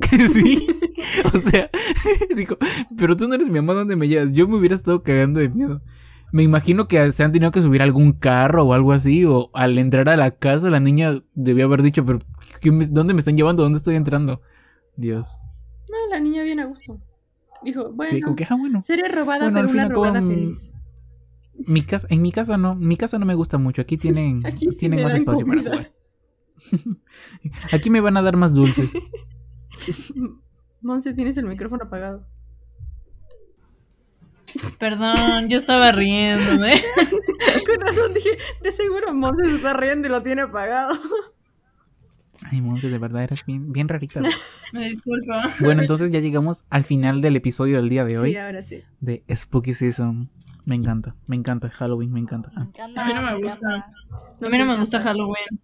sí. 0.28 0.66
O 1.32 1.38
sea, 1.38 1.70
digo, 2.36 2.56
pero 2.96 3.16
tú 3.16 3.28
no 3.28 3.34
eres 3.34 3.48
mi 3.48 3.56
mamá, 3.60 3.74
¿dónde 3.74 3.96
me 3.96 4.08
llevas? 4.08 4.32
Yo 4.32 4.48
me 4.48 4.56
hubiera 4.56 4.74
estado 4.74 5.02
cagando 5.02 5.40
de 5.40 5.48
miedo. 5.48 5.82
Me 6.32 6.42
imagino 6.42 6.88
que 6.88 7.12
se 7.12 7.22
han 7.22 7.30
tenido 7.32 7.52
que 7.52 7.62
subir 7.62 7.80
a 7.80 7.84
algún 7.84 8.12
carro 8.12 8.64
o 8.64 8.72
algo 8.74 8.92
así, 8.92 9.24
o 9.24 9.50
al 9.54 9.78
entrar 9.78 10.08
a 10.08 10.16
la 10.16 10.32
casa 10.32 10.68
la 10.70 10.80
niña 10.80 11.18
debió 11.34 11.66
haber 11.66 11.82
dicho, 11.82 12.04
pero 12.04 12.18
¿qué 12.60 12.72
me- 12.72 12.86
¿dónde 12.88 13.14
me 13.14 13.20
están 13.20 13.36
llevando? 13.36 13.62
¿Dónde 13.62 13.78
estoy 13.78 13.94
entrando? 13.94 14.40
Dios. 14.96 15.38
No, 15.88 15.96
la 16.10 16.18
niña 16.18 16.42
bien 16.42 16.58
a 16.58 16.66
gusto. 16.66 17.00
Dijo, 17.62 17.92
bueno, 17.92 18.10
Sí, 18.10 18.20
que, 18.36 18.44
ah, 18.50 18.56
bueno. 18.56 18.82
sería 18.82 19.08
robada, 19.08 19.48
Bueno, 19.48 19.68
pero 19.68 19.72
una 19.78 19.88
robada 19.88 20.20
mm, 20.20 20.28
feliz. 20.28 20.74
Mi 21.68 21.82
casa, 21.82 22.08
en 22.10 22.20
mi 22.20 22.32
casa 22.32 22.56
no, 22.56 22.74
mi 22.74 22.96
casa 22.96 23.18
no 23.20 23.26
me 23.26 23.34
gusta 23.36 23.58
mucho. 23.58 23.80
Aquí 23.82 23.96
tienen, 23.98 24.44
Aquí 24.44 24.66
sí 24.72 24.76
tienen 24.76 24.96
me 24.98 25.04
más 25.04 25.14
espacio 25.14 25.46
para 25.46 25.62
comida. 25.62 25.70
jugar. 25.70 25.92
Aquí 27.72 27.90
me 27.90 28.00
van 28.00 28.16
a 28.16 28.22
dar 28.22 28.36
más 28.36 28.54
dulces. 28.54 28.92
Monse, 30.82 31.14
tienes 31.14 31.36
el 31.36 31.46
micrófono 31.46 31.84
apagado. 31.84 32.26
Perdón, 34.78 35.48
yo 35.48 35.56
estaba 35.56 35.92
riéndome. 35.92 36.72
Con 37.66 37.80
razón 37.86 38.12
dije, 38.14 38.30
de 38.62 38.72
seguro 38.72 39.14
Monse 39.14 39.44
se 39.48 39.56
está 39.56 39.74
riendo 39.74 40.08
y 40.08 40.10
lo 40.10 40.22
tiene 40.22 40.42
apagado. 40.42 40.94
Ay, 42.50 42.60
Monse, 42.60 42.90
de 42.90 42.98
verdad 42.98 43.22
eres 43.22 43.46
bien, 43.46 43.72
bien 43.72 43.88
rarita. 43.88 44.20
Me 44.72 44.88
disculpo. 44.88 45.32
Bueno, 45.60 45.82
entonces 45.82 46.10
ya 46.10 46.18
llegamos 46.20 46.64
al 46.68 46.84
final 46.84 47.20
del 47.20 47.36
episodio 47.36 47.76
del 47.76 47.88
día 47.88 48.04
de 48.04 48.18
hoy 48.18 48.32
Sí, 48.32 48.36
ahora 48.36 48.60
sí. 48.62 48.82
de 49.00 49.24
Spooky 49.34 49.72
Season. 49.72 50.30
Me 50.66 50.74
encanta, 50.74 51.14
me 51.26 51.36
encanta 51.36 51.70
Halloween, 51.70 52.12
me 52.12 52.20
encanta. 52.20 52.50
Me 52.56 52.62
Ah, 52.62 52.64
encanta, 52.64 53.02
A 53.02 53.06
mí 53.06 53.14
no 53.14 53.22
me 53.22 53.34
gusta. 53.42 53.86
No 54.40 54.46
A 54.48 54.50
mí 54.50 54.58
no 54.58 54.64
me 54.66 54.76
gusta 54.78 55.00
Halloween. 55.00 55.60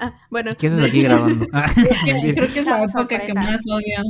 Ah, 0.00 0.16
bueno. 0.30 0.52
¿Qué 0.58 0.68
haces 0.68 0.82
aquí 0.84 1.00
grabando? 1.02 1.46
Ah, 1.52 1.70
creo 1.74 2.52
que 2.52 2.60
es 2.60 2.66
la 2.66 2.84
época 2.84 3.20
que 3.20 3.34
más 3.34 3.58
odio. 3.70 4.02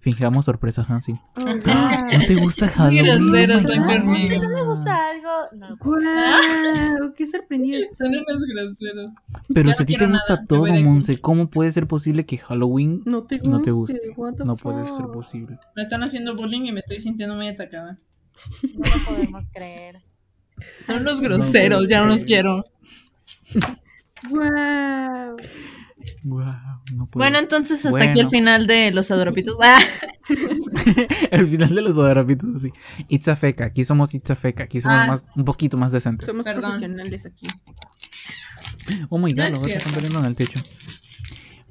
Fijamos 0.00 0.44
sorpresas, 0.44 0.90
Hansi. 0.90 1.12
Oh, 1.36 1.40
¿No 1.46 2.26
te 2.26 2.34
gusta 2.34 2.68
Halloween? 2.68 3.06
grosero 3.06 3.58
my 3.60 3.66
soy 3.66 3.78
God. 3.78 3.86
conmigo. 3.86 4.42
¿No 4.42 4.48
me 4.50 4.62
gusta 4.64 5.08
algo? 5.08 7.14
¡Qué 7.16 7.24
sorprendido 7.24 7.80
estoy! 7.80 8.08
Son 8.08 8.14
unos 8.28 8.42
groseros. 8.42 9.08
Pero 9.54 9.68
Ya 9.70 9.74
si 9.74 9.82
a 9.82 9.84
no 9.84 9.86
ti 9.86 9.96
te 9.96 10.06
gusta 10.06 10.34
nada, 10.34 10.46
todo. 10.46 10.66
Monse, 10.66 11.18
¿cómo 11.22 11.48
puede 11.48 11.72
ser 11.72 11.86
posible 11.86 12.26
que 12.26 12.36
Halloween 12.36 13.00
No 13.06 13.22
te 13.24 13.36
guste. 13.38 13.50
no 13.50 13.62
te 13.62 13.70
guste? 13.70 13.98
No 14.44 14.56
puede 14.56 14.84
ser 14.84 15.06
posible. 15.06 15.58
Me 15.74 15.82
están 15.82 16.02
haciendo 16.02 16.34
bullying 16.36 16.66
y 16.66 16.72
me 16.72 16.80
estoy 16.80 16.96
sintiendo 16.96 17.34
muy 17.36 17.48
atacada. 17.48 17.96
No 18.74 18.84
lo 18.84 19.04
podemos 19.06 19.44
creer. 19.54 19.96
Son 20.86 21.00
unos 21.00 21.20
groseros, 21.22 21.88
ya 21.88 22.00
no 22.00 22.06
los 22.06 22.24
quiero. 22.24 22.62
¡Guau! 24.30 25.36
Wow, 26.24 26.44
no 26.96 27.06
puede 27.06 27.24
Bueno, 27.24 27.38
entonces 27.38 27.84
hasta 27.86 27.98
aquí 28.04 28.20
el 28.20 28.26
Bueno. 28.26 28.30
final 28.30 28.66
de 28.66 28.90
los 28.92 29.10
adorapitos. 29.10 29.56
Ah, 29.62 29.78
el 31.30 31.48
final 31.50 31.74
de 31.74 31.80
los 31.82 31.96
adorapitos 31.96 32.48
así. 32.56 32.72
It's 33.08 33.28
a 33.28 33.36
feca, 33.36 33.64
aquí 33.66 33.84
somos 33.84 34.14
It's 34.14 34.30
a 34.30 34.34
feca, 34.36 34.64
aquí 34.64 34.80
somos 34.80 34.98
Ah. 35.00 35.06
más, 35.06 35.24
un 35.34 35.44
poquito 35.44 35.76
más 35.76 35.92
decentes. 35.92 36.26
Somos 36.26 36.44
Perdón. 36.44 36.62
profesionales 36.62 37.26
aquí. 37.26 37.46
Oh 39.08 39.18
my 39.18 39.32
god, 39.32 39.40
están 39.46 39.64
cierto. 39.64 39.90
peleando 39.94 40.18
en 40.20 40.24
el 40.26 40.36
techo. 40.36 40.60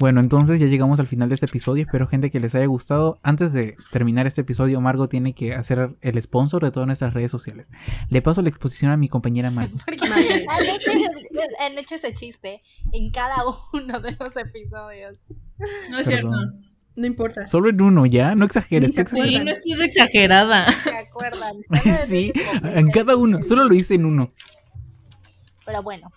Bueno, 0.04 0.20
entonces 0.20 0.60
ya 0.60 0.66
llegamos 0.66 1.00
al 1.00 1.08
final 1.08 1.30
de 1.30 1.36
este 1.36 1.46
episodio. 1.46 1.84
Espero, 1.84 2.08
gente, 2.08 2.30
que 2.30 2.42
les 2.42 2.54
haya 2.56 2.66
gustado. 2.66 3.20
Antes 3.24 3.54
de 3.54 3.78
terminar 3.90 4.28
este 4.28 4.42
episodio, 4.42 4.82
Margo 4.82 5.08
tiene 5.08 5.34
que 5.34 5.56
hacer 5.56 5.96
el 6.02 6.22
sponsor 6.22 6.62
de 6.62 6.72
todas 6.72 6.88
nuestras 6.88 7.14
redes 7.14 7.32
sociales. 7.32 7.70
Le 8.10 8.22
paso 8.22 8.42
la 8.42 8.50
exposición 8.50 8.92
a 8.92 8.98
mi 8.98 9.08
compañera 9.08 9.50
Margo. 9.52 9.78
Porque 9.86 10.06
han 10.06 10.66
hecho, 10.66 10.92
han 11.58 11.78
hecho 11.78 11.96
ese 11.96 12.14
chiste 12.14 12.62
en 12.92 13.12
cada 13.12 13.46
uno 13.72 14.02
de 14.02 14.12
los 14.20 14.36
episodios. 14.36 15.22
no 15.90 15.98
es 15.98 16.06
cierto. 16.06 16.32
Perdón. 16.32 16.66
No 16.98 17.08
importa. 17.08 17.48
Solo 17.48 17.70
en 17.70 17.82
uno, 17.82 18.06
¿ya? 18.06 18.36
No 18.36 18.44
exageres. 18.44 18.94
Sí, 18.94 19.40
no 19.40 19.52
estés 19.52 19.80
exagerada. 19.80 20.70
¿Se 20.74 20.98
acuerdan? 20.98 21.54
Sí, 21.96 22.34
en 22.62 22.90
cada 22.90 23.16
uno. 23.16 23.42
Solo 23.42 23.64
lo 23.64 23.74
hice 23.74 23.96
en 23.96 24.04
uno. 24.04 24.34
Pero 25.66 25.82
bueno, 25.82 26.12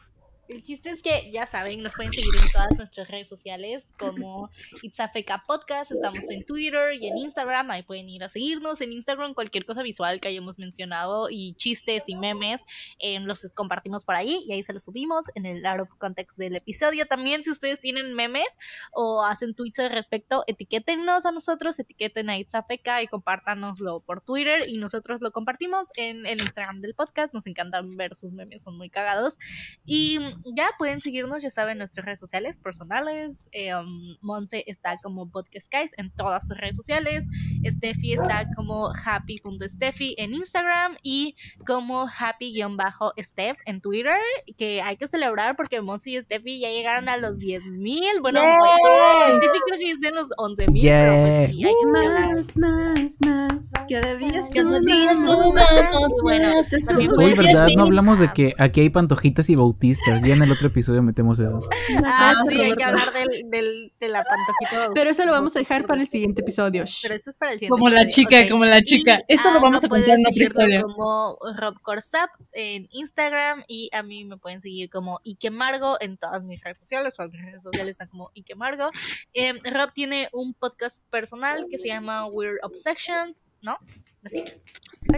el 0.48 0.62
chiste 0.62 0.90
es 0.90 1.02
que 1.02 1.30
ya 1.32 1.46
saben, 1.46 1.82
nos 1.82 1.94
pueden 1.94 2.12
seguir 2.12 2.30
en 2.34 2.52
todas 2.52 2.76
nuestras 2.76 3.08
redes 3.08 3.28
sociales 3.28 3.92
como 3.98 4.50
It's 4.82 5.00
a 5.00 5.08
Feca 5.08 5.42
Podcast. 5.46 5.90
Estamos 5.90 6.20
en 6.30 6.44
Twitter 6.44 6.94
y 6.94 7.08
en 7.08 7.16
Instagram. 7.18 7.70
Ahí 7.70 7.82
pueden 7.82 8.08
ir 8.08 8.22
a 8.22 8.28
seguirnos. 8.28 8.80
En 8.80 8.92
Instagram, 8.92 9.34
cualquier 9.34 9.64
cosa 9.64 9.82
visual 9.82 10.20
que 10.20 10.28
hayamos 10.28 10.58
mencionado 10.58 11.28
y 11.30 11.54
chistes 11.54 12.04
y 12.08 12.14
memes 12.14 12.64
eh, 12.98 13.18
los 13.20 13.50
compartimos 13.52 14.04
por 14.04 14.14
ahí 14.14 14.44
y 14.46 14.52
ahí 14.52 14.62
se 14.62 14.72
los 14.72 14.84
subimos 14.84 15.26
en 15.34 15.46
el 15.46 15.64
out 15.66 15.80
of 15.80 15.94
context 15.98 16.38
del 16.38 16.56
episodio. 16.56 17.06
También, 17.06 17.42
si 17.42 17.50
ustedes 17.50 17.80
tienen 17.80 18.14
memes 18.14 18.48
o 18.92 19.24
hacen 19.24 19.54
tweets 19.54 19.80
al 19.80 19.90
respecto, 19.90 20.44
etiquétennos 20.46 21.26
a 21.26 21.32
nosotros, 21.32 21.78
etiqueten 21.78 22.30
a 22.30 22.38
It's 22.38 22.54
a 22.54 22.62
Feca 22.62 23.02
y 23.02 23.08
compártanoslo 23.08 24.00
por 24.00 24.20
Twitter 24.20 24.68
y 24.68 24.78
nosotros 24.78 25.20
lo 25.20 25.32
compartimos 25.32 25.88
en 25.96 26.26
el 26.26 26.40
Instagram 26.40 26.80
del 26.80 26.94
podcast. 26.94 27.34
Nos 27.34 27.46
encantan 27.46 27.96
ver 27.96 28.14
sus 28.14 28.32
memes, 28.32 28.62
son 28.62 28.76
muy 28.76 28.90
cagados. 28.90 29.38
Y 29.84 30.18
ya 30.54 30.68
pueden 30.78 31.00
seguirnos, 31.00 31.42
ya 31.42 31.50
saben, 31.50 31.72
en 31.72 31.78
nuestras 31.78 32.06
redes 32.06 32.20
sociales 32.20 32.56
personales. 32.56 33.48
Eh, 33.52 33.74
um, 33.74 34.16
Monse 34.20 34.64
está 34.66 34.98
como 35.02 35.30
Podcast 35.30 35.72
Guys 35.72 35.92
en 35.96 36.10
todas 36.10 36.46
sus 36.46 36.56
redes 36.56 36.76
sociales. 36.76 37.24
Steffi 37.64 38.14
está 38.14 38.46
como 38.54 38.92
happy.steffi 38.92 40.14
en 40.18 40.34
Instagram 40.34 40.96
y 41.02 41.36
como 41.66 42.06
happy-steph 42.06 43.58
en 43.66 43.80
Twitter. 43.80 44.16
Que 44.56 44.82
hay 44.82 44.96
que 44.96 45.08
celebrar 45.08 45.56
porque 45.56 45.80
Monse 45.80 46.10
y 46.10 46.20
Steffi 46.20 46.60
ya 46.60 46.70
llegaron 46.70 47.08
a 47.08 47.16
los 47.16 47.38
10.000. 47.38 48.20
Bueno, 48.20 48.40
¡Yay! 48.40 49.36
Steffi 49.38 49.58
creo 49.66 49.78
que 49.78 49.90
es 49.90 50.00
de 50.00 50.10
los 50.10 50.28
11.000. 50.30 50.80
¡Yay! 50.80 51.46
Pero 51.52 52.30
pues. 52.32 52.56
Más, 52.56 52.56
más, 52.58 53.18
más. 53.20 53.72
Cada 53.88 54.14
día 54.16 54.30
Cada 54.30 54.50
somos 54.54 54.80
día 54.82 55.14
más. 55.14 56.12
Bueno, 56.22 56.54
más. 56.54 56.70
pueden 57.14 57.36
¿verdad? 57.36 57.68
No 57.76 57.84
hablamos 57.84 58.18
de 58.18 58.32
que 58.32 58.54
aquí 58.58 58.80
hay 58.80 58.90
pantojitas 58.90 59.48
y 59.50 59.56
bautistas. 59.56 60.22
Ya 60.26 60.34
en 60.34 60.42
el 60.42 60.52
otro 60.52 60.68
episodio 60.68 61.02
metemos 61.02 61.38
eso. 61.38 61.58
Ah, 62.04 62.34
Gracias, 62.34 62.54
sí, 62.54 62.60
hay 62.60 62.72
que 62.72 62.84
hablar 62.84 63.12
del, 63.12 63.50
del, 63.50 63.92
de 63.98 64.08
la 64.08 64.24
pantojita. 64.24 64.90
Pero 64.94 65.10
eso 65.10 65.24
lo 65.24 65.32
vamos 65.32 65.54
a 65.56 65.60
dejar 65.60 65.86
para 65.86 66.00
el 66.00 66.08
siguiente 66.08 66.42
episodio. 66.42 66.84
Pero 67.02 67.14
eso 67.14 67.30
es 67.30 67.38
para 67.38 67.52
el 67.52 67.58
siguiente 67.58 67.78
Como 67.78 67.88
la 67.88 68.08
chica, 68.08 68.48
como 68.48 68.64
la 68.64 68.82
chica. 68.82 69.22
Eso 69.28 69.50
lo 69.50 69.58
ah, 69.58 69.62
vamos 69.62 69.82
no 69.82 69.86
a 69.86 69.88
contar 69.88 70.18
en 70.18 70.26
otra 70.26 70.42
historia. 70.42 70.82
Como 70.82 71.38
Rob 71.58 71.80
Corsap 71.82 72.30
en 72.52 72.88
Instagram 72.90 73.64
y 73.68 73.88
a 73.92 74.02
mí 74.02 74.24
me 74.24 74.36
pueden 74.36 74.60
seguir 74.60 74.90
como 74.90 75.20
Ikemargo 75.24 75.96
en 76.00 76.16
todas 76.16 76.42
mis 76.42 76.60
redes 76.62 76.78
sociales. 76.78 77.14
Todas 77.14 77.32
mis 77.32 77.42
redes 77.42 77.62
sociales 77.62 77.90
están 77.90 78.08
como 78.08 78.30
Ikemargo. 78.34 78.90
Eh, 79.34 79.54
Rob 79.70 79.92
tiene 79.92 80.28
un 80.32 80.54
podcast 80.54 81.08
personal 81.10 81.64
que 81.70 81.78
se 81.78 81.88
llama 81.88 82.26
Weird 82.26 82.58
Obsessions, 82.62 83.44
¿no? 83.62 83.78
Así. 84.24 84.42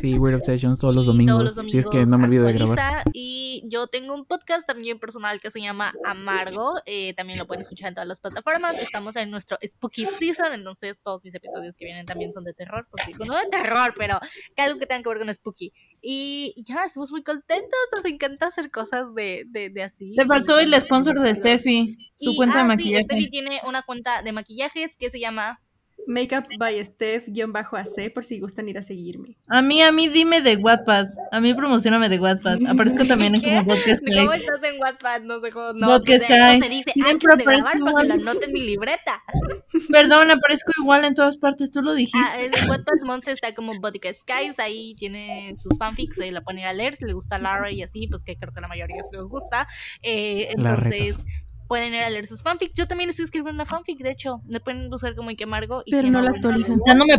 Sí, 0.02 0.18
Weird 0.18 0.36
Obsessions 0.36 0.78
todos 0.78 0.94
los 0.94 1.04
Y 1.04 1.06
domingos. 1.08 1.54
si 1.70 1.78
es 1.78 1.86
que 1.86 2.04
no 2.04 2.18
me 2.18 2.24
olvido 2.26 2.44
de 2.44 2.52
grabar. 2.52 3.04
Y 3.14 3.64
yo 3.68 3.86
tengo 3.86 4.12
un 4.14 4.26
podcast 4.26 4.66
también 4.66 4.98
personal 4.98 5.40
que 5.40 5.50
se 5.50 5.60
llama 5.62 5.94
Amargo. 6.04 6.74
eh, 6.84 7.14
también 7.14 7.38
lo 7.38 7.46
pueden 7.46 7.62
escuchar 7.62 7.88
en 7.88 7.94
todas 7.94 8.06
las 8.06 8.20
plataformas. 8.20 8.78
Estamos 8.82 9.16
en 9.16 9.30
nuestro 9.30 9.56
Spooky 9.66 10.04
Season, 10.04 10.52
entonces 10.52 10.98
todos 11.02 11.24
mis 11.24 11.34
episodios 11.34 11.74
que 11.76 11.86
vienen 11.86 12.04
también 12.04 12.32
son 12.34 12.44
de 12.44 12.52
terror. 12.52 12.86
Porque, 12.90 13.14
no 13.26 13.34
de 13.34 13.46
terror, 13.50 13.94
pero 13.96 14.20
que 14.54 14.62
algo 14.62 14.78
que 14.78 14.84
tenga 14.86 15.02
que 15.02 15.08
ver 15.08 15.18
con 15.20 15.32
Spooky. 15.32 15.72
Y 16.02 16.54
ya, 16.66 16.84
estamos 16.84 17.10
muy 17.10 17.22
contentos. 17.22 17.78
Nos 17.96 18.04
encanta 18.04 18.48
hacer 18.48 18.70
cosas 18.70 19.14
de, 19.14 19.44
de, 19.46 19.70
de 19.70 19.82
así. 19.84 20.14
Le 20.16 20.26
faltó 20.26 20.58
el 20.58 20.78
sponsor 20.78 21.18
de 21.18 21.34
Steffi, 21.34 21.96
su 22.16 22.32
y- 22.32 22.36
cuenta 22.36 22.56
de 22.56 22.60
ah, 22.60 22.64
sí, 22.64 22.68
maquillaje. 22.76 23.04
Steffi 23.04 23.30
tiene 23.30 23.60
una 23.66 23.80
cuenta 23.82 24.22
de 24.22 24.32
maquillajes 24.32 24.96
que 24.96 25.08
se 25.10 25.18
llama 25.18 25.62
Makeup 26.08 26.46
by 26.58 26.84
Steph-AC 26.84 28.12
por 28.14 28.24
si 28.24 28.40
gustan 28.40 28.68
ir 28.68 28.78
a 28.78 28.82
seguirme. 28.82 29.36
A 29.46 29.62
mí, 29.62 29.82
a 29.82 29.92
mí 29.92 30.08
dime 30.08 30.40
de 30.40 30.56
Wattpad. 30.56 31.06
A 31.30 31.40
mí 31.40 31.54
promocioname 31.54 32.08
de 32.08 32.18
Wattpad. 32.18 32.58
Aparezco 32.66 33.04
también 33.08 33.34
en 33.34 33.42
como 33.42 33.64
podcast 33.66 34.02
¿Cómo 34.04 34.32
estás 34.32 34.62
en 34.64 34.80
Wattpad? 34.80 35.20
No 35.22 35.38
sé 35.40 35.50
cómo. 35.50 35.72
No, 35.74 35.86
Podcast 35.88 36.26
pues, 36.26 36.38
¿cómo 36.40 36.50
Guys. 36.52 36.64
se 36.64 36.70
dice 36.70 36.90
Siempre 36.92 37.12
antes 37.32 37.38
de 37.38 37.44
grabar 37.44 37.62
para 37.62 37.72
que 37.72 37.78
igual. 37.90 38.10
anote 38.10 38.46
en 38.46 38.52
mi 38.52 38.60
libreta. 38.62 39.22
Perdón, 39.92 40.30
aparezco 40.30 40.72
igual 40.80 41.04
en 41.04 41.14
todas 41.14 41.36
partes. 41.36 41.70
Tú 41.70 41.82
lo 41.82 41.92
Ah, 41.92 41.94
dijiste. 41.94 42.44
en 42.44 42.52
Wattpad 42.70 43.06
Monse 43.06 43.32
está 43.32 43.54
como 43.54 43.72
Botica 43.80 44.12
Skies, 44.12 44.58
ahí 44.58 44.94
tiene 44.96 45.52
sus 45.56 45.76
fanfics, 45.78 46.20
ahí 46.20 46.30
la 46.30 46.40
pueden 46.40 46.60
ir 46.60 46.66
a 46.66 46.72
leer, 46.72 46.96
si 46.96 47.04
le 47.04 47.12
gusta 47.12 47.38
Lara 47.38 47.70
y 47.70 47.82
así, 47.82 48.06
pues 48.08 48.22
que 48.22 48.36
creo 48.36 48.52
que 48.52 48.60
la 48.60 48.68
mayoría 48.68 49.02
se 49.02 49.16
les 49.16 49.26
gusta. 49.26 49.68
Eh, 50.02 50.48
La 50.56 50.70
entonces, 50.70 51.24
pueden 51.68 51.94
ir 51.94 52.02
a 52.02 52.10
leer 52.10 52.26
sus 52.26 52.42
fanfics. 52.42 52.74
Yo 52.74 52.88
también 52.88 53.10
estoy 53.10 53.26
escribiendo 53.26 53.52
una 53.62 53.66
fanfic, 53.66 53.98
de 54.00 54.10
hecho, 54.10 54.40
me 54.46 54.58
pueden 54.58 54.88
buscar 54.90 55.14
como 55.14 55.28
Ike 55.30 55.44
Amargo. 55.44 55.82
Y 55.84 55.90
Pero 55.92 56.08
no 56.08 56.22
la 56.22 56.30
actualizan. 56.30 56.78
Dándome 56.86 57.12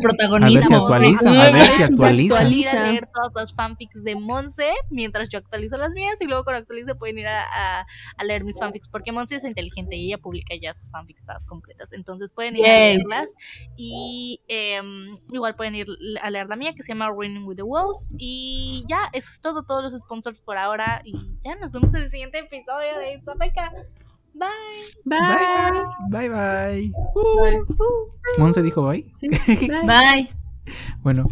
A 0.43 0.47
ver 0.47 0.59
si 0.59 0.73
actualizan, 0.73 1.35
a 1.37 1.51
ver 1.51 1.61
si 1.61 1.83
actualizan. 1.83 2.51
ir 2.51 2.67
a 2.67 2.91
leer 2.91 3.09
todas 3.13 3.31
las 3.35 3.53
fanfics 3.53 4.03
de 4.03 4.15
Monse 4.15 4.69
mientras 4.89 5.29
yo 5.29 5.37
actualizo 5.39 5.77
las 5.77 5.93
mías 5.93 6.19
y 6.19 6.25
luego 6.25 6.43
cuando 6.43 6.59
actualice 6.61 6.95
pueden 6.95 7.19
ir 7.19 7.27
a, 7.27 7.43
a- 7.43 7.85
a 8.17 8.23
leer 8.23 8.43
mis 8.43 8.57
fanfics 8.59 8.89
porque 8.89 9.11
Monse 9.11 9.35
es 9.35 9.43
inteligente 9.43 9.95
y 9.95 10.07
ella 10.07 10.17
publica 10.17 10.55
ya 10.59 10.73
sus 10.73 10.89
fanfics 10.91 11.27
completas 11.47 11.93
entonces 11.93 12.33
pueden 12.33 12.55
ir 12.57 12.65
a 12.65 12.67
leerlas 12.95 13.31
y 13.77 14.41
em, 14.47 15.13
igual 15.31 15.55
pueden 15.55 15.75
ir 15.75 15.87
a 16.21 16.29
leer 16.31 16.47
la 16.47 16.55
mía 16.55 16.73
que 16.73 16.81
se 16.83 16.89
llama 16.89 17.09
Running 17.09 17.45
with 17.45 17.57
the 17.57 17.61
Wolves 17.63 18.11
y 18.17 18.83
ya 18.87 18.97
eso 19.13 19.29
es 19.31 19.41
todo 19.41 19.63
todos 19.63 19.83
los 19.83 19.99
sponsors 19.99 20.41
por 20.41 20.57
ahora 20.57 21.01
y 21.05 21.13
ya 21.41 21.55
nos 21.55 21.71
vemos 21.71 21.93
en 21.93 22.01
el 22.01 22.09
siguiente 22.09 22.39
episodio 22.39 22.97
de 22.97 23.13
It's 23.13 23.27
a 23.27 23.35
Beca. 23.35 23.71
Bye 24.39 24.79
Bye. 25.05 25.83
Bye, 26.09 26.29
bye. 26.29 26.91
Uh. 27.15 28.39
Monse 28.39 28.61
dijo 28.61 28.81
bye. 28.83 29.03
Bye. 29.21 29.83
Bye. 29.87 30.29
Bueno, 31.03 31.25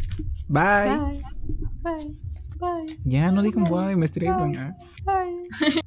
bye. 0.49 0.89
Bye. 0.89 1.21
Bye. 1.83 2.15
Bye. 2.59 2.85
Ya 3.05 3.31
no 3.31 3.41
digan 3.43 3.63
bye, 3.69 3.95
me 3.95 4.05
estresan. 4.05 4.53
ya. 4.53 4.75
Bye. 5.05 5.81